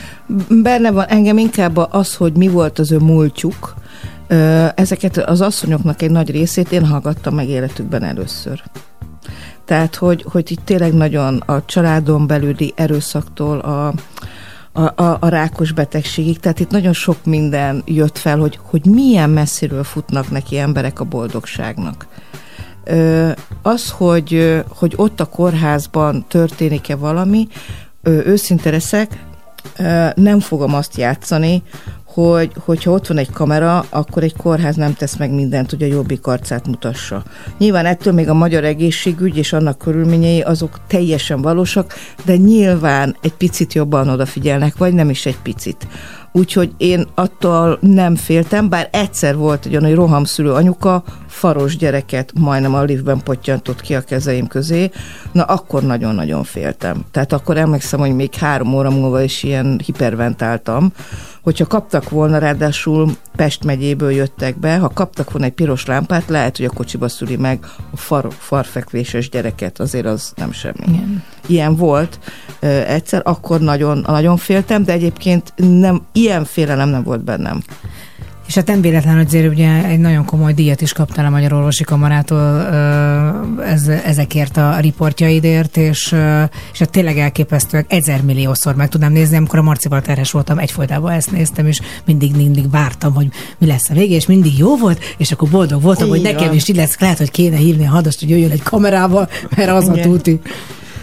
Benne 0.49 0.91
van 0.91 1.05
engem 1.05 1.39
inkább 1.39 1.77
az, 1.77 2.15
hogy 2.15 2.33
mi 2.33 2.49
volt 2.49 2.79
az 2.79 2.93
ő 2.93 2.99
múltjuk. 2.99 3.75
Ezeket 4.75 5.17
az 5.17 5.41
asszonyoknak 5.41 6.03
egy 6.03 6.11
nagy 6.11 6.31
részét 6.31 6.73
én 6.73 6.87
hallgattam 6.87 7.35
meg 7.35 7.49
életükben 7.49 8.03
először. 8.03 8.63
Tehát, 9.65 9.95
hogy, 9.95 10.25
hogy 10.31 10.51
itt 10.51 10.65
tényleg 10.65 10.93
nagyon 10.95 11.37
a 11.47 11.65
családon 11.65 12.27
belüli 12.27 12.73
erőszaktól 12.77 13.59
a, 13.59 13.95
a, 14.73 15.03
a, 15.03 15.17
a 15.21 15.29
rákos 15.29 15.73
betegségig, 15.73 16.39
tehát 16.39 16.61
itt 16.61 16.71
nagyon 16.71 16.93
sok 16.93 17.25
minden 17.25 17.83
jött 17.87 18.19
fel, 18.19 18.39
hogy, 18.39 18.59
hogy 18.63 18.85
milyen 18.85 19.31
messziről 19.31 19.85
futnak 19.85 20.31
neki 20.31 20.59
emberek 20.59 21.01
a 21.01 21.05
boldogságnak. 21.05 22.07
Az, 23.63 23.91
hogy, 23.91 24.63
hogy 24.69 24.93
ott 24.97 25.21
a 25.21 25.25
kórházban 25.25 26.25
történik-e 26.29 26.97
valami, 26.97 27.49
őszinte 28.03 28.71
leszek, 28.71 29.25
nem 30.15 30.41
fogom 30.41 30.75
azt 30.75 30.97
játszani, 30.97 31.63
hogy, 32.05 32.53
hogyha 32.59 32.91
ott 32.91 33.07
van 33.07 33.19
egy 33.19 33.31
kamera, 33.31 33.85
akkor 33.91 34.23
egy 34.23 34.37
kórház 34.37 34.77
nem 34.77 34.95
tesz 34.95 35.17
meg 35.17 35.31
mindent, 35.31 35.71
hogy 35.71 35.83
a 35.83 35.87
jobbik 35.87 36.27
arcát 36.27 36.67
mutassa. 36.67 37.23
Nyilván 37.59 37.87
ettől 37.87 38.13
még 38.13 38.29
a 38.29 38.35
magyar 38.35 38.65
egészségügy 38.65 39.37
és 39.37 39.53
annak 39.53 39.79
körülményei 39.79 40.41
azok 40.41 40.81
teljesen 40.87 41.43
valósak, 41.43 41.95
de 42.25 42.37
nyilván 42.37 43.17
egy 43.23 43.35
picit 43.35 43.73
jobban 43.73 44.09
odafigyelnek, 44.09 44.77
vagy 44.77 44.93
nem 44.93 45.11
is 45.11 45.27
egy 45.27 45.39
picit. 45.43 45.87
Úgyhogy 46.37 46.73
én 46.77 47.07
attól 47.15 47.79
nem 47.81 48.17
féltem, 48.17 48.69
bár 48.69 48.89
egyszer 48.93 49.37
volt 49.37 49.67
egy 49.67 49.71
olyan, 49.71 49.85
hogy 49.85 49.95
rohamszülő 49.95 50.53
anyuka 50.53 51.05
faros 51.27 51.77
gyereket 51.77 52.33
majdnem 52.39 52.75
a 52.75 52.83
liftben 52.83 53.23
pottyantott 53.23 53.81
ki 53.81 53.95
a 53.95 54.01
kezeim 54.01 54.47
közé, 54.47 54.91
na 55.33 55.43
akkor 55.43 55.83
nagyon-nagyon 55.83 56.45
féltem. 56.45 57.05
Tehát 57.11 57.33
akkor 57.33 57.57
emlékszem, 57.57 58.01
hogy 58.01 58.15
még 58.15 58.35
három 58.35 58.75
óra 58.75 58.91
múlva 58.91 59.23
is 59.23 59.43
ilyen 59.43 59.81
hiperventáltam, 59.85 60.93
hogyha 61.45 61.67
kaptak 61.67 62.11
volna, 62.11 62.39
ráadásul 62.39 63.17
Pest 63.37 63.65
megyéből 63.65 64.11
jöttek 64.11 64.59
be, 64.59 64.77
ha 64.79 64.89
kaptak 64.89 65.31
volna 65.31 65.47
egy 65.47 65.53
piros 65.53 65.87
lámpát, 65.87 66.29
lehet, 66.29 66.57
hogy 66.57 66.67
a 66.67 66.71
kocsiba 66.71 67.09
szüli 67.09 67.37
meg 67.37 67.59
a 67.91 67.97
far, 67.97 68.27
farfekvéses 68.39 69.29
gyereket, 69.29 69.81
azért 69.81 70.07
az 70.07 70.33
nem 70.37 70.53
semmi. 70.53 70.85
Igen. 70.87 71.23
Ilyen 71.47 71.77
volt 71.77 72.19
ö, 72.61 72.67
egyszer, 72.67 73.23
akkor 73.25 73.61
nagyon, 73.61 74.05
nagyon 74.07 74.37
féltem, 74.37 74.85
de 74.85 74.93
egyébként 74.93 75.53
nem, 75.57 76.03
ilyen 76.13 76.45
félelem 76.45 76.89
nem 76.89 77.03
volt 77.03 77.25
bennem. 77.25 77.63
És 78.47 78.55
hát 78.55 78.67
nem 78.67 78.81
véletlen, 78.81 79.17
hogy 79.17 79.27
azért 79.27 79.53
ugye 79.53 79.85
egy 79.85 79.99
nagyon 79.99 80.25
komoly 80.25 80.53
díjat 80.53 80.81
is 80.81 80.93
kaptál 80.93 81.27
a 81.27 81.31
Magyar 81.31 81.53
Orvosi 81.53 81.85
Kamarától 81.85 82.67
ez, 83.63 83.89
ezekért 83.89 84.57
a 84.57 84.79
riportjaidért, 84.81 85.77
és, 85.77 86.15
és 86.73 86.79
hát 86.79 86.91
tényleg 86.91 87.19
elképesztőek, 87.19 87.93
ezer 87.93 88.23
milliószor 88.23 88.75
meg 88.75 88.89
tudnám 88.89 89.13
nézni, 89.13 89.37
amikor 89.37 89.59
a 89.59 89.63
Marcival 89.63 90.03
terhes 90.03 90.31
voltam, 90.31 90.59
egyfolytában 90.59 91.13
ezt 91.13 91.31
néztem, 91.31 91.67
és 91.67 91.81
mindig, 92.05 92.37
mindig 92.37 92.71
vártam, 92.71 93.15
hogy 93.15 93.29
mi 93.59 93.67
lesz 93.67 93.91
a 93.91 93.95
vége, 93.95 94.15
és 94.15 94.27
mindig 94.27 94.59
jó 94.59 94.77
volt, 94.77 95.01
és 95.17 95.33
akkor 95.33 95.49
boldog 95.49 95.83
voltam, 95.83 96.09
hogy 96.09 96.19
Így 96.19 96.25
nekem 96.25 96.47
van. 96.47 96.55
is 96.55 96.69
így 96.69 96.77
lesz, 96.77 96.99
lehet, 97.01 97.19
hogy 97.19 97.31
kéne 97.31 97.57
hívni 97.57 97.87
a 97.87 97.91
hadast, 97.91 98.21
hogy 98.21 98.31
jöjjön 98.31 98.51
egy 98.51 98.63
kamerával, 98.63 99.29
mert 99.57 99.71
az 99.71 99.89
a 99.89 99.93
Igen. 99.93 100.09
túti. 100.09 100.41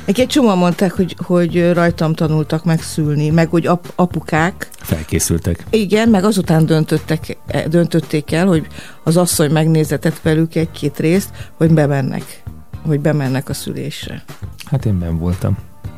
Egy 0.05 0.27
csomóan 0.27 0.57
mondták, 0.57 0.91
hogy, 0.91 1.15
hogy 1.25 1.73
rajtam 1.73 2.13
tanultak 2.13 2.65
meg 2.65 2.81
szülni, 2.81 3.29
meg 3.29 3.49
hogy 3.49 3.67
ap, 3.67 3.93
apukák, 3.95 4.69
Felkészültek. 4.81 5.65
Igen, 5.69 6.09
meg 6.09 6.23
azután 6.23 6.65
döntöttek, 6.65 7.37
döntötték 7.67 8.31
el, 8.31 8.47
hogy 8.47 8.67
az 9.03 9.17
asszony 9.17 9.51
megnézetett 9.51 10.21
velük 10.21 10.55
egy-két 10.55 10.99
részt, 10.99 11.29
hogy 11.57 11.73
bemennek, 11.73 12.43
hogy 12.85 12.99
bemennek 12.99 13.49
a 13.49 13.53
szülésre. 13.53 14.23
Hát 14.65 14.85
én 14.85 14.99
ben 14.99 15.17
voltam. 15.17 15.57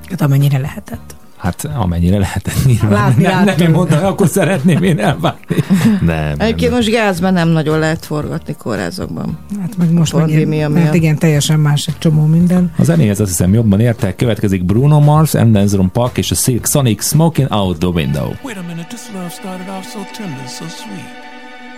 Hát 0.09 0.21
amennyire 0.21 0.57
lehetett. 0.57 1.15
Hát 1.43 1.69
amennyire 1.75 2.17
lehetett 2.17 2.65
nyilván. 2.65 2.91
Látni, 2.91 3.23
nem, 3.23 3.35
nem 3.35 3.45
látni. 3.45 3.63
én 3.63 3.69
mondtam, 3.69 3.99
hogy 3.99 4.07
akkor 4.07 4.27
szeretném 4.27 4.83
én 4.83 4.99
elvágni. 4.99 5.55
Nem, 6.01 6.35
Egyébként 6.37 6.69
nem. 6.69 6.79
most 6.79 6.89
gázban 6.91 7.33
nem 7.33 7.47
nagyon 7.47 7.79
lehet 7.79 8.05
forgatni 8.05 8.55
kórházakban. 8.57 9.37
Hát 9.61 9.77
meg 9.77 9.91
most 9.91 10.13
meg 10.13 10.21
Pandémia 10.21 10.69
miatt. 10.69 10.85
hát 10.85 10.93
igen, 10.93 11.17
teljesen 11.17 11.59
más 11.59 11.87
egy 11.87 11.97
csomó 11.97 12.25
minden. 12.25 12.73
A 12.77 12.83
zenéhez 12.83 13.19
azt 13.19 13.29
hiszem 13.29 13.53
jobban 13.53 13.79
értek. 13.79 14.15
Következik 14.15 14.63
Bruno 14.65 14.99
Mars, 14.99 15.33
Anderson 15.33 15.91
Park 15.91 16.17
és 16.17 16.31
a 16.31 16.35
Silk 16.35 16.65
Sonic 16.67 17.03
Smoking 17.05 17.51
Out 17.51 17.77
the 17.77 17.87
Window. 17.89 18.25
Wait 18.43 18.57
a 18.57 18.61
minute, 18.67 18.85
this 18.87 19.01
love 19.13 19.29
started 19.29 19.67
off 19.77 19.91
so 19.91 19.99
tender, 20.17 20.47
so 20.47 20.65
sweet. 20.67 21.21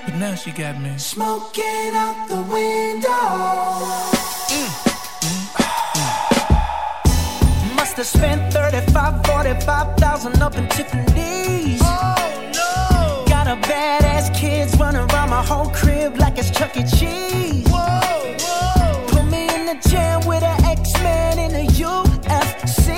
But 0.05 0.15
now 0.19 0.35
she 0.35 0.49
got 0.51 0.75
me. 0.81 0.93
Smoking 0.97 1.91
out 2.05 2.27
the 2.27 2.41
window. 2.53 3.23
Must 3.79 4.94
have 7.97 8.05
spent 8.07 8.51
35, 8.51 9.25
45,000 9.25 10.41
up 10.41 10.57
in 10.57 10.67
Tiffany's. 10.67 11.79
Oh 11.81 12.51
no! 12.53 13.25
Got 13.25 13.47
a 13.47 13.55
badass 13.67 14.35
kids 14.35 14.77
running 14.77 15.09
around 15.11 15.29
my 15.29 15.41
whole 15.41 15.69
crib 15.69 16.17
like 16.17 16.37
it's 16.37 16.51
Chuck 16.51 16.75
E. 16.75 16.83
Cheese. 16.83 17.65
Whoa, 17.69 18.35
whoa! 18.39 19.07
Put 19.07 19.25
me 19.31 19.47
in 19.55 19.65
the 19.65 19.89
jam 19.89 20.25
with 20.25 20.43
an 20.43 20.63
X-Man 20.65 21.39
in 21.39 21.53
the 21.53 21.71
UFC. 21.71 22.89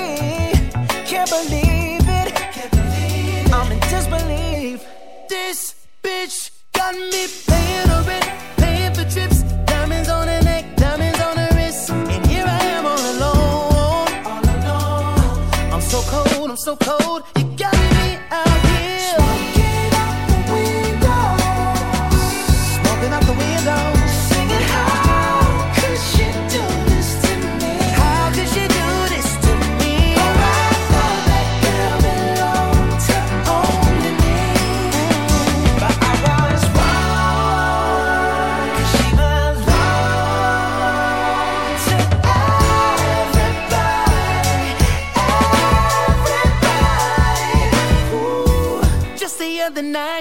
Can't 1.06 1.30
believe 1.30 2.08
it. 2.08 2.34
Can't 2.34 2.72
believe 2.72 3.46
it. 3.46 3.54
I'm 3.54 3.72
in 3.72 3.80
disbelief. 3.82 4.84
This 5.30 5.76
bitch 6.02 6.50
got 6.74 6.96
me 6.96 7.28
paying 7.46 7.87
so 16.58 16.76
cold. 16.76 17.37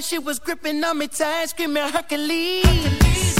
She 0.00 0.18
was 0.18 0.38
gripping 0.38 0.84
on 0.84 0.98
me 0.98 1.08
tight, 1.08 1.48
screaming 1.48 1.88
Hercules. 1.88 3.36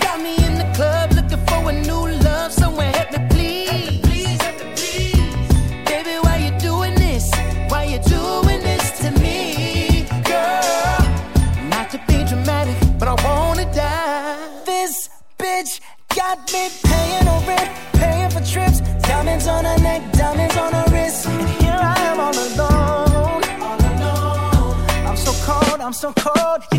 Got 0.00 0.20
me 0.20 0.36
in 0.44 0.58
the 0.58 0.70
club 0.74 1.12
looking 1.12 1.44
for 1.46 1.70
a 1.70 1.72
new 1.72 2.08
love, 2.22 2.52
someone 2.52 2.92
help 2.92 3.10
me 3.12 3.26
please. 3.30 4.38
Baby, 5.86 6.18
why 6.20 6.36
you 6.36 6.58
doing 6.58 6.94
this? 6.96 7.30
Why 7.68 7.84
you 7.84 7.98
doing 8.00 8.60
this 8.60 8.98
to 9.00 9.10
me, 9.22 10.06
girl? 10.24 10.98
Not 11.70 11.88
to 11.92 11.98
be 12.06 12.22
dramatic, 12.24 12.76
but 12.98 13.08
I 13.08 13.14
wanna 13.24 13.64
die. 13.72 14.36
This 14.66 15.08
bitch 15.38 15.80
got 16.14 16.38
me 16.52 16.68
I'm 25.84 25.92
so 25.92 26.14
cold. 26.16 26.73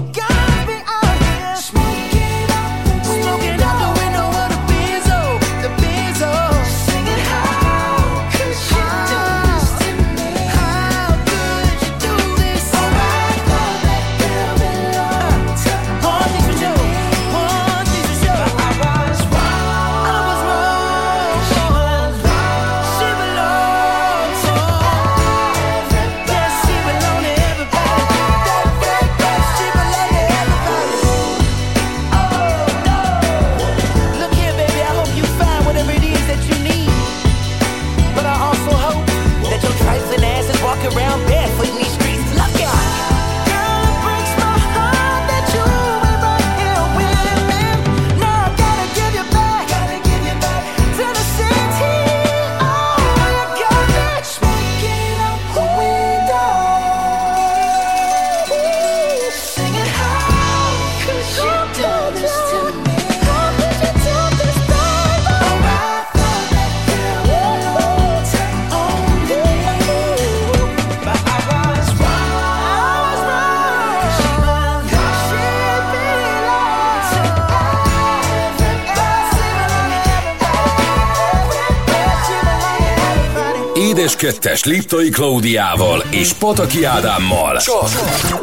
Édes 84.06 84.18
Kettes 84.18 84.64
Liptai 84.64 85.10
Klaudiával 85.10 86.04
és 86.10 86.34
Pataki 86.34 86.84
Ádámmal. 86.84 87.58
Csak 87.58 87.90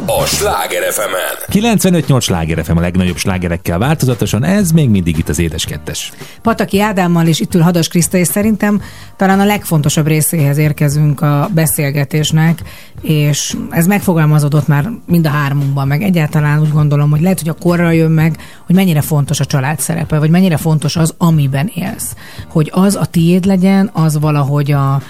a 0.06 0.24
Sláger 0.26 0.92
fm 0.92 1.14
95-8 1.52 2.20
sláger 2.20 2.64
FM 2.64 2.76
a 2.76 2.80
legnagyobb 2.80 3.16
slágerekkel 3.16 3.78
változatosan, 3.78 4.44
ez 4.44 4.70
még 4.70 4.88
mindig 4.88 5.18
itt 5.18 5.28
az 5.28 5.38
Édes 5.38 5.64
Kettes. 5.64 6.12
Pataki 6.42 6.80
Ádámmal 6.80 7.26
és 7.26 7.40
itt 7.40 7.54
ül 7.54 7.60
Hadas 7.60 7.88
Kriszta, 7.88 8.16
és 8.16 8.26
szerintem 8.26 8.82
talán 9.16 9.40
a 9.40 9.44
legfontosabb 9.44 10.06
részéhez 10.06 10.56
érkezünk 10.58 11.20
a 11.20 11.48
beszélgetésnek, 11.54 12.62
és 13.02 13.56
ez 13.70 13.86
megfogalmazódott 13.86 14.66
már 14.66 14.90
mind 15.06 15.26
a 15.26 15.30
hármunkban, 15.30 15.86
meg 15.86 16.02
egyáltalán 16.02 16.60
úgy 16.60 16.72
gondolom, 16.72 17.10
hogy 17.10 17.20
lehet, 17.20 17.38
hogy 17.38 17.48
a 17.48 17.62
korra 17.62 17.90
jön 17.90 18.10
meg, 18.10 18.36
hogy 18.66 18.74
mennyire 18.74 19.00
fontos 19.00 19.40
a 19.40 19.44
család 19.44 19.80
szerepe, 19.80 20.18
vagy 20.18 20.30
mennyire 20.30 20.56
fontos 20.56 20.96
az, 20.96 21.14
amiben 21.18 21.70
élsz. 21.74 22.16
Hogy 22.48 22.70
az 22.74 22.96
a 22.96 23.04
tiéd 23.04 23.44
legyen, 23.44 23.90
az 23.92 24.18
valahogy 24.18 24.72
a, 24.72 25.02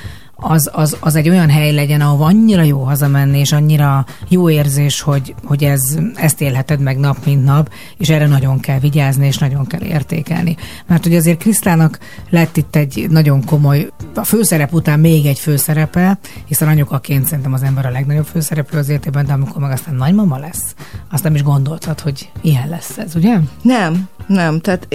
az, 0.43 0.70
az, 0.73 0.97
az 1.01 1.14
egy 1.14 1.28
olyan 1.28 1.51
hely 1.51 1.73
legyen, 1.73 2.01
ahol 2.01 2.27
annyira 2.27 2.62
jó 2.62 2.82
hazamenni, 2.82 3.39
és 3.39 3.52
annyira 3.52 4.06
jó 4.28 4.51
érzés, 4.51 5.01
hogy, 5.01 5.35
hogy 5.44 5.64
ez, 5.64 5.98
ezt 6.14 6.40
élheted 6.40 6.81
meg 6.81 6.98
nap, 6.98 7.16
mint 7.24 7.44
nap, 7.44 7.70
és 7.97 8.09
erre 8.09 8.27
nagyon 8.27 8.60
kell 8.60 8.78
vigyázni, 8.78 9.27
és 9.27 9.39
nagyon 9.39 9.66
kell 9.66 9.82
értékelni. 9.82 10.56
Mert 10.86 11.02
hogy 11.02 11.14
azért 11.14 11.39
Krisztának 11.39 11.98
lett 12.31 12.56
itt 12.56 12.77
egy 12.77 13.06
nagyon 13.10 13.44
komoly, 13.44 13.89
a 14.14 14.24
főszerep 14.24 14.73
után 14.73 15.01
még 15.01 15.27
egy 15.27 15.39
főszerepe, 15.39 16.19
hiszen 16.44 16.69
anyukaként 16.69 17.27
szerintem 17.27 17.52
az 17.52 17.62
ember 17.62 17.86
a 17.86 17.90
legnagyobb 17.90 18.27
főszereplő 18.27 18.78
az 18.78 18.89
életében, 18.89 19.27
de 19.27 19.32
amikor 19.32 19.60
meg 19.60 19.70
aztán 19.70 19.94
nagymama 19.94 20.39
lesz, 20.39 20.74
azt 21.10 21.23
nem 21.23 21.35
is 21.35 21.43
gondoltad, 21.43 22.01
hogy 22.01 22.31
ilyen 22.40 22.69
lesz 22.69 22.98
ez, 22.98 23.14
ugye? 23.14 23.39
Nem, 23.62 24.09
nem, 24.26 24.60
tehát 24.60 24.88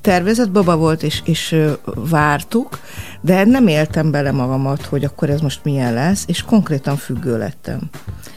tervezett 0.00 0.50
baba 0.50 0.76
volt, 0.76 1.02
és, 1.02 1.22
és 1.24 1.56
vártuk, 1.94 2.78
de 3.20 3.44
nem 3.44 3.66
éltem 3.66 4.10
bele 4.10 4.32
magamat, 4.32 4.82
hogy 4.82 5.04
akkor 5.04 5.30
ez 5.30 5.40
most 5.40 5.60
milyen 5.64 5.94
lesz, 5.94 6.24
és 6.26 6.42
konkrétan 6.42 6.96
függő 6.96 7.38
lettem 7.38 7.80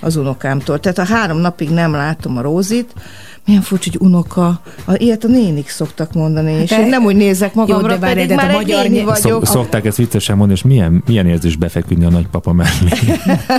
az 0.02 0.16
unokámtól. 0.16 0.80
Tehát 0.80 0.98
a 0.98 1.14
három 1.14 1.38
napig 1.38 1.70
nem 1.70 1.92
látom 1.92 2.38
a 2.38 2.42
Rózit, 2.42 2.94
milyen 3.46 3.62
furcsa, 3.62 3.90
hogy 3.92 4.08
unoka, 4.08 4.60
a, 4.86 4.94
ilyet 4.98 5.24
a 5.24 5.28
nénik 5.28 5.70
szoktak 5.70 6.14
mondani, 6.14 6.52
és 6.52 6.70
de- 6.70 6.80
én 6.82 6.88
nem 6.88 7.04
úgy 7.04 7.16
nézek 7.16 7.54
magamra, 7.54 7.82
Jó, 7.82 7.88
de 7.88 8.00
várj, 8.00 8.14
pedig 8.14 8.28
de 8.28 8.36
hát 8.36 8.46
már 8.46 8.56
a 8.56 8.60
egy 8.60 8.66
magyar 8.68 8.84
néni 8.84 9.04
vagyok. 9.04 9.18
Szok, 9.18 9.46
szokták 9.46 9.86
ezt 9.86 9.98
viccesen 9.98 10.38
mondani, 10.38 10.58
és 10.58 10.66
milyen, 10.66 11.04
milyen 11.08 11.28
érzés 11.28 11.56
befeküdni 11.56 12.06
a 12.06 12.10
nagypapa 12.10 12.54
mellé. 12.54 12.70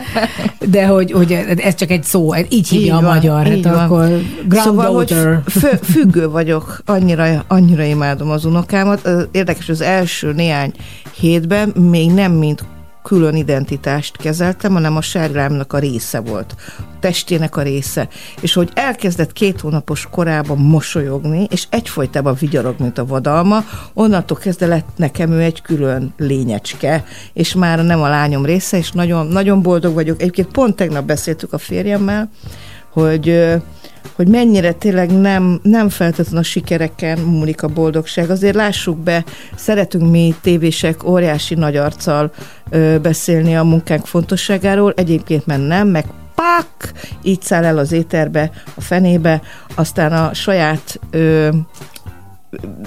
De 0.71 0.87
hogy, 0.87 1.13
hogy 1.13 1.33
ez 1.57 1.75
csak 1.75 1.91
egy 1.91 2.05
szó, 2.05 2.35
így 2.49 2.69
hívja 2.69 2.85
Így 2.87 2.91
a 2.91 3.01
van, 3.01 3.15
magyar, 3.15 3.47
így 3.47 3.67
hát 3.67 3.75
van. 3.75 3.85
akkor 3.85 4.21
Szóval, 4.51 4.95
hogy 4.95 5.15
függő 5.83 6.29
vagyok, 6.29 6.83
annyira, 6.85 7.45
annyira 7.49 7.83
imádom 7.83 8.31
az 8.31 8.45
unokámat. 8.45 9.11
Érdekes, 9.31 9.69
az 9.69 9.81
első 9.81 10.33
néhány 10.33 10.73
hétben 11.21 11.69
még 11.69 12.11
nem 12.11 12.33
mint 12.33 12.65
külön 13.07 13.35
identitást 13.35 14.17
kezeltem, 14.17 14.73
hanem 14.73 14.97
a 14.97 15.01
sárgámnak 15.01 15.73
a 15.73 15.79
része 15.79 16.21
volt, 16.21 16.55
a 16.79 16.83
testének 17.01 17.57
a 17.57 17.63
része. 17.63 18.09
És 18.41 18.55
hogy 18.55 18.71
elkezdett 18.75 19.33
két 19.33 19.61
hónapos 19.61 20.09
korában 20.11 20.59
mosolyogni, 20.59 21.47
és 21.51 21.67
egyfolytában 21.71 22.37
vigyorog, 22.39 22.75
mint 22.79 22.99
a 22.99 23.07
vadalma, 23.07 23.65
onnantól 23.95 24.37
kezdve 24.37 24.67
lett 24.67 24.89
nekem 24.97 25.31
ő 25.31 25.41
egy 25.41 25.63
külön 25.63 26.15
lényecske, 26.17 27.05
és 27.33 27.55
már 27.55 27.85
nem 27.85 28.03
a 28.03 28.09
lányom 28.09 28.45
része, 28.45 28.77
és 28.77 28.91
nagyon, 28.91 29.27
nagyon 29.27 29.63
boldog 29.63 29.95
vagyok. 29.95 30.21
Egyébként 30.21 30.49
pont 30.49 30.77
tegnap 30.77 31.05
beszéltük 31.05 31.53
a 31.53 31.59
férjemmel, 31.59 32.31
hogy 32.93 33.57
hogy 34.15 34.29
mennyire 34.29 34.73
tényleg 34.73 35.21
nem, 35.21 35.61
nem 35.63 35.89
feltétlenül 35.89 36.41
a 36.41 36.43
sikereken 36.43 37.19
múlik 37.19 37.63
a 37.63 37.69
boldogság. 37.69 38.31
Azért 38.31 38.55
lássuk 38.55 38.99
be, 38.99 39.25
szeretünk 39.55 40.11
mi 40.11 40.35
tévések 40.41 41.05
óriási 41.05 41.55
nagy 41.55 41.77
arccal 41.77 42.31
ö, 42.71 42.99
beszélni 43.03 43.57
a 43.57 43.65
munkánk 43.65 44.07
fontosságáról, 44.07 44.93
egyébként 44.97 45.47
mert 45.47 45.67
nem, 45.67 45.89
meg 45.89 46.05
pák, 46.35 46.93
így 47.23 47.43
száll 47.43 47.65
el 47.65 47.79
az 47.79 47.93
éterbe, 47.93 48.51
a 48.75 48.81
fenébe, 48.81 49.43
aztán 49.75 50.13
a 50.13 50.35
saját 50.35 51.01
ö, 51.11 51.49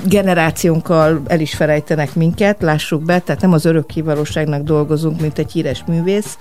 generációnkkal 0.08 1.22
el 1.28 1.40
is 1.40 1.56
felejtenek 1.56 2.16
minket, 2.16 2.62
lássuk 2.62 3.04
be, 3.04 3.20
tehát 3.20 3.41
nem 3.41 3.54
az 3.54 3.66
örökkévalóságnak 3.66 4.64
dolgozunk, 4.64 5.22
mint 5.22 5.40
egy 5.40 5.52
híres 5.52 5.84
művész, 5.88 6.38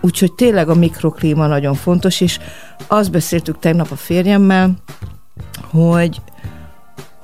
úgyhogy 0.00 0.32
tényleg 0.32 0.68
a 0.68 0.74
mikroklíma 0.74 1.46
nagyon 1.46 1.74
fontos, 1.74 2.20
és 2.20 2.38
azt 2.86 3.10
beszéltük 3.10 3.58
tegnap 3.58 3.90
a 3.90 3.96
férjemmel, 3.96 4.74
hogy 5.70 6.20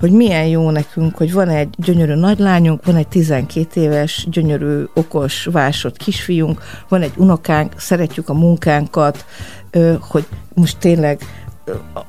hogy 0.03 0.13
milyen 0.13 0.47
jó 0.47 0.71
nekünk, 0.71 1.17
hogy 1.17 1.33
van 1.33 1.49
egy 1.49 1.75
gyönyörű 1.77 2.15
nagylányunk, 2.15 2.85
van 2.85 2.97
egy 2.97 3.09
12 3.09 3.81
éves, 3.81 4.27
gyönyörű, 4.31 4.85
okos, 4.95 5.45
vásott 5.45 5.97
kisfiunk, 5.97 6.61
van 6.89 7.03
egy 7.03 7.13
unokánk, 7.17 7.73
szeretjük 7.77 8.29
a 8.29 8.35
munkánkat, 8.35 9.25
hogy 10.01 10.27
most 10.55 10.79
tényleg 10.79 11.21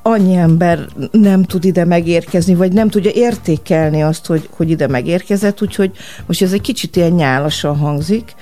annyi 0.02 0.36
ember 0.36 0.80
nem 1.12 1.44
tud 1.44 1.66
ide 1.66 1.86
megérkezni, 1.86 2.56
vagy 2.56 2.74
nem 2.74 2.90
tudja 2.90 3.12
értékelni 3.14 4.04
azt, 4.04 4.26
hogy, 4.26 4.50
hogy 4.56 4.70
ide 4.70 4.88
megérkezett, 4.88 5.62
úgyhogy 5.62 5.92
most 6.26 6.42
ez 6.42 6.54
egy 6.54 6.62
kicsit 6.62 6.96
ilyen 6.96 7.12
nyálasan 7.12 7.78
hangzik, 7.78 8.36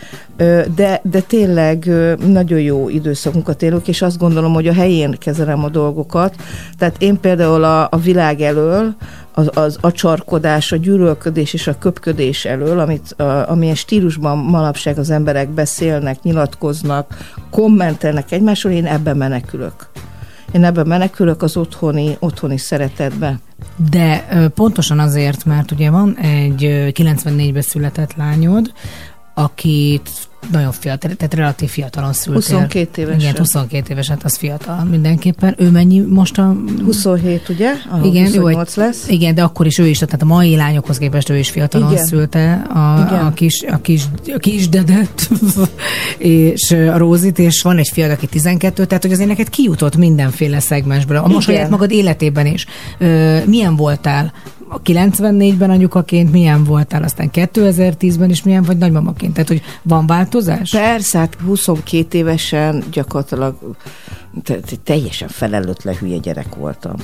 de, 0.75 1.01
de 1.03 1.21
tényleg 1.27 1.91
nagyon 2.25 2.59
jó 2.59 2.89
időszakunkat 2.89 3.61
élünk, 3.61 3.87
és 3.87 4.01
azt 4.01 4.17
gondolom, 4.17 4.53
hogy 4.53 4.67
a 4.67 4.73
helyén 4.73 5.15
kezelem 5.19 5.63
a 5.63 5.69
dolgokat. 5.69 6.35
Tehát 6.77 6.95
én 7.01 7.19
például 7.19 7.63
a, 7.63 7.87
a 7.91 7.97
világ 7.97 8.41
elől, 8.41 8.95
az, 9.33 9.49
az 9.53 9.77
acsarkodás, 9.81 10.71
a 10.71 10.75
gyűlölködés 10.75 11.53
és 11.53 11.67
a 11.67 11.77
köpködés 11.77 12.45
elől, 12.45 12.79
amit, 12.79 13.11
a, 13.11 13.49
amilyen 13.49 13.75
stílusban 13.75 14.37
manapság 14.37 14.97
az 14.97 15.09
emberek 15.09 15.49
beszélnek, 15.49 16.21
nyilatkoznak, 16.21 17.17
kommentelnek 17.49 18.31
egymásról, 18.31 18.73
én 18.73 18.85
ebben 18.85 19.17
menekülök. 19.17 19.89
Én 20.51 20.63
ebben 20.63 20.87
menekülök 20.87 21.41
az 21.41 21.57
otthoni, 21.57 22.17
otthoni 22.19 22.57
szeretetbe. 22.57 23.39
De 23.89 24.25
pontosan 24.55 24.99
azért, 24.99 25.45
mert 25.45 25.71
ugye 25.71 25.89
van 25.89 26.17
egy 26.17 26.63
ö, 26.65 26.87
94-ben 26.91 27.61
született 27.61 28.15
lányod, 28.15 28.71
akit 29.33 30.09
nagyon 30.51 30.71
fiatal, 30.71 31.11
tehát 31.11 31.33
relatív 31.33 31.69
fiatalon 31.69 32.13
szültél. 32.13 32.57
22 32.57 33.01
évesen. 33.01 33.19
Igen, 33.19 33.35
22 33.37 33.91
éves, 33.91 34.07
hát 34.07 34.23
az 34.23 34.37
fiatal 34.37 34.83
mindenképpen. 34.83 35.55
Ő 35.57 35.69
mennyi 35.69 35.99
most 35.99 36.37
a... 36.37 36.55
27, 36.83 37.49
ugye? 37.49 37.73
Ah, 37.91 38.05
Igen, 38.05 38.23
jó, 38.23 38.41
28 38.41 38.75
lesz. 38.75 39.07
Igen, 39.07 39.35
de 39.35 39.43
akkor 39.43 39.65
is 39.65 39.77
ő 39.77 39.87
is, 39.87 39.97
tehát 39.97 40.21
a 40.21 40.25
mai 40.25 40.55
lányokhoz 40.55 40.97
képest 40.97 41.29
ő 41.29 41.37
is 41.37 41.49
fiatalon 41.49 41.91
Igen. 41.91 42.05
szülte 42.05 42.53
a, 42.53 43.05
Igen. 43.07 43.25
a, 43.25 43.33
kis, 43.33 43.63
a, 43.71 43.77
kis, 43.77 44.03
a 44.35 44.37
kis 44.37 44.69
dedet, 44.69 45.29
és 46.17 46.71
a 46.71 46.97
Rózit, 46.97 47.39
és 47.39 47.61
van 47.61 47.77
egy 47.77 47.89
fiad, 47.93 48.11
aki 48.11 48.27
12, 48.27 48.85
tehát 48.85 49.03
hogy 49.03 49.11
azért 49.11 49.29
neked 49.29 49.49
kijutott 49.49 49.95
mindenféle 49.95 50.59
szegmensből, 50.59 51.17
a 51.17 51.27
most 51.27 51.47
saját 51.47 51.69
magad 51.69 51.91
életében 51.91 52.45
is. 52.45 52.65
Ö, 52.97 53.37
milyen 53.45 53.75
voltál? 53.75 54.33
A 54.73 54.81
94-ben 54.81 55.69
anyukaként 55.69 56.31
milyen 56.31 56.63
voltál, 56.63 57.03
aztán 57.03 57.29
2010-ben 57.33 58.29
is 58.29 58.43
milyen 58.43 58.63
vagy 58.63 58.77
nagymamaként? 58.77 59.33
Tehát, 59.33 59.47
hogy 59.47 59.61
van 59.81 60.07
változás? 60.07 60.69
Persze, 60.69 61.17
hát 61.17 61.37
22 61.45 62.17
évesen 62.17 62.83
gyakorlatilag 62.91 63.55
te- 64.43 64.59
te- 64.59 64.75
teljesen 64.83 65.27
felelőtlen 65.27 65.95
hülye 65.95 66.17
gyerek 66.17 66.55
voltam. 66.55 66.95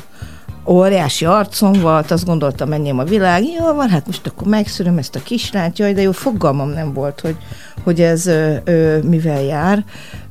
Óriási 0.66 1.26
arcom 1.26 1.74
volt, 1.74 2.12
azt 2.12 2.26
gondoltam, 2.26 2.70
menjem 2.70 3.00
a 3.00 3.04
világ, 3.04 3.44
jó 3.44 3.74
van, 3.74 3.90
hát 3.90 4.06
most 4.06 4.28
akkor 4.28 4.48
megszűröm 4.48 4.98
ezt 4.98 5.16
a 5.16 5.24
kislányt, 5.24 5.80
jaj, 5.80 5.94
de 5.94 6.02
jó, 6.02 6.12
fogalmam 6.12 6.70
nem 6.70 6.94
volt, 6.94 7.20
hogy, 7.20 7.36
hogy 7.84 8.02
ez 8.02 8.26
ö, 8.26 8.56
ö, 8.64 8.98
mivel 9.02 9.42
jár. 9.42 9.86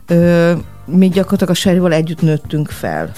Ö, 0.06 0.52
mi 0.84 1.08
gyakorlatilag 1.08 1.52
a 1.52 1.54
Serival 1.54 1.92
együtt 1.92 2.20
nőttünk 2.20 2.70
fel. 2.70 3.12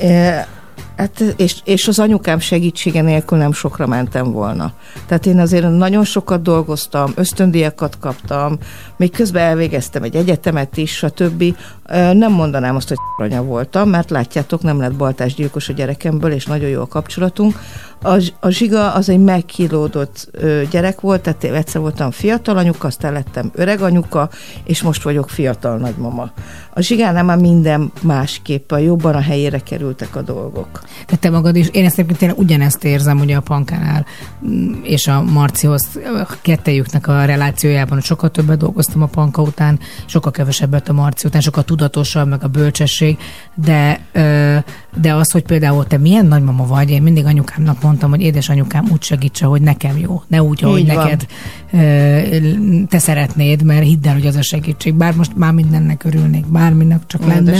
Hát, 0.96 1.20
és, 1.36 1.56
és 1.64 1.88
az 1.88 1.98
anyukám 1.98 2.38
segítsége 2.38 3.02
nélkül 3.02 3.38
nem 3.38 3.52
sokra 3.52 3.86
mentem 3.86 4.32
volna. 4.32 4.72
Tehát 5.06 5.26
én 5.26 5.38
azért 5.38 5.70
nagyon 5.70 6.04
sokat 6.04 6.42
dolgoztam, 6.42 7.12
ösztöndíjakat 7.14 7.98
kaptam, 7.98 8.58
még 8.96 9.10
közben 9.10 9.42
elvégeztem 9.42 10.02
egy 10.02 10.16
egyetemet 10.16 10.76
is, 10.76 10.96
stb. 10.96 11.44
Ö, 11.86 12.12
Nem 12.12 12.32
mondanám 12.32 12.76
azt, 12.76 12.88
hogy 12.88 12.98
anya 13.18 13.42
voltam, 13.42 13.88
mert 13.88 14.10
látjátok, 14.10 14.62
nem 14.62 14.78
lett 14.78 14.94
baltásgyilkos 14.94 15.68
a 15.68 15.72
gyerekemből, 15.72 16.32
és 16.32 16.46
nagyon 16.46 16.68
jó 16.68 16.80
a 16.80 16.86
kapcsolatunk. 16.86 17.58
A, 18.04 18.20
a 18.40 18.48
Zsiga 18.48 18.92
az 18.92 19.08
egy 19.08 19.18
megkilódott 19.18 20.28
ö, 20.30 20.62
gyerek 20.70 21.00
volt, 21.00 21.22
tehát 21.22 21.44
egyszer 21.44 21.80
voltam 21.80 22.10
fiatal 22.10 22.56
anyuka, 22.56 22.86
aztán 22.86 23.12
lettem 23.12 23.50
öreg 23.54 23.80
anyuka, 23.80 24.30
és 24.64 24.82
most 24.82 25.02
vagyok 25.02 25.30
fiatal 25.30 25.76
nagymama. 25.76 26.30
A 26.74 26.80
Zsigánál 26.80 27.24
már 27.24 27.38
minden 27.38 27.92
másképpen, 28.02 28.80
jobban 28.80 29.14
a 29.14 29.20
helyére 29.20 29.58
kerültek 29.58 30.16
a 30.16 30.22
dolgok. 30.22 30.82
Tehát 31.06 31.20
te 31.20 31.30
magad 31.30 31.56
is, 31.56 31.68
én 31.68 31.84
ezt 31.84 31.94
egyébként 31.94 32.18
tényleg 32.18 32.38
ugyanezt 32.38 32.84
érzem 32.84 33.20
ugye 33.20 33.36
a 33.36 33.40
Pankánál 33.40 34.06
mm, 34.46 34.72
és 34.82 35.06
a 35.06 35.22
Marcihoz 35.22 35.88
a 36.28 36.36
kettejüknek 36.42 37.06
a 37.06 37.24
relációjában, 37.24 37.92
hogy 37.94 38.04
sokkal 38.04 38.30
többet 38.30 38.58
dolgoztam 38.58 39.02
a 39.02 39.06
Panka 39.06 39.42
után, 39.42 39.78
sokkal 40.06 40.32
kevesebbet 40.32 40.88
a 40.88 40.92
Marci 40.92 41.26
után, 41.26 41.40
sokkal 41.40 41.64
tudatosabb, 41.64 42.28
meg 42.28 42.44
a 42.44 42.48
bölcsesség, 42.48 43.18
de, 43.54 44.00
ö, 44.12 44.56
de 45.00 45.14
az, 45.14 45.30
hogy 45.30 45.42
például 45.42 45.86
te 45.86 45.98
milyen 45.98 46.26
nagymama 46.26 46.66
vagy, 46.66 46.90
én 46.90 47.02
mindig 47.02 47.24
anyukámnak 47.24 47.82
mondtam, 47.82 47.92
mondtam, 47.94 48.10
hogy 48.20 48.20
édesanyukám 48.28 48.84
úgy 48.92 49.02
segítse, 49.02 49.46
hogy 49.46 49.60
nekem 49.62 49.98
jó, 49.98 50.22
ne 50.28 50.42
úgy, 50.42 50.64
ahogy 50.64 50.78
Így 50.80 50.86
van. 50.86 50.96
neked 50.96 51.26
ö, 51.72 52.86
te 52.88 52.98
szeretnéd, 52.98 53.62
mert 53.62 53.82
hidd 53.84 54.06
el, 54.06 54.12
hogy 54.12 54.26
az 54.26 54.36
a 54.36 54.42
segítség. 54.42 54.94
Bár 54.94 55.14
most 55.14 55.36
már 55.36 55.52
mindennek 55.52 56.04
örülnék, 56.04 56.46
bárminek 56.46 57.00
csak 57.06 57.26
lenne, 57.26 57.56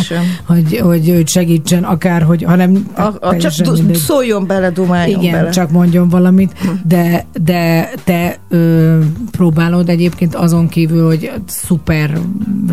hogy, 0.46 0.78
hogy 0.78 1.08
őt 1.08 1.28
segítsen, 1.28 1.82
akár, 1.84 2.22
hogy 2.22 2.42
hanem 2.42 2.86
A, 2.94 3.02
a, 3.20 3.36
csak 3.36 3.72
mindegy. 3.72 3.96
szóljon 3.96 4.46
bele, 4.46 4.70
dumáljon 4.70 5.20
Igen, 5.22 5.32
bele. 5.32 5.50
csak 5.50 5.70
mondjon 5.70 6.08
valamit, 6.08 6.52
de, 6.86 7.24
de 7.44 7.90
te 8.04 8.38
ö, 8.48 8.98
próbálod 9.30 9.88
egyébként 9.88 10.34
azon 10.34 10.68
kívül, 10.68 11.06
hogy 11.06 11.30
szuper 11.46 12.18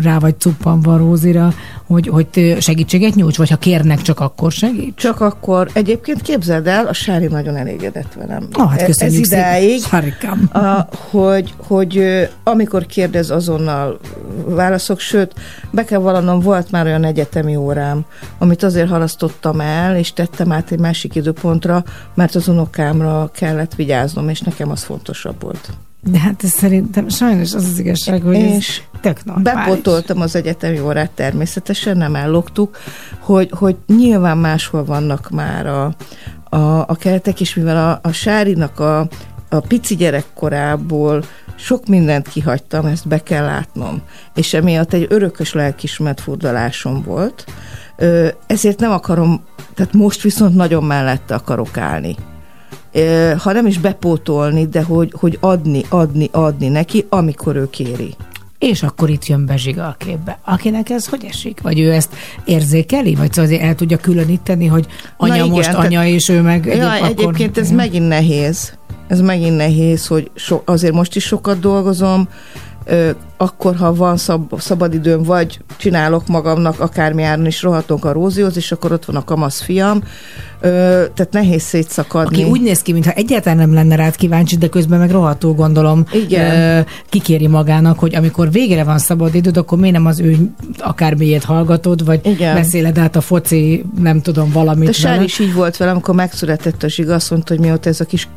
rá 0.02 0.18
vagy 0.18 0.34
cuppan 0.38 0.80
van 0.80 0.98
Rózira, 0.98 1.54
hogy, 1.86 2.06
hogy 2.08 2.56
segítséget 2.60 3.14
nyújts, 3.14 3.36
vagy 3.36 3.50
ha 3.50 3.56
kérnek, 3.56 4.02
csak 4.02 4.20
akkor 4.20 4.52
segít? 4.52 4.94
Csak 4.96 5.20
akkor, 5.20 5.68
egyébként 5.72 6.22
képzeld 6.22 6.66
el, 6.66 6.86
a 6.86 6.92
Sári 6.92 7.26
nagyon 7.26 7.51
elégedett 7.56 8.12
velem. 8.14 8.48
Ah, 8.52 8.70
hát 8.70 8.80
E- 8.80 9.04
Ez 9.04 9.14
idáig, 9.14 9.82
Sárikám. 9.82 10.48
a, 10.52 10.86
hogy, 11.10 11.54
hogy 11.66 12.02
amikor 12.44 12.86
kérdez, 12.86 13.30
azonnal 13.30 14.00
válaszok, 14.44 15.00
sőt, 15.00 15.34
be 15.70 15.84
kell 15.84 15.98
vallanom, 15.98 16.40
volt 16.40 16.70
már 16.70 16.86
olyan 16.86 17.04
egyetemi 17.04 17.56
órám, 17.56 18.04
amit 18.38 18.62
azért 18.62 18.88
halasztottam 18.88 19.60
el, 19.60 19.96
és 19.96 20.12
tettem 20.12 20.52
át 20.52 20.70
egy 20.70 20.80
másik 20.80 21.14
időpontra, 21.14 21.84
mert 22.14 22.34
az 22.34 22.48
unokámra 22.48 23.30
kellett 23.34 23.74
vigyáznom, 23.74 24.28
és 24.28 24.40
nekem 24.40 24.70
az 24.70 24.82
fontosabb 24.82 25.42
volt. 25.42 25.70
De 26.04 26.18
hát 26.18 26.44
ez 26.44 26.50
szerintem 26.50 27.08
sajnos 27.08 27.54
az 27.54 27.64
az 27.64 27.78
igazság, 27.78 28.22
hogy 28.22 28.34
ez 28.34 28.54
És 28.56 28.82
tök 29.00 29.24
normális. 29.24 29.52
Bepótoltam 29.52 30.20
az 30.20 30.36
egyetemi 30.36 30.80
órát 30.80 31.10
természetesen, 31.10 31.96
nem 31.96 32.14
elloptuk, 32.14 32.78
hogy, 33.18 33.50
hogy 33.58 33.76
nyilván 33.86 34.38
máshol 34.38 34.84
vannak 34.84 35.30
már 35.30 35.66
a, 35.66 35.94
a, 36.52 36.88
a 36.88 36.94
keretek, 36.98 37.40
és 37.40 37.54
mivel 37.54 37.76
a, 37.76 38.08
a 38.08 38.12
Sárinak 38.12 38.80
a, 38.80 39.08
a 39.48 39.60
pici 39.60 39.96
gyerekkorából 39.96 41.24
sok 41.56 41.86
mindent 41.86 42.28
kihagytam, 42.28 42.86
ezt 42.86 43.08
be 43.08 43.22
kell 43.22 43.44
látnom. 43.44 44.02
És 44.34 44.54
emiatt 44.54 44.92
egy 44.92 45.06
örökös 45.08 45.52
lelkismert 45.52 46.20
furdalásom 46.20 47.02
volt, 47.02 47.44
ezért 48.46 48.80
nem 48.80 48.90
akarom, 48.90 49.44
tehát 49.74 49.92
most 49.92 50.22
viszont 50.22 50.54
nagyon 50.54 50.84
mellette 50.84 51.34
akarok 51.34 51.76
állni. 51.76 52.16
Ha 53.38 53.52
nem 53.52 53.66
is 53.66 53.78
bepótolni, 53.78 54.66
de 54.66 54.82
hogy, 54.82 55.14
hogy 55.18 55.38
adni, 55.40 55.82
adni, 55.88 56.28
adni 56.32 56.68
neki, 56.68 57.06
amikor 57.08 57.56
ő 57.56 57.70
kéri. 57.70 58.14
És 58.70 58.82
akkor 58.82 59.10
itt 59.10 59.26
jön 59.26 59.46
be 59.46 59.56
Zsiga 59.56 59.84
a 59.86 59.94
képbe. 59.98 60.38
Akinek 60.44 60.90
ez 60.90 61.06
hogy 61.06 61.24
esik? 61.28 61.60
Vagy 61.62 61.80
ő 61.80 61.92
ezt 61.92 62.14
érzékeli? 62.44 63.14
Vagy 63.14 63.32
szóval 63.32 63.58
el 63.58 63.74
tudja 63.74 63.96
különíteni, 63.96 64.66
hogy 64.66 64.86
anya 65.16 65.34
igen, 65.34 65.48
most 65.48 65.70
tehát- 65.70 65.84
anya, 65.86 66.04
és 66.06 66.28
ő 66.28 66.40
meg 66.40 66.64
Ja, 66.66 66.94
egyéb- 66.94 67.18
egyébként 67.18 67.58
ez 67.58 67.70
megint 67.70 68.08
nehéz. 68.08 68.72
Ez 69.08 69.20
megint 69.20 69.56
nehéz, 69.56 70.06
hogy 70.06 70.30
so, 70.34 70.60
azért 70.64 70.92
most 70.94 71.16
is 71.16 71.24
sokat 71.24 71.60
dolgozom, 71.60 72.28
ö, 72.84 73.10
akkor, 73.36 73.76
ha 73.76 73.94
van 73.94 74.16
szab, 74.16 74.60
szabadidőm, 74.60 75.22
vagy 75.22 75.60
csinálok 75.76 76.26
magamnak, 76.26 76.80
akármi 76.80 77.22
áron 77.22 77.46
is 77.46 77.62
rohatunk 77.62 78.04
a 78.04 78.12
Rózihoz, 78.12 78.56
és 78.56 78.72
akkor 78.72 78.92
ott 78.92 79.04
van 79.04 79.16
a 79.16 79.24
kamasz 79.24 79.60
fiam, 79.60 80.02
ö, 80.60 80.68
tehát 81.14 81.28
nehéz 81.30 81.62
szétszakadni. 81.62 82.42
Aki 82.42 82.50
úgy 82.50 82.62
néz 82.62 82.82
ki, 82.82 82.92
mintha 82.92 83.12
egyáltalán 83.12 83.58
nem 83.58 83.74
lenne 83.74 83.96
rád 83.96 84.16
kíváncsi, 84.16 84.56
de 84.56 84.68
közben 84.68 84.98
meg 84.98 85.10
rohadtul 85.10 85.52
gondolom 85.52 86.04
Igen. 86.12 86.78
ö, 86.78 86.80
kikéri 87.08 87.46
magának, 87.46 87.98
hogy 87.98 88.14
amikor 88.14 88.50
végre 88.50 88.84
van 88.84 88.98
szabad 88.98 89.34
időd, 89.34 89.56
akkor 89.56 89.78
miért 89.78 89.94
nem 89.94 90.06
az 90.06 90.20
ő 90.20 90.36
akármilyét 90.78 91.44
hallgatod, 91.44 92.04
vagy 92.04 92.20
Igen. 92.26 92.54
beszéled 92.54 92.98
át 92.98 93.16
a 93.16 93.20
foci, 93.20 93.84
nem 94.00 94.20
tudom, 94.20 94.50
valamit 94.52 94.86
De 94.86 94.92
Sár 94.92 95.22
is 95.22 95.38
így 95.38 95.54
volt 95.54 95.76
velem, 95.76 95.94
amikor 95.94 96.14
megszületett 96.14 96.82
a 96.82 96.88
zsiga, 96.88 97.14
azt 97.14 97.30
mondta, 97.30 97.54
hogy 97.54 97.62
mióta 97.62 97.88
ez 97.88 98.00
a 98.00 98.04
kis 98.04 98.28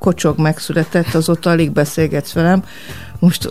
kocsog 0.00 0.38
megszületett, 0.38 1.14
azóta 1.14 1.50
alig 1.50 1.72
beszélgetsz 1.72 2.32
velem. 2.32 2.62
Most 3.20 3.48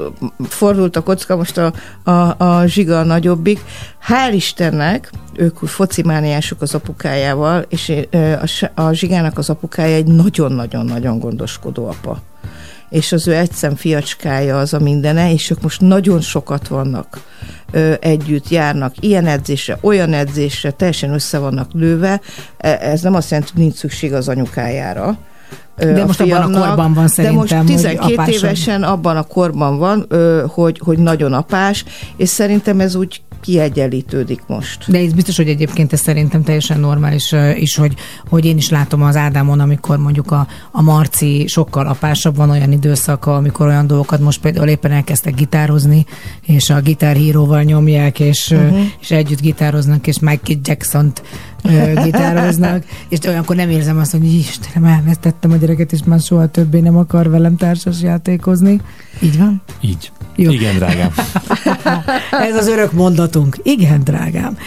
fordult 0.47 0.95
a 0.95 1.03
kocka, 1.03 1.35
most 1.35 1.57
a, 1.57 1.73
a, 2.03 2.43
a 2.43 2.65
zsiga 2.65 2.99
a 2.99 3.03
nagyobbik. 3.03 3.59
Hál' 4.07 4.33
Istennek, 4.33 5.11
ők 5.33 5.57
focimániások 5.57 6.61
az 6.61 6.75
apukájával, 6.75 7.65
és 7.69 7.93
a, 8.75 8.81
a 8.81 8.91
zsigának 8.91 9.37
az 9.37 9.49
apukája 9.49 9.95
egy 9.95 10.07
nagyon-nagyon-nagyon 10.07 11.19
gondoskodó 11.19 11.87
apa. 11.87 12.21
És 12.89 13.11
az 13.11 13.27
ő 13.27 13.35
egyszem 13.35 13.75
fiacskája 13.75 14.59
az 14.59 14.73
a 14.73 14.79
mindene, 14.79 15.31
és 15.31 15.49
ők 15.49 15.61
most 15.61 15.81
nagyon 15.81 16.21
sokat 16.21 16.67
vannak 16.67 17.19
együtt, 17.99 18.49
járnak 18.49 18.93
ilyen 18.99 19.25
edzésre, 19.25 19.77
olyan 19.81 20.13
edzésre, 20.13 20.71
teljesen 20.71 21.13
össze 21.13 21.37
vannak 21.37 21.73
lőve. 21.73 22.21
E- 22.57 22.79
Ez 22.81 23.01
nem 23.01 23.13
azt 23.13 23.29
jelenti, 23.29 23.51
hogy 23.53 23.61
nincs 23.61 23.75
szükség 23.75 24.13
az 24.13 24.27
anyukájára. 24.27 25.17
De 25.79 26.05
most 26.05 26.21
abban 26.21 26.37
a 26.37 26.39
fiamnak, 26.41 26.67
korban 26.67 26.93
van 26.93 27.03
De 27.03 27.09
szerintem, 27.09 27.39
most 27.39 27.53
hogy 27.53 27.65
12 27.65 28.13
apásabb. 28.13 28.33
évesen 28.33 28.83
abban 28.83 29.17
a 29.17 29.23
korban 29.23 29.77
van, 29.77 30.07
hogy, 30.47 30.81
hogy 30.83 30.97
nagyon 30.97 31.33
apás, 31.33 31.85
és 32.17 32.29
szerintem 32.29 32.79
ez 32.79 32.95
úgy 32.95 33.21
kiegyenlítődik 33.41 34.41
most. 34.47 34.91
De 34.91 34.99
ez 34.99 35.13
biztos, 35.13 35.37
hogy 35.37 35.47
egyébként 35.47 35.93
ez 35.93 35.99
szerintem 35.99 36.43
teljesen 36.43 36.79
normális 36.79 37.35
is, 37.55 37.75
hogy, 37.75 37.93
hogy 38.29 38.45
én 38.45 38.57
is 38.57 38.69
látom 38.69 39.03
az 39.03 39.15
Ádámon, 39.15 39.59
amikor 39.59 39.97
mondjuk 39.97 40.31
a, 40.31 40.47
a 40.71 40.81
Marci 40.81 41.47
sokkal 41.47 41.87
apásabb, 41.87 42.35
van 42.35 42.49
olyan 42.49 42.71
időszaka, 42.71 43.35
amikor 43.35 43.67
olyan 43.67 43.87
dolgokat 43.87 44.19
most 44.19 44.41
például 44.41 44.67
éppen 44.67 44.91
elkezdtek 44.91 45.35
gitározni, 45.35 46.05
és 46.45 46.69
a 46.69 46.79
gitárhíróval 46.79 47.61
nyomják, 47.61 48.19
és, 48.19 48.51
uh-huh. 48.51 48.79
és 48.99 49.11
együtt 49.11 49.41
gitároznak, 49.41 50.07
és 50.07 50.19
Michael 50.19 50.59
Jackson-t 50.63 51.21
gitároznak, 52.03 52.83
és 53.09 53.19
olyankor 53.27 53.55
nem 53.55 53.69
érzem 53.69 53.97
azt, 53.97 54.11
hogy 54.11 54.33
Istenem, 54.33 54.89
elvesztettem 54.89 55.51
a 55.51 55.55
gyereket, 55.55 55.91
és 55.91 55.99
már 56.05 56.19
soha 56.19 56.47
többé 56.47 56.79
nem 56.79 56.97
akar 56.97 57.29
velem 57.29 57.55
társas 57.55 58.01
játékozni. 58.01 58.81
Így 59.21 59.37
van? 59.37 59.61
Így. 59.81 60.11
Jó. 60.35 60.51
Igen, 60.51 60.75
drágám. 60.75 61.11
Ez 62.49 62.55
az 62.55 62.67
örök 62.67 62.91
mondatunk. 62.91 63.57
Igen, 63.63 64.03
drágám. 64.03 64.57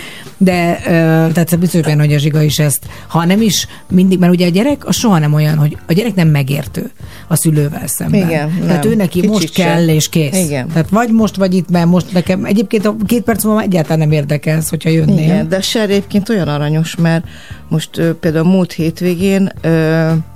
De 0.44 0.78
ö, 0.86 0.90
tehát 1.32 1.58
biztos 1.58 1.80
benne, 1.80 2.02
hogy 2.04 2.12
a 2.12 2.18
zsiga 2.18 2.42
is 2.42 2.58
ezt, 2.58 2.86
ha 3.08 3.24
nem 3.24 3.42
is 3.42 3.66
mindig, 3.90 4.18
mert 4.18 4.32
ugye 4.32 4.46
a 4.46 4.50
gyerek 4.50 4.86
az 4.86 4.96
soha 4.96 5.18
nem 5.18 5.32
olyan, 5.34 5.56
hogy 5.58 5.76
a 5.86 5.92
gyerek 5.92 6.14
nem 6.14 6.28
megértő 6.28 6.90
a 7.28 7.36
szülővel 7.36 7.86
szemben. 7.86 8.20
Igen, 8.28 8.58
Tehát 8.66 8.82
nem. 8.82 8.92
ő 8.92 8.96
neki 8.96 9.12
Kicsit 9.20 9.30
most 9.30 9.54
sem. 9.54 9.66
kell, 9.66 9.88
és 9.88 10.08
kész. 10.08 10.44
Igen. 10.44 10.68
Tehát 10.68 10.88
vagy 10.88 11.10
most, 11.10 11.36
vagy 11.36 11.54
itt, 11.54 11.70
mert 11.70 11.86
most 11.86 12.12
nekem 12.12 12.44
egyébként 12.44 12.86
a 12.86 12.96
két 13.06 13.22
perc 13.22 13.44
múlva 13.44 13.60
egyáltalán 13.60 13.98
nem 13.98 14.12
érdekelsz, 14.12 14.68
hogyha 14.68 14.90
jönnél. 14.90 15.24
Igen, 15.24 15.48
de 15.48 15.60
Ser 15.60 15.90
egyébként 15.90 16.28
olyan 16.28 16.48
aranyos, 16.48 16.96
mert 16.96 17.24
most 17.68 18.00
például 18.20 18.44
múlt 18.44 18.72
hétvégén 18.72 19.52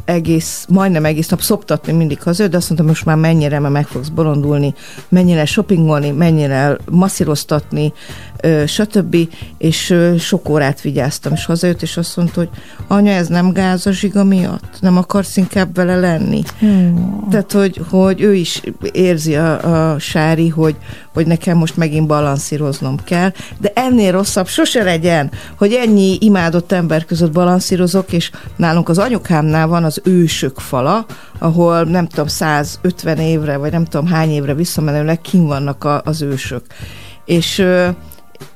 egész, 0.05 0.67
majdnem 0.69 1.05
egész 1.05 1.29
nap 1.29 1.41
szoptatni 1.41 1.93
mindig 1.93 2.23
haza, 2.23 2.49
de 2.49 2.57
azt 2.57 2.67
mondtam, 2.67 2.89
most 2.89 3.05
már 3.05 3.17
mennyire, 3.17 3.59
mert 3.59 3.73
meg 3.73 3.87
fogsz 3.87 4.09
bolondulni, 4.09 4.75
mennyire 5.09 5.45
shoppingolni, 5.45 6.11
mennyire 6.11 6.77
masszíroztatni, 6.91 7.93
stb. 8.67 9.17
És 9.59 9.95
sok 10.19 10.49
órát 10.49 10.81
vigyáztam, 10.81 11.33
és 11.33 11.45
hazajött, 11.45 11.83
és 11.83 11.97
azt 11.97 12.17
mondta, 12.17 12.41
hogy 12.41 12.49
anya, 12.87 13.13
ez 13.13 13.29
nem 13.29 13.53
gáz 13.53 13.87
a 13.87 13.93
zsiga 13.93 14.25
miatt? 14.25 14.79
Nem 14.81 14.97
akarsz 14.97 15.37
inkább 15.37 15.75
vele 15.75 15.97
lenni? 15.97 16.43
Hmm. 16.59 17.27
Tehát, 17.31 17.53
hogy, 17.53 17.81
hogy 17.89 18.21
ő 18.21 18.35
is 18.35 18.63
érzi 18.93 19.37
a, 19.37 19.93
a 19.93 19.99
Sári, 19.99 20.49
hogy, 20.49 20.77
hogy 21.17 21.27
nekem 21.27 21.57
most 21.57 21.77
megint 21.77 22.07
balanszíroznom 22.07 22.97
kell, 23.05 23.33
de 23.59 23.73
ennél 23.75 24.13
rosszabb 24.13 24.47
sose 24.47 24.83
legyen, 24.83 25.31
hogy 25.59 25.73
ennyi 25.73 26.17
imádott 26.21 26.73
ember 26.73 27.05
között 27.05 27.33
balanszírozok, 27.33 28.13
és 28.13 28.31
nálunk 28.57 28.89
az 28.89 28.99
anyukámnál 28.99 29.67
van 29.67 29.85
az 29.85 30.01
ősök 30.05 30.59
fala, 30.59 31.07
ahol 31.39 31.85
nem 31.85 32.07
tudom, 32.07 32.27
150 32.27 33.19
évre, 33.19 33.57
vagy 33.57 33.73
nem 33.73 33.85
tudom 33.85 34.07
hány 34.07 34.31
évre 34.31 34.55
visszamenőleg 34.55 35.21
kin 35.21 35.47
vannak 35.47 35.85
a, 35.85 36.03
az 36.05 36.23
ősök. 36.23 36.65
És, 37.25 37.65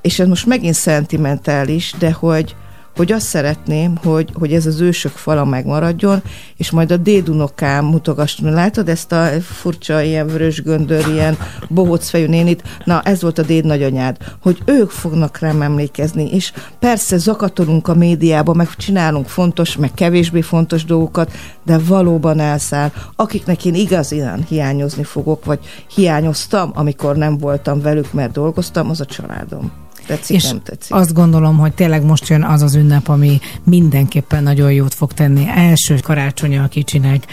és 0.01 0.19
ez 0.19 0.28
most 0.28 0.47
megint 0.47 0.74
szentimentális, 0.74 1.95
de 1.99 2.12
hogy, 2.12 2.55
hogy 2.96 3.12
azt 3.12 3.26
szeretném, 3.26 3.96
hogy, 3.96 4.30
hogy 4.34 4.52
ez 4.52 4.66
az 4.66 4.80
ősök 4.80 5.12
fala 5.12 5.44
megmaradjon, 5.44 6.22
és 6.56 6.70
majd 6.70 6.90
a 6.90 6.96
dédunokám 6.96 7.84
mutogasson. 7.84 8.52
Látod 8.52 8.88
ezt 8.88 9.12
a 9.12 9.26
furcsa, 9.40 10.02
ilyen 10.02 10.26
vörös 10.26 10.62
göndör, 10.62 11.08
ilyen 11.08 11.36
bohóc 11.68 12.08
fejű 12.08 12.26
nénit? 12.26 12.62
Na, 12.84 13.02
ez 13.02 13.22
volt 13.22 13.38
a 13.38 13.42
déd 13.42 13.64
nagyanyád, 13.64 14.16
hogy 14.42 14.62
ők 14.64 14.90
fognak 14.90 15.38
rám 15.38 15.62
emlékezni, 15.62 16.30
és 16.32 16.52
persze 16.78 17.16
zakatolunk 17.16 17.88
a 17.88 17.94
médiába, 17.94 18.54
meg 18.54 18.68
csinálunk 18.76 19.26
fontos, 19.26 19.76
meg 19.76 19.94
kevésbé 19.94 20.40
fontos 20.40 20.84
dolgokat, 20.84 21.32
de 21.64 21.78
valóban 21.78 22.40
elszáll. 22.40 22.92
Akiknek 23.16 23.64
én 23.64 23.74
igazán 23.74 24.44
hiányozni 24.48 25.04
fogok, 25.04 25.44
vagy 25.44 25.58
hiányoztam, 25.94 26.70
amikor 26.74 27.16
nem 27.16 27.38
voltam 27.38 27.80
velük, 27.80 28.12
mert 28.12 28.32
dolgoztam, 28.32 28.90
az 28.90 29.00
a 29.00 29.04
családom. 29.04 29.72
Tetszik, 30.06 30.36
És 30.36 30.44
nem 30.44 30.60
tetszik. 30.64 30.94
azt 30.94 31.12
gondolom, 31.12 31.59
hogy 31.59 31.72
tényleg 31.72 32.05
most 32.05 32.28
jön 32.28 32.43
az 32.43 32.62
az 32.62 32.74
ünnep, 32.74 33.09
ami 33.09 33.40
mindenképpen 33.64 34.43
nagyon 34.43 34.72
jót 34.72 34.94
fog 34.94 35.12
tenni. 35.12 35.47
Első 35.56 35.98
karácsonya 36.02 36.62
a 36.62 36.66
kicsinek. 36.68 37.24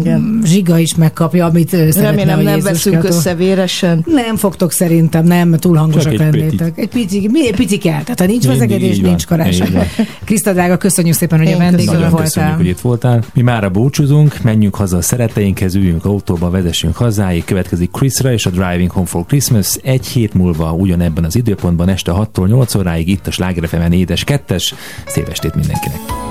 Igen. 0.00 0.40
Zsiga 0.44 0.78
is 0.78 0.94
megkapja, 0.94 1.46
amit 1.46 1.72
ő 1.72 1.90
szeretne, 1.90 2.24
Remélem 2.24 2.40
nem 2.40 2.60
veszünk 2.60 3.04
össze 3.04 3.34
véresen. 3.34 4.04
Nem 4.06 4.36
fogtok 4.36 4.72
szerintem, 4.72 5.24
nem, 5.24 5.52
túl 5.52 5.76
hangosak 5.76 6.12
egy 6.12 6.18
lennétek. 6.18 6.78
Egy 6.78 6.88
pici, 6.88 7.28
mi, 7.32 7.46
egy 7.48 7.56
pici 7.56 7.78
kell. 7.78 8.02
Tehát 8.02 8.20
ha 8.20 8.26
nincs 8.26 8.46
vezekedés, 8.46 8.98
nincs 8.98 9.26
karácsony. 9.26 9.78
Kriszta 10.24 10.52
drága, 10.52 10.76
köszönjük 10.76 11.14
szépen, 11.14 11.38
hogy 11.38 11.48
Én 11.48 11.54
a 11.54 11.58
vendégünk 11.58 11.92
Nagyon 11.98 12.14
köszönjük, 12.14 12.34
voltál. 12.34 12.56
hogy 12.56 12.66
itt 12.66 12.80
voltál. 12.80 13.22
Mi 13.34 13.42
mára 13.42 13.68
búcsúzunk, 13.70 14.42
menjünk 14.42 14.74
haza 14.74 14.96
a 14.96 15.02
szeretteinkhez, 15.02 15.74
üljünk 15.74 16.04
autóba, 16.04 16.50
vezessünk 16.50 16.96
hazáig, 16.96 17.44
következik 17.44 17.90
Chrisra 17.90 18.32
és 18.32 18.46
a 18.46 18.50
Driving 18.50 18.90
Home 18.90 19.06
for 19.06 19.24
Christmas. 19.26 19.76
Egy 19.82 20.06
hét 20.06 20.34
múlva 20.34 20.72
ugyanebben 20.72 21.24
az 21.24 21.36
időpontban 21.36 21.88
este 21.88 22.07
6-tól 22.14 22.46
8 22.46 22.74
óráig 22.74 23.08
itt 23.08 23.26
a 23.26 23.30
Sláger 23.30 23.68
FM-en 23.68 23.92
édes 23.92 24.24
kettes. 24.24 24.74
Szép 25.06 25.28
estét 25.28 25.54
mindenkinek! 25.54 26.27